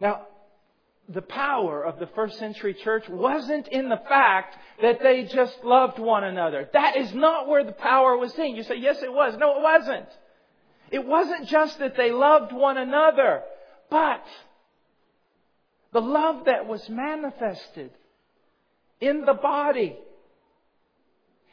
Now, 0.00 0.28
the 1.08 1.22
power 1.22 1.82
of 1.82 1.98
the 1.98 2.06
first 2.08 2.38
century 2.38 2.74
church 2.74 3.08
wasn't 3.08 3.68
in 3.68 3.88
the 3.88 4.00
fact 4.08 4.56
that 4.80 5.00
they 5.02 5.24
just 5.24 5.62
loved 5.62 5.98
one 5.98 6.24
another. 6.24 6.68
That 6.72 6.96
is 6.96 7.12
not 7.14 7.46
where 7.46 7.64
the 7.64 7.72
power 7.72 8.16
was 8.16 8.32
seen. 8.34 8.56
You 8.56 8.62
say, 8.62 8.76
yes, 8.76 9.02
it 9.02 9.12
was. 9.12 9.36
No, 9.38 9.58
it 9.58 9.62
wasn't. 9.62 10.08
It 10.90 11.06
wasn't 11.06 11.48
just 11.48 11.78
that 11.78 11.96
they 11.96 12.10
loved 12.10 12.52
one 12.52 12.78
another, 12.78 13.42
but 13.90 14.24
the 15.92 16.00
love 16.00 16.46
that 16.46 16.66
was 16.66 16.88
manifested 16.88 17.90
in 19.00 19.24
the 19.24 19.34
body. 19.34 19.96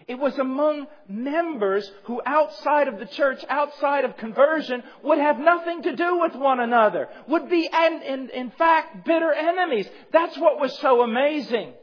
It 0.07 0.19
was 0.19 0.37
among 0.37 0.87
members 1.07 1.89
who 2.03 2.21
outside 2.25 2.87
of 2.87 2.99
the 2.99 3.05
church, 3.05 3.43
outside 3.49 4.05
of 4.05 4.17
conversion, 4.17 4.83
would 5.03 5.17
have 5.17 5.39
nothing 5.39 5.83
to 5.83 5.95
do 5.95 6.19
with 6.19 6.35
one 6.35 6.59
another, 6.59 7.09
would 7.27 7.49
be, 7.49 7.69
and 7.71 8.03
in, 8.03 8.29
in 8.29 8.51
fact, 8.51 9.05
bitter 9.05 9.31
enemies. 9.33 9.87
That's 10.11 10.37
what 10.37 10.59
was 10.59 10.77
so 10.79 11.01
amazing. 11.01 11.73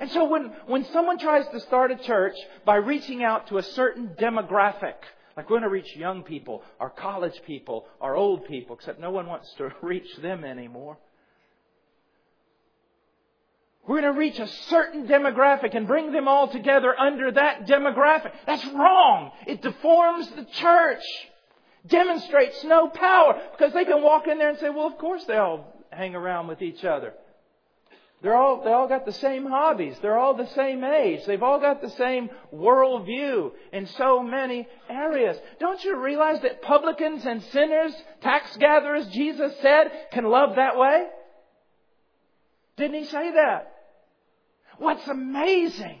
And 0.00 0.10
so 0.10 0.24
when, 0.24 0.52
when 0.66 0.84
someone 0.86 1.18
tries 1.18 1.46
to 1.48 1.60
start 1.60 1.90
a 1.90 1.96
church 1.96 2.36
by 2.64 2.76
reaching 2.76 3.22
out 3.22 3.48
to 3.48 3.58
a 3.58 3.62
certain 3.62 4.08
demographic, 4.18 4.94
like 5.36 5.48
we're 5.48 5.60
going 5.60 5.62
to 5.62 5.68
reach 5.68 5.96
young 5.96 6.22
people, 6.22 6.62
our 6.80 6.90
college 6.90 7.40
people, 7.46 7.86
our 8.00 8.16
old 8.16 8.46
people, 8.46 8.76
except 8.76 9.00
no 9.00 9.10
one 9.10 9.26
wants 9.26 9.52
to 9.58 9.70
reach 9.82 10.16
them 10.16 10.44
anymore. 10.44 10.98
We're 13.86 14.00
going 14.00 14.14
to 14.14 14.18
reach 14.18 14.38
a 14.38 14.46
certain 14.68 15.08
demographic 15.08 15.74
and 15.74 15.88
bring 15.88 16.12
them 16.12 16.28
all 16.28 16.48
together 16.48 16.98
under 16.98 17.32
that 17.32 17.66
demographic. 17.66 18.32
That's 18.46 18.64
wrong. 18.66 19.32
It 19.46 19.60
deforms 19.60 20.28
the 20.30 20.44
church. 20.44 21.02
Demonstrates 21.86 22.62
no 22.62 22.88
power 22.88 23.40
because 23.56 23.72
they 23.72 23.84
can 23.84 24.02
walk 24.02 24.28
in 24.28 24.38
there 24.38 24.50
and 24.50 24.58
say, 24.58 24.70
well, 24.70 24.86
of 24.86 24.98
course 24.98 25.24
they 25.24 25.36
all 25.36 25.74
hang 25.90 26.14
around 26.14 26.46
with 26.46 26.62
each 26.62 26.84
other. 26.84 27.12
They're 28.22 28.36
all, 28.36 28.62
they 28.62 28.70
all 28.70 28.86
got 28.86 29.04
the 29.04 29.12
same 29.12 29.46
hobbies. 29.46 29.96
They're 30.00 30.16
all 30.16 30.34
the 30.34 30.46
same 30.50 30.84
age. 30.84 31.26
They've 31.26 31.42
all 31.42 31.58
got 31.58 31.82
the 31.82 31.90
same 31.90 32.30
worldview 32.54 33.50
in 33.72 33.86
so 33.86 34.22
many 34.22 34.68
areas. 34.88 35.36
Don't 35.58 35.82
you 35.82 35.98
realize 35.98 36.40
that 36.42 36.62
publicans 36.62 37.26
and 37.26 37.42
sinners, 37.42 37.92
tax 38.20 38.56
gatherers, 38.58 39.08
Jesus 39.08 39.52
said, 39.60 39.90
can 40.12 40.22
love 40.22 40.54
that 40.54 40.78
way? 40.78 41.08
Didn't 42.76 43.00
he 43.00 43.06
say 43.06 43.32
that? 43.32 43.71
What's 44.78 45.06
amazing 45.08 45.98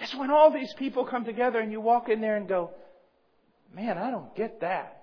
is 0.00 0.14
when 0.14 0.30
all 0.30 0.50
these 0.50 0.72
people 0.74 1.04
come 1.04 1.24
together 1.24 1.60
and 1.60 1.70
you 1.70 1.80
walk 1.80 2.08
in 2.08 2.20
there 2.20 2.36
and 2.36 2.48
go, 2.48 2.70
man, 3.74 3.98
I 3.98 4.10
don't 4.10 4.34
get 4.34 4.60
that. 4.60 5.02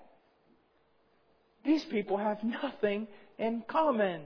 These 1.64 1.86
people 1.86 2.18
have 2.18 2.44
nothing 2.44 3.08
in 3.38 3.64
common. 3.68 4.22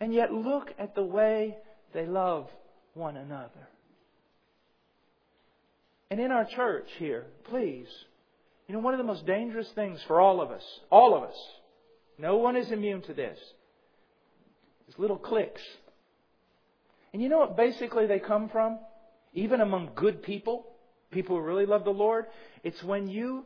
And 0.00 0.14
yet 0.14 0.32
look 0.32 0.72
at 0.78 0.94
the 0.94 1.02
way 1.02 1.56
they 1.92 2.06
love 2.06 2.48
one 2.94 3.16
another. 3.16 3.68
And 6.10 6.20
in 6.20 6.30
our 6.30 6.44
church 6.44 6.88
here, 6.98 7.26
please, 7.44 7.88
you 8.66 8.74
know, 8.74 8.80
one 8.80 8.94
of 8.94 8.98
the 8.98 9.04
most 9.04 9.26
dangerous 9.26 9.68
things 9.74 10.00
for 10.06 10.20
all 10.20 10.40
of 10.40 10.50
us, 10.50 10.64
all 10.90 11.14
of 11.14 11.24
us, 11.24 11.36
no 12.18 12.36
one 12.36 12.56
is 12.56 12.70
immune 12.70 13.02
to 13.02 13.14
this, 13.14 13.38
is 14.88 14.98
little 14.98 15.18
cliques. 15.18 15.62
And 17.12 17.22
you 17.22 17.28
know 17.28 17.38
what 17.38 17.56
basically 17.56 18.06
they 18.06 18.18
come 18.18 18.48
from? 18.48 18.78
Even 19.34 19.60
among 19.60 19.90
good 19.94 20.22
people, 20.22 20.66
people 21.10 21.36
who 21.36 21.42
really 21.42 21.66
love 21.66 21.84
the 21.84 21.90
Lord, 21.90 22.26
it's 22.64 22.82
when 22.82 23.08
you, 23.08 23.44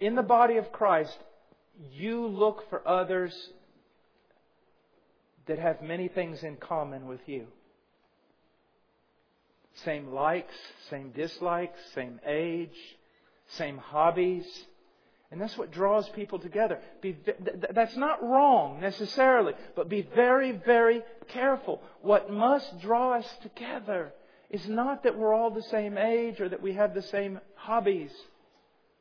in 0.00 0.14
the 0.14 0.22
body 0.22 0.56
of 0.56 0.72
Christ, 0.72 1.16
you 1.92 2.26
look 2.26 2.68
for 2.70 2.86
others 2.86 3.34
that 5.46 5.58
have 5.58 5.82
many 5.82 6.08
things 6.08 6.42
in 6.42 6.56
common 6.56 7.06
with 7.06 7.20
you. 7.26 7.46
Same 9.84 10.12
likes, 10.12 10.54
same 10.88 11.10
dislikes, 11.10 11.78
same 11.94 12.20
age, 12.26 12.76
same 13.48 13.76
hobbies. 13.76 14.46
And 15.34 15.42
that's 15.42 15.58
what 15.58 15.72
draws 15.72 16.08
people 16.10 16.38
together. 16.38 16.78
Be, 17.00 17.16
that's 17.72 17.96
not 17.96 18.22
wrong 18.22 18.80
necessarily, 18.80 19.54
but 19.74 19.88
be 19.88 20.02
very, 20.14 20.52
very 20.52 21.02
careful. 21.26 21.82
What 22.02 22.30
must 22.30 22.78
draw 22.78 23.14
us 23.14 23.26
together 23.42 24.12
is 24.48 24.68
not 24.68 25.02
that 25.02 25.18
we're 25.18 25.34
all 25.34 25.50
the 25.50 25.60
same 25.60 25.98
age 25.98 26.40
or 26.40 26.48
that 26.48 26.62
we 26.62 26.74
have 26.74 26.94
the 26.94 27.02
same 27.02 27.40
hobbies. 27.56 28.12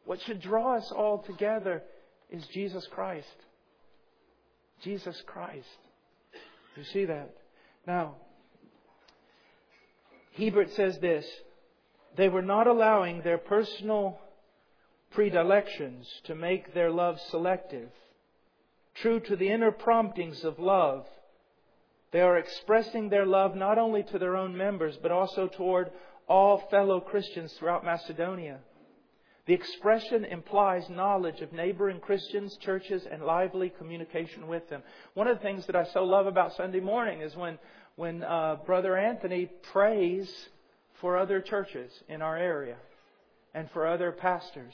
What 0.05 0.21
should 0.21 0.41
draw 0.41 0.75
us 0.77 0.91
all 0.91 1.19
together 1.19 1.83
is 2.31 2.43
Jesus 2.47 2.87
Christ. 2.87 3.27
Jesus 4.81 5.21
Christ. 5.27 5.67
You 6.75 6.83
see 6.85 7.05
that? 7.05 7.29
Now, 7.85 8.15
Hiebert 10.35 10.71
says 10.73 10.97
this 10.97 11.27
they 12.17 12.27
were 12.27 12.41
not 12.41 12.65
allowing 12.65 13.21
their 13.21 13.37
personal 13.37 14.19
predilections 15.13 16.07
to 16.25 16.35
make 16.35 16.73
their 16.73 16.91
love 16.91 17.19
selective. 17.29 17.89
True 18.95 19.19
to 19.21 19.35
the 19.35 19.49
inner 19.49 19.71
promptings 19.71 20.43
of 20.43 20.59
love, 20.59 21.05
they 22.11 22.21
are 22.21 22.37
expressing 22.37 23.09
their 23.09 23.25
love 23.25 23.55
not 23.55 23.79
only 23.79 24.03
to 24.03 24.19
their 24.19 24.35
own 24.35 24.55
members, 24.55 24.97
but 25.01 25.11
also 25.11 25.47
toward 25.47 25.91
all 26.27 26.67
fellow 26.69 26.99
Christians 26.99 27.53
throughout 27.53 27.83
Macedonia. 27.83 28.59
The 29.45 29.53
expression 29.53 30.23
implies 30.23 30.89
knowledge 30.89 31.41
of 31.41 31.51
neighboring 31.51 31.99
Christians, 31.99 32.55
churches, 32.61 33.03
and 33.11 33.23
lively 33.23 33.73
communication 33.77 34.47
with 34.47 34.69
them. 34.69 34.83
One 35.15 35.27
of 35.27 35.37
the 35.37 35.43
things 35.43 35.65
that 35.65 35.75
I 35.75 35.85
so 35.85 36.03
love 36.05 36.27
about 36.27 36.55
Sunday 36.55 36.79
morning 36.79 37.21
is 37.21 37.35
when, 37.35 37.57
when 37.95 38.23
uh, 38.23 38.57
Brother 38.65 38.97
Anthony 38.97 39.49
prays 39.73 40.31
for 41.01 41.17
other 41.17 41.41
churches 41.41 41.91
in 42.07 42.21
our 42.21 42.37
area 42.37 42.77
and 43.53 43.69
for 43.71 43.85
other 43.85 44.11
pastors. 44.13 44.73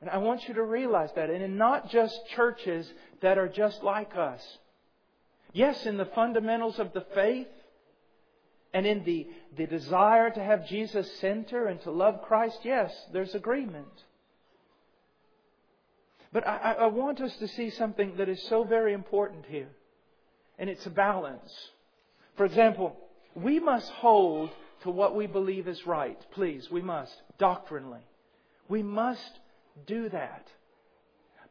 And 0.00 0.10
I 0.10 0.18
want 0.18 0.46
you 0.48 0.54
to 0.54 0.62
realize 0.62 1.10
that. 1.16 1.30
And 1.30 1.42
in 1.42 1.56
not 1.56 1.90
just 1.90 2.18
churches 2.34 2.90
that 3.22 3.38
are 3.38 3.48
just 3.48 3.82
like 3.82 4.16
us. 4.16 4.42
Yes, 5.52 5.86
in 5.86 5.96
the 5.96 6.04
fundamentals 6.06 6.78
of 6.78 6.92
the 6.92 7.06
faith, 7.14 7.46
and 8.74 8.86
in 8.86 9.04
the, 9.04 9.26
the 9.56 9.66
desire 9.66 10.28
to 10.28 10.42
have 10.42 10.68
Jesus 10.68 11.10
center 11.20 11.66
and 11.66 11.80
to 11.82 11.90
love 11.90 12.20
Christ, 12.22 12.58
yes, 12.62 12.92
there's 13.10 13.34
agreement. 13.34 13.86
But 16.30 16.46
I, 16.46 16.74
I 16.80 16.86
want 16.88 17.22
us 17.22 17.34
to 17.38 17.48
see 17.48 17.70
something 17.70 18.18
that 18.18 18.28
is 18.28 18.42
so 18.50 18.64
very 18.64 18.92
important 18.92 19.46
here, 19.48 19.70
and 20.58 20.68
it's 20.68 20.84
a 20.84 20.90
balance. 20.90 21.50
For 22.36 22.44
example, 22.44 22.94
we 23.34 23.60
must 23.60 23.90
hold 23.92 24.50
to 24.82 24.90
what 24.90 25.16
we 25.16 25.26
believe 25.26 25.68
is 25.68 25.86
right. 25.86 26.18
Please, 26.32 26.70
we 26.70 26.82
must, 26.82 27.14
doctrinally. 27.38 28.04
We 28.68 28.82
must 28.82 29.38
do 29.86 30.08
that. 30.08 30.48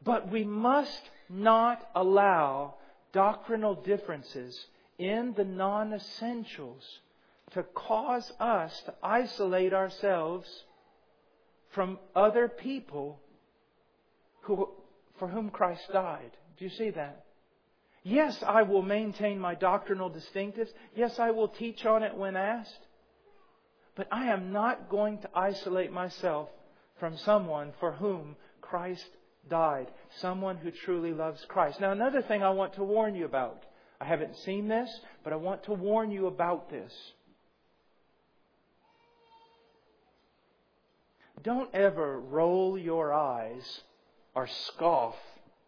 But 0.02 0.30
we 0.30 0.44
must 0.44 1.02
not 1.28 1.86
allow 1.94 2.74
doctrinal 3.12 3.74
differences 3.74 4.66
in 4.98 5.34
the 5.36 5.44
non 5.44 5.92
essentials 5.92 7.00
to 7.52 7.62
cause 7.62 8.32
us 8.40 8.80
to 8.82 8.94
isolate 9.02 9.72
ourselves 9.72 10.48
from 11.70 11.98
other 12.14 12.48
people 12.48 13.20
who, 14.42 14.68
for 15.18 15.28
whom 15.28 15.50
Christ 15.50 15.82
died. 15.92 16.30
Do 16.58 16.64
you 16.64 16.70
see 16.70 16.90
that? 16.90 17.24
Yes, 18.02 18.42
I 18.46 18.62
will 18.62 18.82
maintain 18.82 19.38
my 19.38 19.54
doctrinal 19.54 20.10
distinctives. 20.10 20.68
Yes, 20.94 21.18
I 21.18 21.32
will 21.32 21.48
teach 21.48 21.84
on 21.84 22.02
it 22.02 22.16
when 22.16 22.36
asked. 22.36 22.86
But 23.96 24.08
I 24.12 24.26
am 24.26 24.52
not 24.52 24.88
going 24.88 25.18
to 25.18 25.30
isolate 25.34 25.92
myself 25.92 26.48
from 26.98 27.16
someone 27.18 27.72
for 27.80 27.92
whom 27.92 28.36
Christ 28.60 29.06
died. 29.48 29.88
Someone 30.20 30.56
who 30.56 30.70
truly 30.70 31.12
loves 31.12 31.44
Christ. 31.48 31.80
Now, 31.80 31.92
another 31.92 32.22
thing 32.22 32.42
I 32.42 32.50
want 32.50 32.74
to 32.74 32.84
warn 32.84 33.14
you 33.14 33.24
about. 33.24 33.62
I 34.00 34.04
haven't 34.04 34.36
seen 34.38 34.68
this, 34.68 34.90
but 35.24 35.32
I 35.32 35.36
want 35.36 35.64
to 35.64 35.72
warn 35.72 36.10
you 36.10 36.26
about 36.26 36.70
this. 36.70 36.92
Don't 41.42 41.72
ever 41.74 42.18
roll 42.18 42.76
your 42.76 43.12
eyes 43.12 43.80
or 44.34 44.48
scoff 44.48 45.14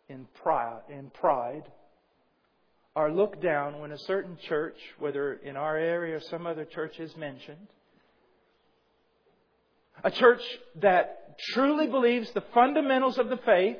in 0.08 0.26
pride, 0.42 0.82
in 0.88 1.10
pride 1.10 1.64
or 2.98 3.12
look 3.12 3.40
down 3.40 3.78
when 3.78 3.92
a 3.92 3.98
certain 3.98 4.36
church, 4.48 4.76
whether 4.98 5.34
in 5.34 5.56
our 5.56 5.76
area 5.76 6.16
or 6.16 6.20
some 6.20 6.48
other 6.48 6.64
church 6.64 6.98
is 6.98 7.16
mentioned. 7.16 7.68
A 10.02 10.10
church 10.10 10.42
that 10.80 11.17
truly 11.38 11.86
believes 11.86 12.30
the 12.32 12.44
fundamentals 12.52 13.18
of 13.18 13.28
the 13.28 13.38
faith 13.38 13.78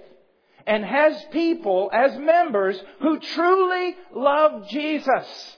and 0.66 0.84
has 0.84 1.24
people 1.32 1.90
as 1.92 2.16
members 2.18 2.80
who 3.00 3.18
truly 3.18 3.96
love 4.14 4.68
Jesus. 4.68 5.56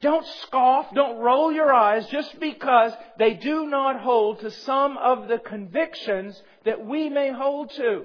Don't 0.00 0.26
scoff, 0.42 0.92
don't 0.94 1.18
roll 1.18 1.50
your 1.50 1.72
eyes 1.72 2.06
just 2.08 2.38
because 2.38 2.92
they 3.18 3.34
do 3.34 3.66
not 3.66 4.00
hold 4.00 4.40
to 4.40 4.50
some 4.50 4.98
of 4.98 5.28
the 5.28 5.38
convictions 5.38 6.42
that 6.66 6.84
we 6.84 7.08
may 7.08 7.32
hold 7.32 7.70
to. 7.70 8.04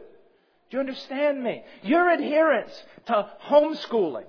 Do 0.70 0.78
you 0.78 0.80
understand 0.80 1.44
me? 1.44 1.64
Your 1.82 2.10
adherence 2.10 2.72
to 3.08 3.30
homeschooling, 3.48 4.28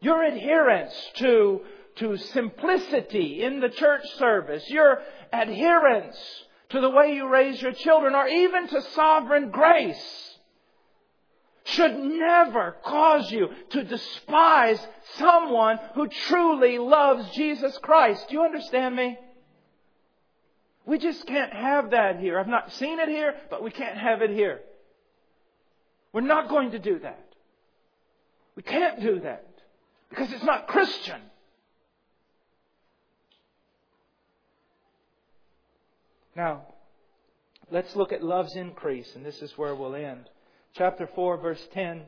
your 0.00 0.22
adherence 0.22 0.94
to, 1.14 1.62
to 1.96 2.16
simplicity 2.16 3.42
in 3.42 3.60
the 3.60 3.68
church 3.68 4.02
service, 4.18 4.68
your 4.68 5.00
adherence 5.32 6.16
to 6.70 6.80
the 6.80 6.90
way 6.90 7.14
you 7.14 7.28
raise 7.28 7.60
your 7.60 7.72
children, 7.72 8.14
or 8.14 8.26
even 8.26 8.68
to 8.68 8.82
sovereign 8.94 9.50
grace 9.50 10.30
should 11.64 11.96
never 11.98 12.76
cause 12.84 13.30
you 13.30 13.48
to 13.70 13.84
despise 13.84 14.84
someone 15.16 15.78
who 15.94 16.08
truly 16.08 16.78
loves 16.78 17.28
Jesus 17.34 17.76
Christ. 17.78 18.26
Do 18.28 18.34
you 18.34 18.42
understand 18.42 18.96
me? 18.96 19.18
We 20.84 20.98
just 20.98 21.26
can't 21.26 21.52
have 21.52 21.90
that 21.90 22.18
here. 22.18 22.38
I've 22.38 22.48
not 22.48 22.72
seen 22.72 22.98
it 22.98 23.08
here, 23.08 23.34
but 23.50 23.62
we 23.62 23.70
can't 23.70 23.96
have 23.96 24.22
it 24.22 24.30
here. 24.30 24.60
We're 26.12 26.22
not 26.22 26.48
going 26.48 26.72
to 26.72 26.78
do 26.78 26.98
that. 27.00 27.24
We 28.56 28.62
can't 28.62 29.00
do 29.00 29.20
that 29.20 29.46
because 30.10 30.32
it's 30.32 30.44
not 30.44 30.66
Christian. 30.66 31.20
Now, 36.34 36.62
let's 37.70 37.94
look 37.94 38.12
at 38.12 38.22
love's 38.22 38.56
increase, 38.56 39.14
and 39.14 39.24
this 39.24 39.40
is 39.42 39.52
where 39.56 39.74
we'll 39.74 39.94
end 39.94 40.28
chapter 40.74 41.08
4, 41.14 41.36
verse 41.38 41.68
10. 41.74 42.02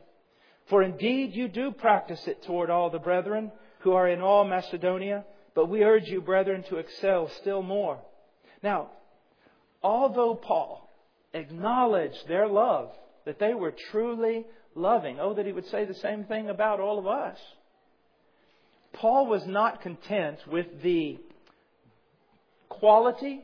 For 0.69 0.83
indeed 0.83 1.35
you 1.35 1.49
do 1.49 1.71
practice 1.71 2.27
it 2.27 2.43
toward 2.45 2.71
all 2.71 2.91
the 2.91 2.99
brethren 2.99 3.53
who 3.81 3.93
are 3.93 4.09
in 4.09 4.21
all 4.21 4.45
Macedonia, 4.45 5.25
but 5.55 5.69
we 5.69 5.85
urge 5.85 6.09
you, 6.09 6.21
brethren, 6.21 6.65
to 6.69 6.77
excel 6.77 7.29
still 7.41 7.63
more. 7.63 7.99
Now, 8.63 8.89
although 9.83 10.35
Paul 10.35 10.89
acknowledged 11.33 12.27
their 12.27 12.49
love, 12.49 12.91
that 13.27 13.39
they 13.39 13.55
were 13.55 13.75
truly 13.91 14.47
loving, 14.75 15.19
oh, 15.21 15.35
that 15.35 15.47
he 15.47 15.53
would 15.53 15.67
say 15.67 15.85
the 15.85 15.95
same 15.95 16.25
thing 16.25 16.49
about 16.49 16.81
all 16.81 16.99
of 16.99 17.07
us. 17.07 17.39
Paul 18.95 19.27
was 19.27 19.45
not 19.47 19.83
content 19.83 20.39
with 20.51 20.83
the 20.83 21.19
quality 22.69 23.43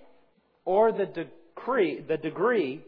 or 0.64 0.92
the 0.92 1.06
degree, 1.06 2.00
the 2.00 2.16
degree 2.16 2.82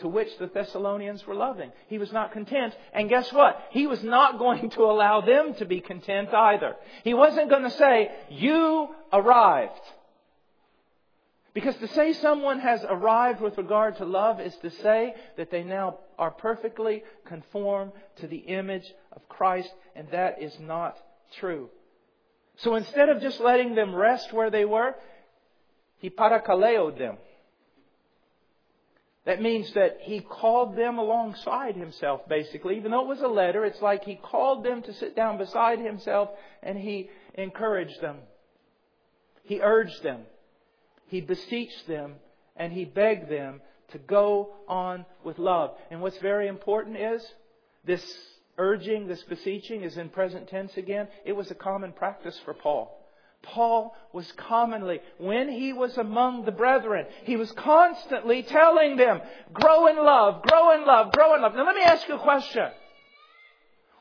to 0.00 0.08
which 0.08 0.28
the 0.38 0.46
Thessalonians 0.46 1.26
were 1.26 1.34
loving. 1.34 1.70
He 1.88 1.98
was 1.98 2.12
not 2.12 2.32
content. 2.32 2.74
And 2.92 3.08
guess 3.08 3.32
what? 3.32 3.60
He 3.70 3.86
was 3.86 4.02
not 4.02 4.38
going 4.38 4.70
to 4.70 4.82
allow 4.82 5.20
them 5.20 5.54
to 5.54 5.64
be 5.64 5.80
content 5.80 6.32
either. 6.32 6.76
He 7.04 7.14
wasn't 7.14 7.50
going 7.50 7.64
to 7.64 7.70
say, 7.70 8.10
you 8.30 8.88
arrived. 9.12 9.80
Because 11.52 11.76
to 11.76 11.88
say 11.88 12.12
someone 12.14 12.60
has 12.60 12.84
arrived 12.88 13.40
with 13.40 13.58
regard 13.58 13.96
to 13.96 14.04
love 14.04 14.40
is 14.40 14.54
to 14.62 14.70
say 14.70 15.14
that 15.36 15.50
they 15.50 15.64
now 15.64 15.98
are 16.18 16.30
perfectly 16.30 17.02
conformed 17.26 17.92
to 18.20 18.28
the 18.28 18.36
image 18.36 18.86
of 19.12 19.28
Christ, 19.28 19.72
and 19.96 20.08
that 20.12 20.40
is 20.40 20.56
not 20.60 20.96
true. 21.38 21.68
So 22.58 22.76
instead 22.76 23.08
of 23.08 23.20
just 23.20 23.40
letting 23.40 23.74
them 23.74 23.94
rest 23.94 24.32
where 24.32 24.50
they 24.50 24.64
were, 24.64 24.94
he 26.00 26.10
parakaleoed 26.10 26.98
them. 26.98 27.18
That 29.26 29.42
means 29.42 29.72
that 29.74 29.98
he 30.00 30.20
called 30.20 30.76
them 30.76 30.98
alongside 30.98 31.76
himself, 31.76 32.26
basically. 32.26 32.78
Even 32.78 32.90
though 32.90 33.02
it 33.02 33.08
was 33.08 33.20
a 33.20 33.28
letter, 33.28 33.64
it's 33.66 33.82
like 33.82 34.04
he 34.04 34.16
called 34.16 34.64
them 34.64 34.82
to 34.82 34.94
sit 34.94 35.14
down 35.14 35.36
beside 35.36 35.78
himself 35.78 36.30
and 36.62 36.78
he 36.78 37.10
encouraged 37.34 38.00
them. 38.00 38.16
He 39.44 39.60
urged 39.60 40.02
them. 40.02 40.22
He 41.06 41.20
beseeched 41.20 41.86
them 41.86 42.14
and 42.56 42.72
he 42.72 42.86
begged 42.86 43.30
them 43.30 43.60
to 43.92 43.98
go 43.98 44.54
on 44.66 45.04
with 45.22 45.38
love. 45.38 45.76
And 45.90 46.00
what's 46.00 46.18
very 46.18 46.48
important 46.48 46.96
is 46.96 47.22
this 47.84 48.02
urging, 48.56 49.06
this 49.06 49.22
beseeching 49.24 49.82
is 49.82 49.98
in 49.98 50.08
present 50.08 50.48
tense 50.48 50.76
again. 50.76 51.08
It 51.26 51.32
was 51.32 51.50
a 51.50 51.54
common 51.54 51.92
practice 51.92 52.38
for 52.44 52.54
Paul. 52.54 52.99
Paul 53.42 53.96
was 54.12 54.30
commonly, 54.32 55.00
when 55.18 55.48
he 55.48 55.72
was 55.72 55.96
among 55.96 56.44
the 56.44 56.52
brethren, 56.52 57.06
he 57.24 57.36
was 57.36 57.50
constantly 57.52 58.42
telling 58.42 58.96
them, 58.96 59.20
grow 59.52 59.86
in 59.86 59.96
love, 59.96 60.42
grow 60.42 60.74
in 60.74 60.86
love, 60.86 61.12
grow 61.12 61.34
in 61.34 61.42
love. 61.42 61.54
Now 61.54 61.64
let 61.64 61.74
me 61.74 61.82
ask 61.82 62.06
you 62.06 62.16
a 62.16 62.18
question. 62.18 62.68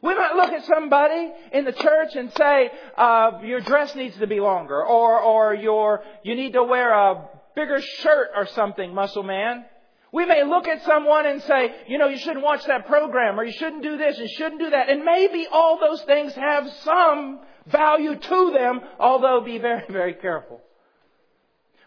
We 0.02 0.16
might 0.16 0.36
look 0.36 0.52
at 0.52 0.66
somebody 0.66 1.32
in 1.52 1.66
the 1.66 1.74
church 1.74 2.16
and 2.16 2.32
say, 2.38 2.72
uh, 2.98 3.40
your 3.44 3.60
dress 3.60 3.96
needs 3.96 4.18
to 4.18 4.28
be 4.28 4.40
longer, 4.40 4.82
or, 4.82 5.20
or 5.20 5.54
your, 5.54 6.04
you 6.24 6.36
need 6.36 6.54
to 6.54 6.64
wear 6.64 6.92
a 6.94 7.30
bigger 7.56 7.82
shirt 7.82 8.30
or 8.36 8.46
something, 8.48 8.94
muscle 8.94 9.24
man. 9.24 9.66
We 10.12 10.26
may 10.26 10.44
look 10.44 10.68
at 10.68 10.84
someone 10.86 11.26
and 11.26 11.42
say, 11.44 11.74
you 11.88 11.98
know, 11.98 12.08
you 12.08 12.18
shouldn't 12.18 12.44
watch 12.44 12.66
that 12.66 12.88
program, 12.88 13.40
or 13.40 13.44
you 13.44 13.52
shouldn't 13.52 13.84
do 13.84 13.98
this, 13.98 14.18
and 14.18 14.30
shouldn't 14.30 14.60
do 14.60 14.70
that. 14.70 14.90
And 14.90 15.04
maybe 15.04 15.48
all 15.52 15.80
those 15.80 16.02
things 16.04 16.34
have 16.34 16.72
some 16.84 17.42
value 17.72 18.16
to 18.16 18.52
them, 18.54 18.82
although 19.00 19.42
be 19.42 19.58
very, 19.58 19.84
very 19.90 20.14
careful. 20.14 20.62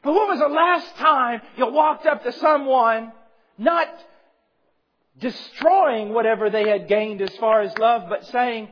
But 0.03 0.15
when 0.15 0.29
was 0.29 0.41
the 0.41 0.49
last 0.49 0.97
time 0.97 1.43
you 1.57 1.67
walked 1.71 2.07
up 2.07 2.25
to 2.25 2.33
someone, 2.33 3.13
not 3.57 3.89
destroying 5.19 6.13
whatever 6.13 6.51
they 6.51 6.69
had 6.69 6.89
gained 6.89 7.21
as 7.21 7.35
far 7.37 7.61
as 7.61 7.77
love, 7.79 8.09
but 8.09 8.27
saying 8.27 8.69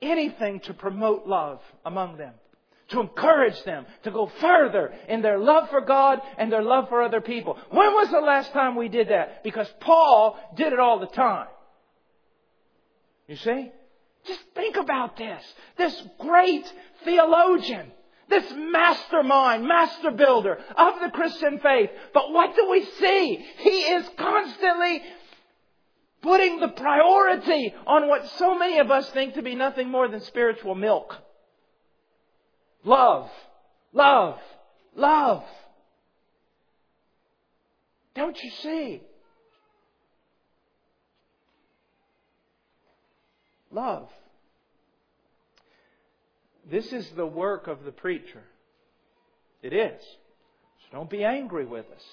anything 0.00 0.60
to 0.60 0.74
promote 0.74 1.26
love 1.26 1.60
among 1.84 2.16
them? 2.16 2.32
To 2.92 3.00
encourage 3.00 3.62
them 3.64 3.84
to 4.04 4.10
go 4.10 4.32
further 4.40 4.94
in 5.08 5.20
their 5.20 5.38
love 5.38 5.68
for 5.68 5.82
God 5.82 6.22
and 6.38 6.50
their 6.50 6.62
love 6.62 6.88
for 6.88 7.02
other 7.02 7.20
people. 7.20 7.58
When 7.68 7.92
was 7.92 8.10
the 8.10 8.20
last 8.20 8.50
time 8.52 8.76
we 8.76 8.88
did 8.88 9.08
that? 9.08 9.44
Because 9.44 9.68
Paul 9.80 10.38
did 10.56 10.72
it 10.72 10.78
all 10.78 10.98
the 10.98 11.06
time. 11.06 11.48
You 13.26 13.36
see? 13.36 13.70
Just 14.28 14.40
think 14.54 14.76
about 14.76 15.16
this. 15.16 15.42
This 15.76 16.02
great 16.18 16.70
theologian, 17.04 17.90
this 18.28 18.44
mastermind, 18.54 19.66
master 19.66 20.10
builder 20.10 20.58
of 20.76 21.00
the 21.00 21.10
Christian 21.10 21.58
faith. 21.58 21.90
But 22.12 22.30
what 22.30 22.54
do 22.54 22.68
we 22.70 22.84
see? 23.00 23.44
He 23.58 23.70
is 23.70 24.06
constantly 24.18 25.02
putting 26.20 26.60
the 26.60 26.68
priority 26.68 27.74
on 27.86 28.08
what 28.08 28.28
so 28.38 28.58
many 28.58 28.78
of 28.78 28.90
us 28.90 29.08
think 29.10 29.34
to 29.34 29.42
be 29.42 29.54
nothing 29.54 29.88
more 29.90 30.08
than 30.08 30.20
spiritual 30.20 30.74
milk. 30.74 31.16
Love. 32.84 33.30
Love. 33.92 34.38
Love. 34.94 35.44
Don't 38.14 38.36
you 38.42 38.50
see? 38.62 39.02
Love. 43.70 44.08
This 46.70 46.92
is 46.92 47.08
the 47.16 47.26
work 47.26 47.66
of 47.66 47.84
the 47.84 47.92
preacher. 47.92 48.42
It 49.62 49.72
is. 49.72 50.02
So 50.02 50.98
don't 50.98 51.10
be 51.10 51.24
angry 51.24 51.64
with 51.64 51.86
us. 51.94 52.04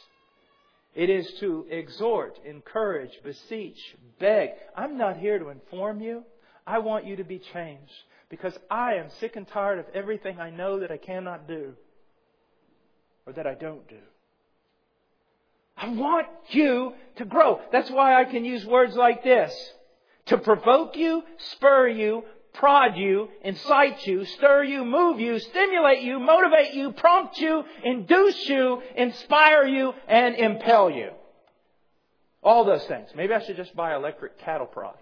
It 0.94 1.10
is 1.10 1.30
to 1.42 1.66
exhort, 1.70 2.40
encourage, 2.46 3.12
beseech, 3.24 3.78
beg. 4.20 4.52
I'm 4.76 4.98
not 4.98 5.18
here 5.18 5.38
to 5.38 5.50
inform 5.50 6.02
you. 6.02 6.24
I 6.66 6.80
want 6.80 7.06
you 7.06 7.18
to 7.18 7.24
be 7.24 7.40
changed 7.54 7.92
because 8.30 8.58
I 8.72 8.94
am 8.96 9.10
sick 9.20 9.36
and 9.36 9.48
tired 9.48 9.80
of 9.80 9.86
everything 9.94 10.40
I 10.40 10.50
know 10.50 10.80
that 10.80 10.92
I 10.92 10.98
cannot 10.98 11.48
do 11.48 11.74
or 13.26 13.34
that 13.34 13.46
I 13.46 13.56
don't 13.56 13.88
do. 13.90 13.98
I 15.78 15.90
want 15.90 16.28
you 16.50 16.94
to 17.18 17.26
grow. 17.26 17.60
That's 17.72 17.92
why 17.92 18.20
I 18.20 18.24
can 18.24 18.46
use 18.46 18.66
words 18.66 18.96
like 18.96 19.24
this. 19.24 19.54
To 20.28 20.38
provoke 20.38 20.96
you, 20.96 21.24
spur 21.52 21.88
you, 21.90 22.24
prod 22.56 22.98
you, 22.98 23.30
incite 23.44 24.06
you, 24.08 24.26
stir 24.26 24.64
you, 24.64 24.84
move 24.86 25.20
you, 25.20 25.40
stimulate 25.40 26.02
you, 26.02 26.20
motivate 26.20 26.74
you, 26.74 26.92
prompt 26.92 27.38
you, 27.40 27.64
induce 27.84 28.50
you, 28.50 28.82
inspire 28.96 29.66
you, 29.66 29.94
and 30.08 30.36
impel 30.36 30.90
you. 30.90 31.12
All 32.44 32.66
those 32.66 32.86
things. 32.86 33.10
Maybe 33.16 33.34
I 33.34 33.44
should 33.44 33.58
just 33.58 33.76
buy 33.76 33.96
electric 33.96 34.40
cattle 34.40 34.68
prod. 34.68 34.96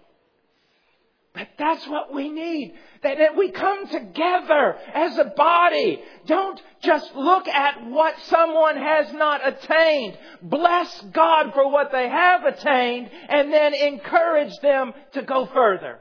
But 1.34 1.48
that's 1.58 1.84
what 1.88 2.14
we 2.14 2.28
need. 2.28 2.74
That, 3.02 3.18
that 3.18 3.36
we 3.36 3.50
come 3.50 3.88
together 3.88 4.76
as 4.94 5.18
a 5.18 5.24
body. 5.24 6.00
Don't 6.26 6.62
just 6.80 7.12
look 7.16 7.48
at 7.48 7.84
what 7.86 8.14
someone 8.26 8.76
has 8.76 9.12
not 9.12 9.46
attained. 9.46 10.16
Bless 10.42 11.00
God 11.12 11.52
for 11.52 11.68
what 11.68 11.90
they 11.90 12.08
have 12.08 12.44
attained 12.44 13.10
and 13.28 13.52
then 13.52 13.74
encourage 13.74 14.56
them 14.62 14.92
to 15.14 15.22
go 15.22 15.46
further. 15.52 15.98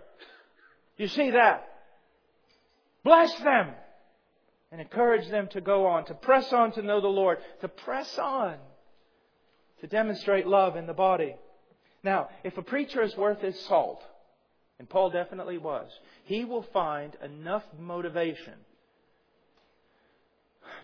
You 0.97 1.07
see 1.07 1.31
that? 1.31 1.67
Bless 3.03 3.33
them 3.39 3.69
and 4.71 4.79
encourage 4.79 5.29
them 5.29 5.47
to 5.49 5.61
go 5.61 5.85
on, 5.87 6.05
to 6.05 6.13
press 6.13 6.51
on 6.53 6.71
to 6.73 6.81
know 6.81 7.01
the 7.01 7.07
Lord, 7.07 7.39
to 7.61 7.67
press 7.67 8.17
on 8.17 8.57
to 9.81 9.87
demonstrate 9.87 10.47
love 10.47 10.77
in 10.77 10.87
the 10.87 10.93
body. 10.93 11.35
Now, 12.03 12.29
if 12.43 12.57
a 12.57 12.61
preacher 12.61 13.01
is 13.01 13.17
worth 13.17 13.41
his 13.41 13.59
salt, 13.65 14.01
and 14.79 14.89
Paul 14.89 15.09
definitely 15.09 15.57
was, 15.57 15.91
he 16.23 16.45
will 16.45 16.65
find 16.73 17.15
enough 17.23 17.63
motivation 17.77 18.53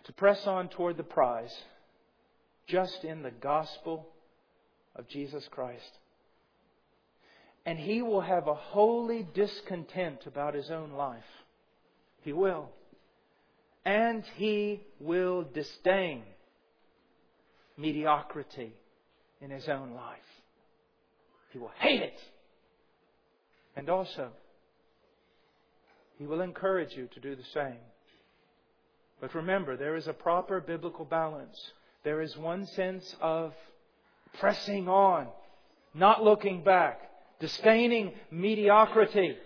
to 0.04 0.14
press 0.14 0.46
on 0.46 0.68
toward 0.68 0.98
the 0.98 1.04
prize 1.04 1.54
just 2.68 3.04
in 3.04 3.24
the 3.24 3.32
gospel 3.32 4.08
of 4.96 5.08
Jesus 5.08 5.48
Christ 5.50 5.98
and 7.70 7.78
he 7.78 8.02
will 8.02 8.22
have 8.22 8.48
a 8.48 8.56
holy 8.56 9.28
discontent 9.36 10.26
about 10.26 10.56
his 10.56 10.72
own 10.72 10.94
life. 10.94 11.22
He 12.24 12.34
will. 12.34 12.68
And 13.86 14.24
he 14.38 14.82
will 15.00 15.44
disdain 15.44 16.24
mediocrity 17.78 18.74
in 19.40 19.52
his 19.52 19.70
own 19.70 19.92
life. 19.92 20.18
He 21.54 21.60
will 21.60 21.72
hate 21.78 22.02
it. 22.02 22.20
And 23.76 23.88
also, 23.88 24.30
he 26.18 26.26
will 26.26 26.42
encourage 26.42 26.96
you 26.96 27.08
to 27.14 27.20
do 27.20 27.36
the 27.36 27.44
same. 27.54 27.84
But 29.22 29.36
remember, 29.36 29.78
there 29.78 29.96
is 29.96 30.08
a 30.08 30.14
proper 30.14 30.60
biblical 30.60 31.06
balance. 31.06 31.60
There 32.04 32.24
is 32.24 32.36
one 32.36 32.66
sense 32.66 33.16
of 33.22 33.54
pressing 34.40 34.90
on, 34.90 35.28
not 35.94 36.24
looking 36.24 36.64
back 36.64 37.09
disdaining 37.40 38.14
mediocrity, 38.32 39.38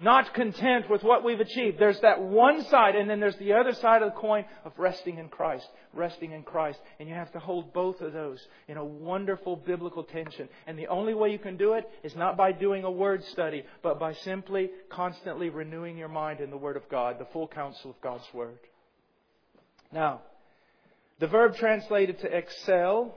not 0.00 0.34
content 0.34 0.90
with 0.90 1.04
what 1.04 1.22
we've 1.22 1.38
achieved. 1.38 1.78
There's 1.78 2.00
that 2.00 2.20
one 2.20 2.64
side, 2.64 2.96
and 2.96 3.08
then 3.08 3.20
there's 3.20 3.36
the 3.36 3.52
other 3.52 3.72
side 3.72 4.02
of 4.02 4.12
the 4.12 4.18
coin 4.18 4.44
of 4.64 4.72
resting 4.76 5.18
in 5.18 5.28
Christ. 5.28 5.68
Resting 5.92 6.32
in 6.32 6.42
Christ. 6.42 6.80
And 6.98 7.08
you 7.08 7.14
have 7.14 7.30
to 7.32 7.38
hold 7.38 7.72
both 7.72 8.00
of 8.00 8.12
those 8.12 8.44
in 8.66 8.78
a 8.78 8.84
wonderful 8.84 9.54
biblical 9.54 10.02
tension. 10.02 10.48
And 10.66 10.76
the 10.76 10.88
only 10.88 11.14
way 11.14 11.30
you 11.30 11.38
can 11.38 11.56
do 11.56 11.74
it 11.74 11.88
is 12.02 12.16
not 12.16 12.36
by 12.36 12.50
doing 12.50 12.82
a 12.82 12.90
word 12.90 13.22
study, 13.26 13.62
but 13.80 14.00
by 14.00 14.14
simply 14.14 14.70
constantly 14.90 15.50
renewing 15.50 15.96
your 15.96 16.08
mind 16.08 16.40
in 16.40 16.50
the 16.50 16.56
Word 16.56 16.76
of 16.76 16.88
God, 16.88 17.20
the 17.20 17.26
full 17.26 17.46
counsel 17.46 17.90
of 17.90 18.00
God's 18.00 18.26
Word. 18.34 18.58
Now, 19.92 20.22
the 21.20 21.28
verb 21.28 21.54
translated 21.54 22.18
to 22.20 22.36
excel, 22.36 23.16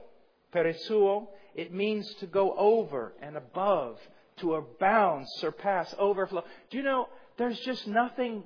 perisseuo, 0.54 1.30
it 1.56 1.74
means 1.74 2.14
to 2.20 2.28
go 2.28 2.54
over 2.58 3.14
and 3.22 3.38
above, 3.38 3.98
to 4.38 4.56
abound, 4.56 5.26
surpass, 5.38 5.94
overflow. 5.98 6.44
Do 6.70 6.78
you 6.78 6.84
know, 6.84 7.08
there's 7.38 7.60
just 7.62 7.88
nothing 7.88 8.44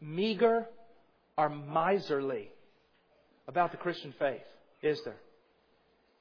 meager 0.00 0.66
or 1.36 1.48
miserly 1.48 2.50
about 3.48 3.72
the 3.72 3.76
Christian 3.76 4.14
faith, 4.18 4.42
is 4.82 5.00
there? 5.04 5.16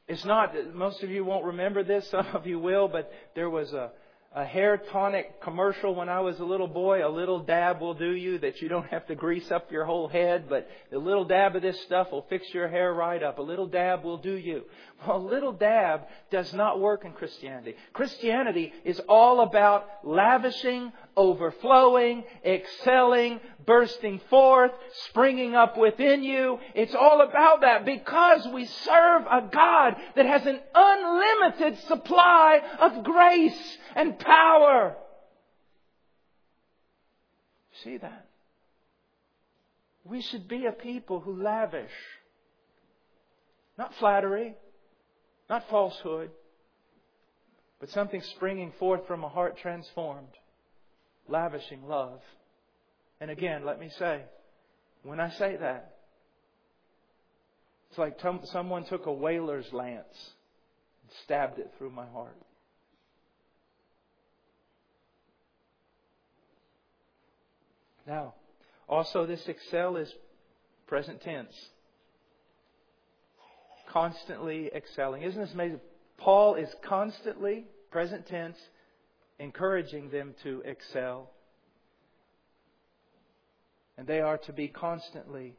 It's 0.08 0.26
not, 0.26 0.54
most 0.74 1.04
of 1.04 1.10
you 1.10 1.24
won't 1.24 1.46
remember 1.46 1.84
this, 1.84 2.10
some 2.10 2.26
of 2.34 2.48
you 2.48 2.60
will, 2.60 2.88
but 2.88 3.12
there 3.36 3.50
was 3.50 3.72
a, 3.72 3.92
a 4.34 4.46
hair 4.46 4.78
tonic 4.78 5.42
commercial 5.42 5.94
when 5.94 6.08
I 6.08 6.22
was 6.22 6.40
a 6.40 6.46
little 6.46 6.68
boy. 6.68 7.06
A 7.06 7.10
little 7.10 7.40
dab 7.40 7.82
will 7.82 7.94
do 7.94 8.12
you 8.12 8.40
that 8.40 8.62
you 8.62 8.70
don't 8.70 8.88
have 8.88 9.06
to 9.08 9.16
grease 9.16 9.52
up 9.52 9.70
your 9.72 9.84
whole 9.84 10.08
head, 10.08 10.46
but 10.48 10.70
a 10.94 10.98
little 10.98 11.26
dab 11.26 11.58
of 11.58 11.62
this 11.62 11.80
stuff 11.82 12.12
will 12.12 12.26
fix 12.30 12.54
your 12.54 12.70
hair 12.70 12.94
right 12.94 13.22
up. 13.22 13.40
A 13.40 13.42
little 13.42 13.68
dab 13.68 14.06
will 14.06 14.18
do 14.18 14.34
you. 14.34 14.64
Well, 15.06 15.18
a 15.18 15.20
little 15.20 15.52
dab 15.52 16.04
does 16.30 16.54
not 16.54 16.80
work 16.80 17.04
in 17.04 17.12
Christianity. 17.12 17.76
Christianity 17.92 18.72
is 18.86 19.02
all 19.10 19.42
about 19.42 19.86
lavishing, 20.04 20.94
overflowing, 21.16 22.24
excelling, 22.46 23.40
bursting 23.66 24.22
forth, 24.30 24.72
springing 25.08 25.56
up 25.56 25.78
within 25.78 26.24
you. 26.24 26.60
It's 26.74 26.96
all 26.96 27.22
about 27.22 27.62
that 27.62 27.86
because 27.86 28.48
we 28.54 28.66
serve 28.66 29.24
a 29.24 29.50
God 29.52 29.96
that 30.16 30.26
has 30.26 30.46
an 30.46 30.60
unlimited 30.74 31.80
supply 31.88 32.62
of 32.80 33.04
grace 33.04 33.78
and 33.96 34.18
power. 34.18 34.96
See 37.84 37.98
that? 37.98 38.28
We 40.04 40.22
should 40.22 40.48
be 40.48 40.66
a 40.66 40.72
people 40.72 41.20
who 41.20 41.42
lavish. 41.42 41.92
Not 43.78 43.94
flattery, 43.96 44.56
not 45.50 45.70
falsehood, 45.70 46.32
but 47.80 47.90
something 47.90 48.22
springing 48.22 48.74
forth 48.78 49.08
from 49.08 49.24
a 49.24 49.30
heart 49.30 49.58
transformed, 49.58 50.30
lavishing 51.32 51.88
love. 51.88 52.20
And 53.20 53.32
again, 53.32 53.66
let 53.66 53.80
me 53.80 53.90
say, 53.98 54.22
when 55.04 55.20
I 55.20 55.32
say 55.32 55.58
that, 55.58 55.96
it's 57.90 57.98
like 57.98 58.18
someone 58.52 58.86
took 58.86 59.06
a 59.06 59.12
whaler's 59.12 59.72
lance 59.74 60.06
and 61.04 61.12
stabbed 61.26 61.60
it 61.60 61.72
through 61.78 61.92
my 61.92 62.06
heart. 62.08 62.38
Now, 68.08 68.34
also, 68.88 69.26
this 69.26 69.48
excel 69.48 69.98
is 69.98 70.12
present 70.88 71.22
tense. 71.22 71.54
Constantly 73.90 74.70
excelling. 74.74 75.24
Isn't 75.24 75.42
this 75.42 75.54
amazing? 75.54 75.82
Paul 76.18 76.56
is 76.56 76.70
constantly, 76.88 77.66
present 77.92 78.28
tense, 78.28 78.58
encouraging 79.42 80.12
them 80.12 80.36
to 80.44 80.62
excel. 80.66 81.32
And 83.98 84.06
they 84.08 84.22
are 84.22 84.38
to 84.38 84.54
be 84.54 84.68
constantly 84.68 85.56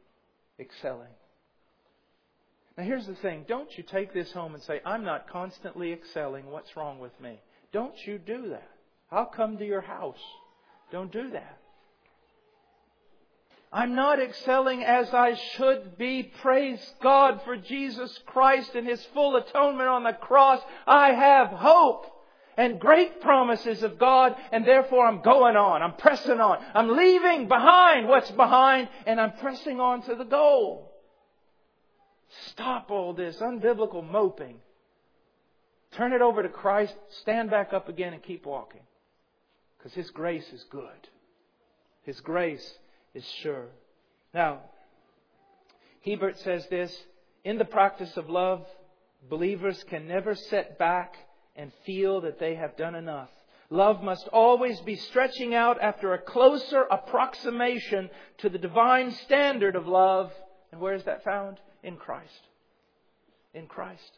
excelling. 0.57 1.11
Now, 2.77 2.85
here's 2.85 3.05
the 3.05 3.15
thing 3.15 3.45
don't 3.47 3.77
you 3.77 3.83
take 3.83 4.13
this 4.13 4.31
home 4.31 4.55
and 4.55 4.63
say, 4.63 4.79
I'm 4.85 5.03
not 5.03 5.29
constantly 5.29 5.91
excelling. 5.91 6.49
What's 6.49 6.75
wrong 6.75 6.99
with 6.99 7.11
me? 7.19 7.41
Don't 7.71 7.95
you 8.07 8.17
do 8.17 8.49
that. 8.49 8.69
I'll 9.11 9.25
come 9.25 9.57
to 9.57 9.65
your 9.65 9.81
house. 9.81 10.21
Don't 10.91 11.11
do 11.11 11.31
that. 11.31 11.59
I'm 13.71 13.95
not 13.95 14.21
excelling 14.21 14.83
as 14.83 15.11
I 15.13 15.35
should 15.55 15.97
be. 15.97 16.31
Praise 16.41 16.79
God 17.01 17.41
for 17.43 17.57
Jesus 17.57 18.17
Christ 18.27 18.75
and 18.75 18.87
His 18.87 19.03
full 19.13 19.35
atonement 19.35 19.89
on 19.89 20.03
the 20.03 20.13
cross. 20.13 20.61
I 20.87 21.09
have 21.09 21.47
hope 21.47 22.12
and 22.57 22.79
great 22.79 23.21
promises 23.21 23.83
of 23.83 23.97
God, 23.97 24.35
and 24.51 24.65
therefore 24.65 25.05
I'm 25.05 25.21
going 25.21 25.55
on. 25.55 25.81
I'm 25.81 25.95
pressing 25.95 26.39
on. 26.39 26.59
I'm 26.73 26.89
leaving 26.95 27.47
behind 27.47 28.07
what's 28.07 28.31
behind, 28.31 28.89
and 29.05 29.19
I'm 29.19 29.33
pressing 29.33 29.79
on 29.79 30.03
to 30.03 30.15
the 30.15 30.23
goal. 30.23 30.91
Stop 32.47 32.91
all 32.91 33.13
this 33.13 33.37
unbiblical 33.37 34.07
moping. 34.09 34.57
Turn 35.91 36.13
it 36.13 36.21
over 36.21 36.41
to 36.41 36.49
Christ, 36.49 36.95
stand 37.21 37.51
back 37.51 37.73
up 37.73 37.87
again, 37.87 38.13
and 38.13 38.23
keep 38.23 38.45
walking. 38.45 38.81
Because 39.77 39.93
His 39.93 40.09
grace 40.09 40.47
is 40.51 40.65
good. 40.69 41.09
His 42.03 42.19
grace 42.21 42.77
is 43.13 43.25
sure. 43.41 43.67
Now, 44.33 44.61
Hiebert 46.05 46.39
says 46.39 46.67
this 46.69 46.95
In 47.43 47.57
the 47.57 47.65
practice 47.65 48.17
of 48.17 48.29
love, 48.29 48.65
believers 49.29 49.83
can 49.89 50.07
never 50.07 50.35
set 50.35 50.79
back 50.79 51.15
and 51.55 51.71
feel 51.85 52.21
that 52.21 52.39
they 52.39 52.55
have 52.55 52.75
done 52.77 52.95
enough. 52.95 53.29
Love 53.69 54.03
must 54.03 54.27
always 54.27 54.79
be 54.81 54.95
stretching 54.95 55.55
out 55.55 55.81
after 55.81 56.13
a 56.13 56.21
closer 56.21 56.83
approximation 56.91 58.09
to 58.37 58.49
the 58.49 58.57
divine 58.57 59.11
standard 59.11 59.75
of 59.75 59.87
love. 59.87 60.31
And 60.71 60.79
where 60.79 60.93
is 60.93 61.03
that 61.05 61.23
found? 61.23 61.59
In 61.81 61.97
Christ. 61.97 62.41
In 63.53 63.67
Christ. 63.67 64.11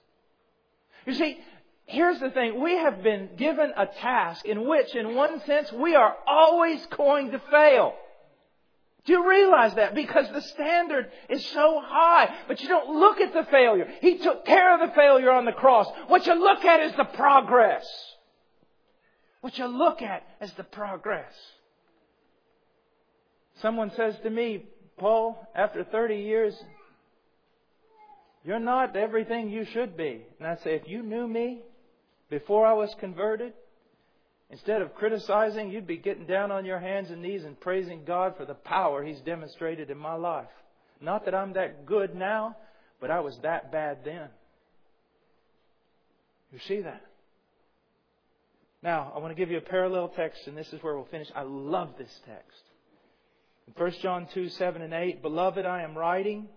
You 1.06 1.14
see, 1.14 1.38
here's 1.86 2.20
the 2.20 2.32
thing. 2.32 2.62
We 2.62 2.76
have 2.78 3.04
been 3.04 3.30
given 3.38 3.72
a 3.78 3.86
task 3.86 4.46
in 4.46 4.68
which, 4.68 4.96
in 4.96 5.16
one 5.16 5.42
sense, 5.46 5.72
we 5.72 5.96
are 5.96 6.16
always 6.28 6.86
going 6.88 7.32
to 7.32 7.40
fail. 7.52 7.94
Do 9.06 9.14
you 9.14 9.30
realize 9.30 9.76
that? 9.76 9.94
Because 9.94 10.28
the 10.32 10.42
standard 10.42 11.12
is 11.30 11.46
so 11.48 11.80
high. 11.84 12.36
But 12.48 12.62
you 12.62 12.68
don't 12.68 13.00
look 13.00 13.20
at 13.20 13.34
the 13.34 13.44
failure. 13.52 13.88
He 14.02 14.18
took 14.18 14.46
care 14.46 14.74
of 14.74 14.88
the 14.88 14.96
failure 14.96 15.32
on 15.32 15.46
the 15.46 15.52
cross. 15.52 15.88
What 16.08 16.26
you 16.26 16.34
look 16.34 16.66
at 16.66 16.82
is 16.82 16.96
the 16.98 17.06
progress. 17.06 17.86
What 19.42 19.58
you 19.60 19.68
look 19.68 20.02
at 20.02 20.24
is 20.42 20.52
the 20.54 20.64
progress. 20.64 21.32
Someone 23.62 23.92
says 23.96 24.16
to 24.24 24.30
me, 24.30 24.66
Paul, 24.98 25.38
after 25.54 25.84
30 25.84 26.16
years, 26.16 26.56
you're 28.44 28.60
not 28.60 28.96
everything 28.96 29.50
you 29.50 29.66
should 29.66 29.96
be. 29.96 30.24
And 30.40 30.48
I 30.48 30.56
say, 30.58 30.76
if 30.76 30.88
you 30.88 31.04
knew 31.04 31.28
me 31.28 31.62
before 32.30 32.66
I 32.66 32.74
was 32.74 32.94
converted, 33.00 33.54
Instead 34.56 34.82
of 34.82 34.96
criticizing, 34.96 35.70
you'd 35.70 35.86
be 35.86 35.98
getting 35.98 36.26
down 36.26 36.50
on 36.50 36.64
your 36.64 36.80
hands 36.80 37.12
and 37.12 37.22
knees 37.22 37.44
and 37.44 37.60
praising 37.60 38.06
God 38.06 38.38
for 38.38 38.46
the 38.46 38.54
power 38.54 39.04
He's 39.04 39.20
demonstrated 39.20 39.90
in 39.90 39.98
my 39.98 40.14
life. 40.14 40.48
Not 41.02 41.26
that 41.26 41.36
I'm 41.36 41.52
that 41.54 41.86
good 41.86 42.16
now, 42.16 42.56
but 43.02 43.12
I 43.12 43.20
was 43.20 43.38
that 43.40 43.70
bad 43.70 44.06
then. 44.06 44.30
You 46.54 46.60
see 46.60 46.80
that? 46.80 47.02
Now, 48.82 49.12
I 49.14 49.20
want 49.20 49.32
to 49.32 49.36
give 49.36 49.52
you 49.52 49.58
a 49.58 49.62
parallel 49.62 50.08
text, 50.08 50.48
and 50.48 50.56
this 50.56 50.72
is 50.72 50.82
where 50.82 50.96
we'll 50.96 51.04
finish. 51.04 51.28
I 51.36 51.42
love 51.42 51.90
this 51.98 52.18
text. 52.26 52.62
In 53.68 53.74
1 53.74 53.92
John 54.02 54.26
2, 54.34 54.48
7 54.48 54.82
and 54.82 54.94
8, 54.94 55.22
Beloved, 55.22 55.66
I 55.66 55.82
am 55.82 55.98
writing, 55.98 56.48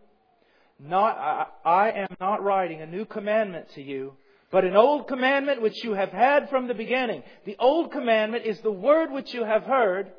not, 0.79 1.19
I, 1.19 1.47
I 1.65 1.91
am 1.91 2.17
not 2.21 2.45
writing 2.45 2.81
a 2.81 2.87
new 2.87 3.05
commandment 3.05 3.71
to 3.75 3.83
you, 3.83 4.13
but 4.51 4.65
an 4.65 4.77
old 4.77 5.09
commandment 5.09 5.61
which 5.61 5.85
you 5.85 5.93
have 5.93 6.11
had 6.11 6.49
from 6.49 6.69
the 6.69 6.75
beginning. 6.75 7.23
The 7.45 7.57
old 7.59 7.93
commandment 7.93 8.47
is 8.47 8.59
the 8.61 8.73
word 8.73 9.11
which 9.13 9.35
you 9.35 9.45
have 9.45 9.65
heard. 9.65 10.11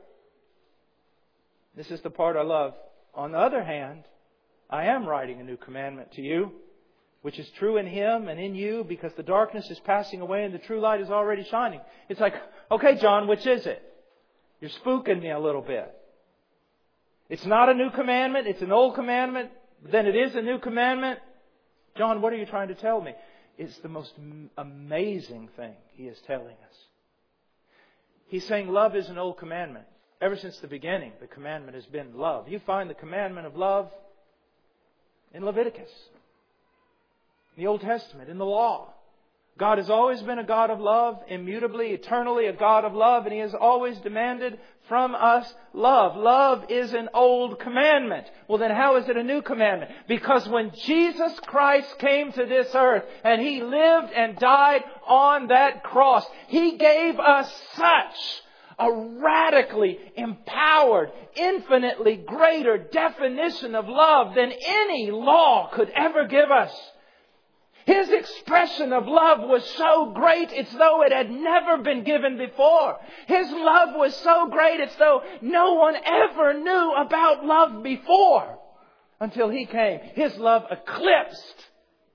This 1.75 1.89
is 1.89 2.01
the 2.01 2.09
part 2.09 2.35
I 2.35 2.43
love. 2.43 2.73
On 3.15 3.31
the 3.31 3.39
other 3.39 3.63
hand, 3.63 4.03
I 4.69 4.85
am 4.85 5.07
writing 5.07 5.39
a 5.39 5.43
new 5.43 5.57
commandment 5.57 6.11
to 6.13 6.21
you, 6.21 6.51
which 7.23 7.39
is 7.39 7.49
true 7.57 7.77
in 7.77 7.87
him 7.87 8.27
and 8.27 8.39
in 8.39 8.53
you, 8.53 8.85
because 8.87 9.11
the 9.13 9.23
darkness 9.23 9.69
is 9.71 9.79
passing 9.79 10.21
away 10.21 10.45
and 10.45 10.53
the 10.53 10.59
true 10.59 10.79
light 10.79 11.01
is 11.01 11.09
already 11.09 11.43
shining. 11.49 11.81
It's 12.07 12.19
like, 12.19 12.35
okay, 12.69 12.97
John, 12.97 13.27
which 13.27 13.47
is 13.47 13.65
it? 13.65 13.81
You're 14.61 14.69
spooking 14.71 15.21
me 15.21 15.31
a 15.31 15.39
little 15.39 15.61
bit. 15.61 15.91
It's 17.29 17.45
not 17.45 17.69
a 17.69 17.73
new 17.73 17.89
commandment, 17.91 18.47
it's 18.47 18.61
an 18.61 18.71
old 18.71 18.95
commandment, 18.95 19.49
then 19.91 20.05
it 20.05 20.15
is 20.15 20.35
a 20.35 20.41
new 20.41 20.59
commandment. 20.59 21.19
John, 21.97 22.21
what 22.21 22.33
are 22.33 22.37
you 22.37 22.45
trying 22.45 22.69
to 22.69 22.75
tell 22.75 23.01
me? 23.01 23.13
Is 23.59 23.77
the 23.83 23.89
most 23.89 24.13
amazing 24.57 25.49
thing 25.57 25.75
he 25.95 26.03
is 26.03 26.17
telling 26.25 26.55
us. 26.55 26.75
He's 28.29 28.47
saying 28.47 28.69
love 28.69 28.95
is 28.95 29.09
an 29.09 29.17
old 29.17 29.37
commandment. 29.37 29.85
Ever 30.21 30.37
since 30.37 30.57
the 30.59 30.67
beginning, 30.67 31.11
the 31.19 31.27
commandment 31.27 31.75
has 31.75 31.85
been 31.85 32.15
love. 32.15 32.47
You 32.47 32.59
find 32.65 32.89
the 32.89 32.95
commandment 32.95 33.45
of 33.45 33.57
love 33.57 33.89
in 35.33 35.43
Leviticus, 35.43 35.89
in 37.55 37.63
the 37.63 37.67
Old 37.67 37.81
Testament, 37.81 38.29
in 38.29 38.37
the 38.37 38.45
law. 38.45 38.93
God 39.59 39.77
has 39.77 39.89
always 39.89 40.21
been 40.21 40.39
a 40.39 40.43
God 40.45 40.69
of 40.69 40.79
love, 40.79 41.19
immutably, 41.27 41.87
eternally 41.87 42.45
a 42.45 42.53
God 42.53 42.85
of 42.85 42.93
love, 42.93 43.25
and 43.25 43.33
He 43.33 43.39
has 43.39 43.53
always 43.53 43.97
demanded 43.97 44.57
from 44.87 45.13
us 45.13 45.53
love. 45.73 46.15
Love 46.15 46.65
is 46.69 46.93
an 46.93 47.09
old 47.13 47.59
commandment. 47.59 48.25
Well 48.47 48.57
then 48.57 48.71
how 48.71 48.95
is 48.95 49.09
it 49.09 49.17
a 49.17 49.23
new 49.23 49.41
commandment? 49.41 49.91
Because 50.07 50.47
when 50.47 50.71
Jesus 50.71 51.37
Christ 51.41 51.99
came 51.99 52.31
to 52.31 52.45
this 52.45 52.73
earth 52.73 53.03
and 53.23 53.41
He 53.41 53.61
lived 53.61 54.13
and 54.13 54.37
died 54.37 54.83
on 55.05 55.47
that 55.47 55.83
cross, 55.83 56.25
He 56.47 56.77
gave 56.77 57.19
us 57.19 57.53
such 57.73 58.43
a 58.79 58.89
radically 58.91 59.99
empowered, 60.15 61.11
infinitely 61.35 62.15
greater 62.15 62.77
definition 62.77 63.75
of 63.75 63.89
love 63.89 64.35
than 64.35 64.53
any 64.65 65.11
law 65.11 65.69
could 65.73 65.89
ever 65.89 66.27
give 66.27 66.49
us. 66.49 66.71
His 67.85 68.09
expression 68.09 68.93
of 68.93 69.07
love 69.07 69.39
was 69.41 69.65
so 69.71 70.11
great, 70.13 70.51
it's 70.51 70.73
though 70.73 71.03
it 71.03 71.11
had 71.11 71.31
never 71.31 71.77
been 71.77 72.03
given 72.03 72.37
before. 72.37 72.97
His 73.27 73.49
love 73.51 73.95
was 73.95 74.15
so 74.17 74.47
great, 74.47 74.79
it's 74.79 74.95
though 74.95 75.21
no 75.41 75.73
one 75.73 75.95
ever 76.05 76.53
knew 76.53 76.93
about 76.93 77.45
love 77.45 77.81
before 77.83 78.59
until 79.19 79.49
He 79.49 79.65
came. 79.65 79.99
His 80.13 80.35
love 80.37 80.65
eclipsed 80.69 81.69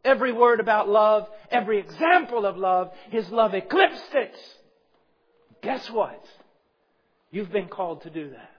every 0.05 0.33
word 0.33 0.61
about 0.61 0.89
love, 0.89 1.29
every 1.51 1.79
example 1.79 2.47
of 2.47 2.57
love. 2.57 2.93
His 3.11 3.29
love 3.31 3.55
eclipsed 3.55 4.15
it. 4.15 4.37
Guess 5.63 5.91
what? 5.91 6.25
You've 7.31 7.51
been 7.51 7.69
called 7.69 8.03
to 8.03 8.11
do 8.11 8.31
that. 8.31 8.51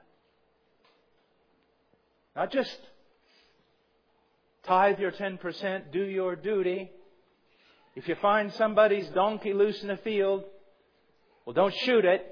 Not 2.36 2.52
just 2.52 2.78
tithe 4.64 5.00
your 5.00 5.12
10%, 5.12 5.92
do 5.92 6.04
your 6.04 6.36
duty, 6.36 6.92
if 7.96 8.10
you 8.10 8.16
find 8.16 8.52
somebody's 8.54 9.08
donkey 9.10 9.54
loose 9.54 9.82
in 9.82 9.90
a 9.90 9.98
field, 9.98 10.44
well, 11.46 11.54
don't 11.54 11.74
shoot 11.74 12.04
it. 12.04 12.26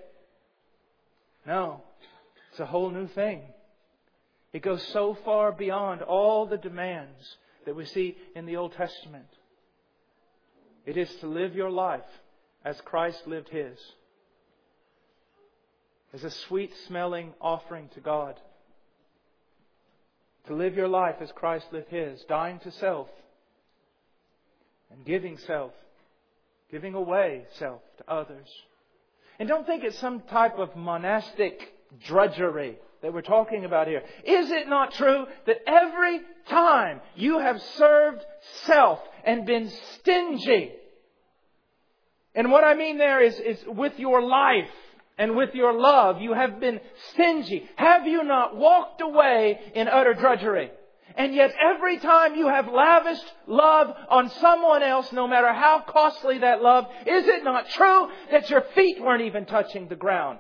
No, 1.48 1.82
it's 2.52 2.60
a 2.60 2.66
whole 2.66 2.90
new 2.90 3.08
thing. 3.08 3.42
It 4.52 4.62
goes 4.62 4.86
so 4.90 5.18
far 5.26 5.52
beyond 5.52 6.02
all 6.02 6.46
the 6.46 6.58
demands 6.58 7.38
that 7.66 7.76
we 7.76 7.86
see 7.86 8.18
in 8.36 8.46
the 8.46 8.58
Old 8.58 8.74
Testament. 8.74 9.28
It 10.86 10.98
is 10.98 11.14
to 11.22 11.28
live 11.28 11.56
your 11.56 11.72
life 11.72 12.02
as 12.66 12.80
Christ 12.82 13.26
lived 13.26 13.50
his, 13.50 13.78
as 16.14 16.24
a 16.24 16.30
sweet 16.30 16.72
smelling 16.88 17.34
offering 17.42 17.90
to 17.96 18.00
God. 18.00 18.40
To 20.48 20.56
live 20.56 20.76
your 20.76 20.90
life 20.90 21.16
as 21.22 21.32
Christ 21.32 21.68
lived 21.72 21.90
his, 21.90 22.22
dying 22.28 22.60
to 22.60 22.72
self 22.72 23.08
and 24.94 25.06
giving 25.06 25.38
self, 25.38 25.72
giving 26.72 26.94
away 26.94 27.46
self 27.58 27.82
to 27.98 28.12
others. 28.12 28.48
And 29.40 29.50
don't 29.50 29.66
think 29.66 29.84
it's 29.84 29.98
some 30.00 30.22
type 30.22 30.58
of 30.60 30.76
monastic 30.76 31.74
drudgery 32.06 32.78
that 33.02 33.14
we're 33.14 33.22
talking 33.22 33.66
about 33.66 33.88
here. 33.88 34.04
Is 34.24 34.50
it 34.52 34.70
not 34.70 34.94
true 34.94 35.26
that 35.46 35.58
every 35.68 36.22
time 36.50 37.02
you 37.16 37.40
have 37.40 37.62
served 37.78 38.24
self 38.66 39.00
and 39.26 39.46
been 39.46 39.70
stingy, 40.00 40.72
and 42.36 42.52
what 42.52 42.64
I 42.64 42.74
mean 42.74 42.98
there 42.98 43.22
is, 43.22 43.40
is 43.40 43.64
with 43.68 44.00
your 44.00 44.22
life 44.22 44.70
and 45.18 45.36
with 45.36 45.54
your 45.54 45.74
love, 45.74 46.22
you 46.22 46.34
have 46.34 46.60
been 46.60 46.80
stingy. 47.12 47.70
Have 47.76 48.08
you 48.08 48.24
not 48.24 48.56
walked 48.56 49.02
away 49.02 49.60
in 49.76 49.88
utter 49.88 50.14
drudgery? 50.14 50.72
And 51.16 51.36
yet 51.36 51.54
every 51.62 52.00
time 52.00 52.36
you 52.36 52.48
have 52.48 52.68
lavished 52.68 53.32
love 53.48 53.96
on 54.10 54.30
someone 54.30 54.82
else, 54.82 55.12
no 55.12 55.28
matter 55.28 55.54
how 55.54 55.84
costly 55.88 56.40
that 56.40 56.62
love, 56.62 56.86
is 57.06 57.28
it 57.28 57.44
not 57.44 57.70
true 57.70 58.10
that 58.32 58.50
your 58.50 58.62
feet 58.74 59.02
weren't 59.02 59.22
even 59.22 59.46
touching 59.46 59.88
the 59.88 59.96
ground? 59.96 60.40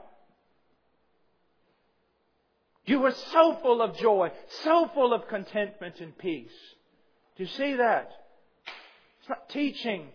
You 2.85 2.99
were 2.99 3.11
so 3.11 3.57
full 3.61 3.81
of 3.81 3.97
joy, 3.97 4.31
so 4.63 4.89
full 4.93 5.13
of 5.13 5.27
contentment 5.27 6.01
and 6.01 6.17
peace. 6.17 6.51
Do 7.37 7.43
you 7.43 7.49
see 7.49 7.75
that? 7.75 8.09
It's 9.19 9.29
not 9.29 9.49
teaching 9.49 10.07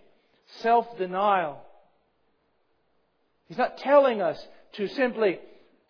self-denial. 0.60 1.62
He's 3.46 3.58
not 3.58 3.78
telling 3.78 4.20
us 4.20 4.38
to 4.74 4.86
simply 4.88 5.38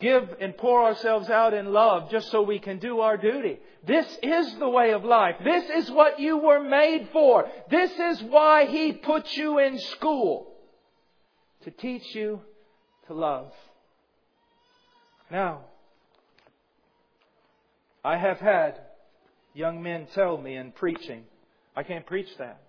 give 0.01 0.37
and 0.41 0.57
pour 0.57 0.85
ourselves 0.85 1.29
out 1.29 1.55
in 1.55 1.73
love 1.73 2.11
just 2.11 2.31
so 2.31 2.43
we 2.43 2.59
can 2.59 2.79
do 2.79 3.01
our 3.01 3.17
duty. 3.17 3.59
This 3.87 4.07
is 4.23 4.55
the 4.59 4.69
way 4.69 4.93
of 4.93 5.05
life. 5.05 5.37
This 5.43 5.65
is 5.71 5.91
what 5.91 6.21
you 6.21 6.39
were 6.39 6.63
made 6.63 7.09
for. 7.13 7.49
This 7.71 7.91
is 7.91 8.23
why 8.23 8.67
He 8.67 8.93
put 8.93 9.33
you 9.33 9.59
in 9.59 9.79
school. 9.79 10.53
To 11.65 11.71
teach 11.73 12.15
you 12.15 12.41
to 13.09 13.15
love. 13.15 13.53
Now, 15.31 15.63
I 18.05 18.17
have 18.17 18.39
had 18.39 18.81
young 19.53 19.83
men 19.83 20.07
tell 20.15 20.39
me 20.39 20.57
in 20.57 20.71
preaching, 20.73 21.25
I 21.77 21.83
can't 21.83 22.07
preach 22.07 22.29
that. 22.39 22.63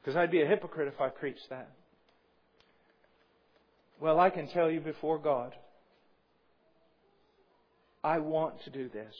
Because 0.00 0.16
I'd 0.16 0.30
be 0.30 0.40
a 0.40 0.46
hypocrite 0.46 0.88
if 0.88 1.00
I 1.00 1.10
preached 1.10 1.50
that. 1.50 1.70
Well, 4.00 4.18
I 4.18 4.30
can 4.30 4.48
tell 4.48 4.70
you 4.70 4.80
before 4.80 5.18
God, 5.18 5.54
I 8.02 8.18
want 8.18 8.62
to 8.64 8.70
do 8.70 8.88
this. 8.88 9.14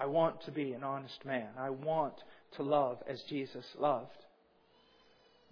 I 0.00 0.06
want 0.06 0.42
to 0.44 0.50
be 0.50 0.72
an 0.72 0.82
honest 0.82 1.24
man. 1.26 1.48
I 1.58 1.70
want 1.70 2.14
to 2.56 2.62
love 2.62 2.98
as 3.06 3.20
Jesus 3.28 3.66
loved. 3.78 4.10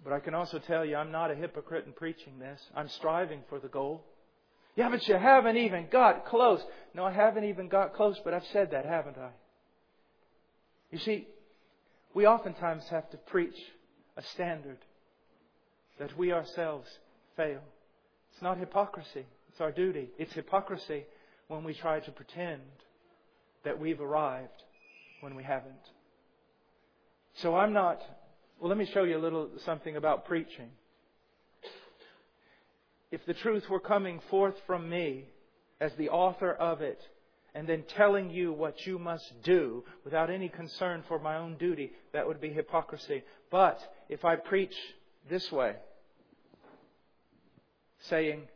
But 0.03 0.13
I 0.13 0.19
can 0.19 0.33
also 0.33 0.57
tell 0.57 0.83
you, 0.83 0.95
I'm 0.95 1.11
not 1.11 1.29
a 1.29 1.35
hypocrite 1.35 1.85
in 1.85 1.93
preaching 1.93 2.39
this. 2.39 2.59
I'm 2.75 2.89
striving 2.89 3.41
for 3.49 3.59
the 3.59 3.67
goal. 3.67 4.03
Yeah, 4.75 4.89
but 4.89 5.07
you 5.07 5.15
haven't 5.15 5.57
even 5.57 5.87
got 5.91 6.25
close. 6.25 6.61
No, 6.95 7.03
I 7.05 7.11
haven't 7.11 7.43
even 7.43 7.67
got 7.67 7.93
close, 7.93 8.19
but 8.23 8.33
I've 8.33 8.45
said 8.53 8.71
that, 8.71 8.85
haven't 8.85 9.17
I? 9.17 9.29
You 10.91 10.99
see, 10.99 11.27
we 12.13 12.25
oftentimes 12.25 12.83
have 12.89 13.09
to 13.11 13.17
preach 13.17 13.57
a 14.15 14.23
standard 14.33 14.77
that 15.99 16.17
we 16.17 16.31
ourselves 16.31 16.87
fail. 17.35 17.61
It's 18.37 18.43
not 18.43 18.59
hypocrisy. 18.59 19.25
It's 19.49 19.59
our 19.61 19.71
duty. 19.71 20.09
It's 20.19 20.31
hypocrisy 20.33 21.05
when 21.47 21.63
we 21.63 21.73
try 21.73 22.01
to 22.01 22.11
pretend 22.11 22.61
that 23.65 23.79
we've 23.79 23.99
arrived 23.99 24.61
when 25.21 25.35
we 25.35 25.41
haven't. 25.41 25.73
So 27.37 27.55
I'm 27.55 27.73
not, 27.73 27.99
well, 28.59 28.69
let 28.69 28.77
me 28.77 28.87
show 28.93 29.05
you 29.05 29.17
a 29.17 29.23
little 29.23 29.49
something 29.65 29.95
about 29.95 30.25
preaching. 30.25 30.69
If 33.09 33.25
the 33.25 33.33
truth 33.33 33.63
were 33.71 33.79
coming 33.79 34.21
forth 34.29 34.53
from 34.67 34.87
me 34.87 35.25
as 35.81 35.91
the 35.97 36.09
author 36.09 36.53
of 36.53 36.81
it, 36.81 37.01
and 37.55 37.67
then 37.67 37.85
telling 37.95 38.29
you 38.29 38.53
what 38.53 38.85
you 38.85 38.99
must 38.99 39.25
do 39.41 39.83
without 40.05 40.29
any 40.29 40.47
concern 40.47 41.03
for 41.07 41.17
my 41.17 41.37
own 41.37 41.57
duty, 41.57 41.91
that 42.13 42.27
would 42.27 42.39
be 42.39 42.49
hypocrisy. 42.49 43.23
But 43.49 43.79
if 44.09 44.23
I 44.23 44.35
preach 44.35 44.75
this 45.27 45.51
way, 45.51 45.77
saying, 48.09 48.47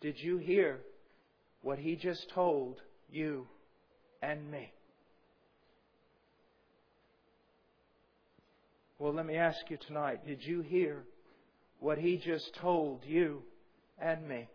Did 0.00 0.18
you 0.18 0.38
hear 0.38 0.80
what 1.62 1.78
he 1.78 1.96
just 1.96 2.28
told 2.30 2.80
you 3.10 3.46
and 4.22 4.50
me? 4.50 4.72
Well, 8.98 9.12
let 9.12 9.26
me 9.26 9.34
ask 9.34 9.58
you 9.68 9.78
tonight 9.88 10.24
did 10.24 10.44
you 10.44 10.60
hear 10.60 11.02
what 11.80 11.98
he 11.98 12.18
just 12.18 12.54
told 12.54 13.00
you 13.04 13.42
and 13.98 14.28
me? 14.28 14.48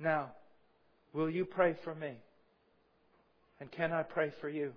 Now, 0.00 0.32
will 1.12 1.30
you 1.30 1.44
pray 1.44 1.76
for 1.84 1.94
me? 1.94 2.14
And 3.60 3.70
can 3.70 3.92
I 3.92 4.02
pray 4.02 4.32
for 4.40 4.48
you? 4.48 4.72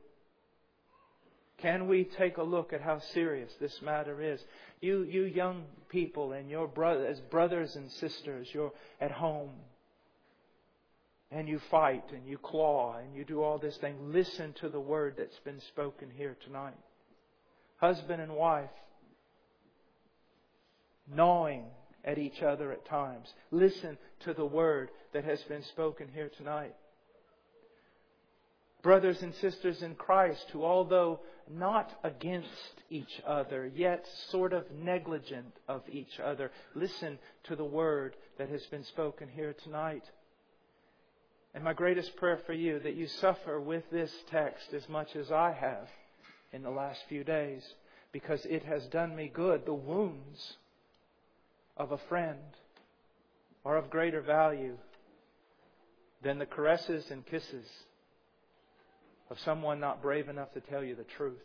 Can 1.61 1.87
we 1.87 2.05
take 2.05 2.37
a 2.37 2.43
look 2.43 2.73
at 2.73 2.81
how 2.81 2.99
serious 3.13 3.51
this 3.59 3.81
matter 3.81 4.21
is? 4.21 4.41
You, 4.81 5.03
you 5.03 5.23
young 5.23 5.65
people 5.89 6.31
and 6.31 6.49
your 6.49 6.67
brother, 6.67 7.05
as 7.05 7.19
brothers 7.19 7.75
and 7.75 7.91
sisters, 7.91 8.47
you're 8.51 8.73
at 8.99 9.11
home 9.11 9.51
and 11.29 11.47
you 11.47 11.59
fight 11.69 12.03
and 12.13 12.25
you 12.25 12.37
claw 12.39 12.97
and 12.97 13.15
you 13.15 13.23
do 13.23 13.43
all 13.43 13.59
this 13.59 13.77
thing. 13.77 13.95
Listen 14.11 14.53
to 14.61 14.69
the 14.69 14.79
word 14.79 15.15
that's 15.17 15.39
been 15.45 15.61
spoken 15.67 16.09
here 16.09 16.35
tonight. 16.45 16.77
Husband 17.77 18.21
and 18.21 18.33
wife, 18.33 18.69
gnawing 21.13 21.65
at 22.03 22.17
each 22.17 22.41
other 22.41 22.71
at 22.71 22.85
times. 22.85 23.31
Listen 23.51 23.97
to 24.21 24.33
the 24.33 24.45
word 24.45 24.89
that 25.13 25.25
has 25.25 25.41
been 25.43 25.63
spoken 25.63 26.07
here 26.11 26.31
tonight 26.37 26.73
brothers 28.81 29.21
and 29.21 29.33
sisters 29.35 29.81
in 29.81 29.95
Christ 29.95 30.45
who, 30.51 30.63
although 30.63 31.19
not 31.49 31.91
against 32.03 32.83
each 32.89 33.21
other, 33.25 33.71
yet 33.75 34.07
sort 34.29 34.53
of 34.53 34.69
negligent 34.71 35.53
of 35.67 35.81
each 35.89 36.19
other, 36.19 36.51
listen 36.75 37.19
to 37.43 37.55
the 37.55 37.63
word 37.63 38.15
that 38.37 38.49
has 38.49 38.65
been 38.67 38.83
spoken 38.83 39.27
here 39.27 39.55
tonight. 39.63 40.03
And 41.53 41.63
my 41.63 41.73
greatest 41.73 42.15
prayer 42.15 42.39
for 42.45 42.53
you 42.53 42.79
that 42.79 42.95
you 42.95 43.07
suffer 43.07 43.59
with 43.59 43.83
this 43.91 44.11
text 44.29 44.73
as 44.73 44.87
much 44.87 45.15
as 45.15 45.31
I 45.31 45.51
have 45.51 45.89
in 46.53 46.63
the 46.63 46.69
last 46.69 47.01
few 47.09 47.23
days, 47.23 47.63
because 48.11 48.45
it 48.45 48.63
has 48.63 48.85
done 48.87 49.15
me 49.15 49.31
good. 49.33 49.65
The 49.65 49.73
wounds 49.73 50.57
of 51.77 51.91
a 51.91 51.97
friend 51.97 52.39
are 53.65 53.77
of 53.77 53.89
greater 53.89 54.21
value 54.21 54.77
than 56.21 56.39
the 56.39 56.45
caresses 56.45 57.09
and 57.11 57.25
kisses 57.25 57.67
of 59.31 59.39
someone 59.45 59.79
not 59.79 60.01
brave 60.01 60.27
enough 60.27 60.51
to 60.53 60.59
tell 60.59 60.83
you 60.83 60.93
the 60.93 61.05
truth. 61.15 61.39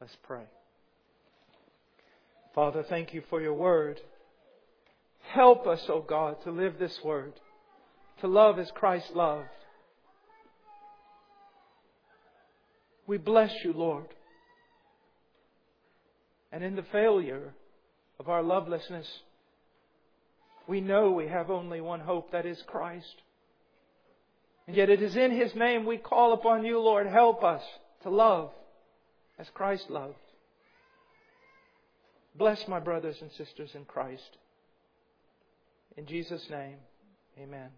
Let's 0.00 0.16
pray. 0.22 0.44
Father, 2.54 2.82
thank 2.88 3.12
you 3.12 3.22
for 3.28 3.42
your 3.42 3.52
word. 3.52 4.00
Help 5.28 5.66
us, 5.66 5.84
O 5.88 5.94
oh 5.94 6.00
God, 6.00 6.42
to 6.44 6.50
live 6.50 6.78
this 6.78 6.98
word, 7.04 7.34
to 8.22 8.26
love 8.26 8.58
as 8.58 8.70
Christ 8.74 9.10
loved. 9.14 9.48
We 13.06 13.18
bless 13.18 13.52
you, 13.62 13.74
Lord. 13.74 14.06
And 16.50 16.64
in 16.64 16.74
the 16.74 16.84
failure 16.90 17.52
of 18.18 18.30
our 18.30 18.42
lovelessness, 18.42 19.08
we 20.66 20.80
know 20.80 21.10
we 21.10 21.28
have 21.28 21.50
only 21.50 21.82
one 21.82 22.00
hope, 22.00 22.32
that 22.32 22.46
is 22.46 22.62
Christ. 22.66 23.22
Yet 24.72 24.88
it 24.88 25.02
is 25.02 25.16
in 25.16 25.32
His 25.32 25.54
name 25.54 25.84
we 25.84 25.98
call 25.98 26.32
upon 26.32 26.64
you, 26.64 26.80
Lord. 26.80 27.06
Help 27.06 27.44
us 27.44 27.62
to 28.02 28.10
love 28.10 28.50
as 29.38 29.46
Christ 29.52 29.90
loved. 29.90 30.14
Bless 32.34 32.66
my 32.66 32.80
brothers 32.80 33.16
and 33.20 33.30
sisters 33.32 33.70
in 33.74 33.84
Christ. 33.84 34.38
In 35.96 36.06
Jesus' 36.06 36.46
name, 36.50 36.76
amen. 37.38 37.68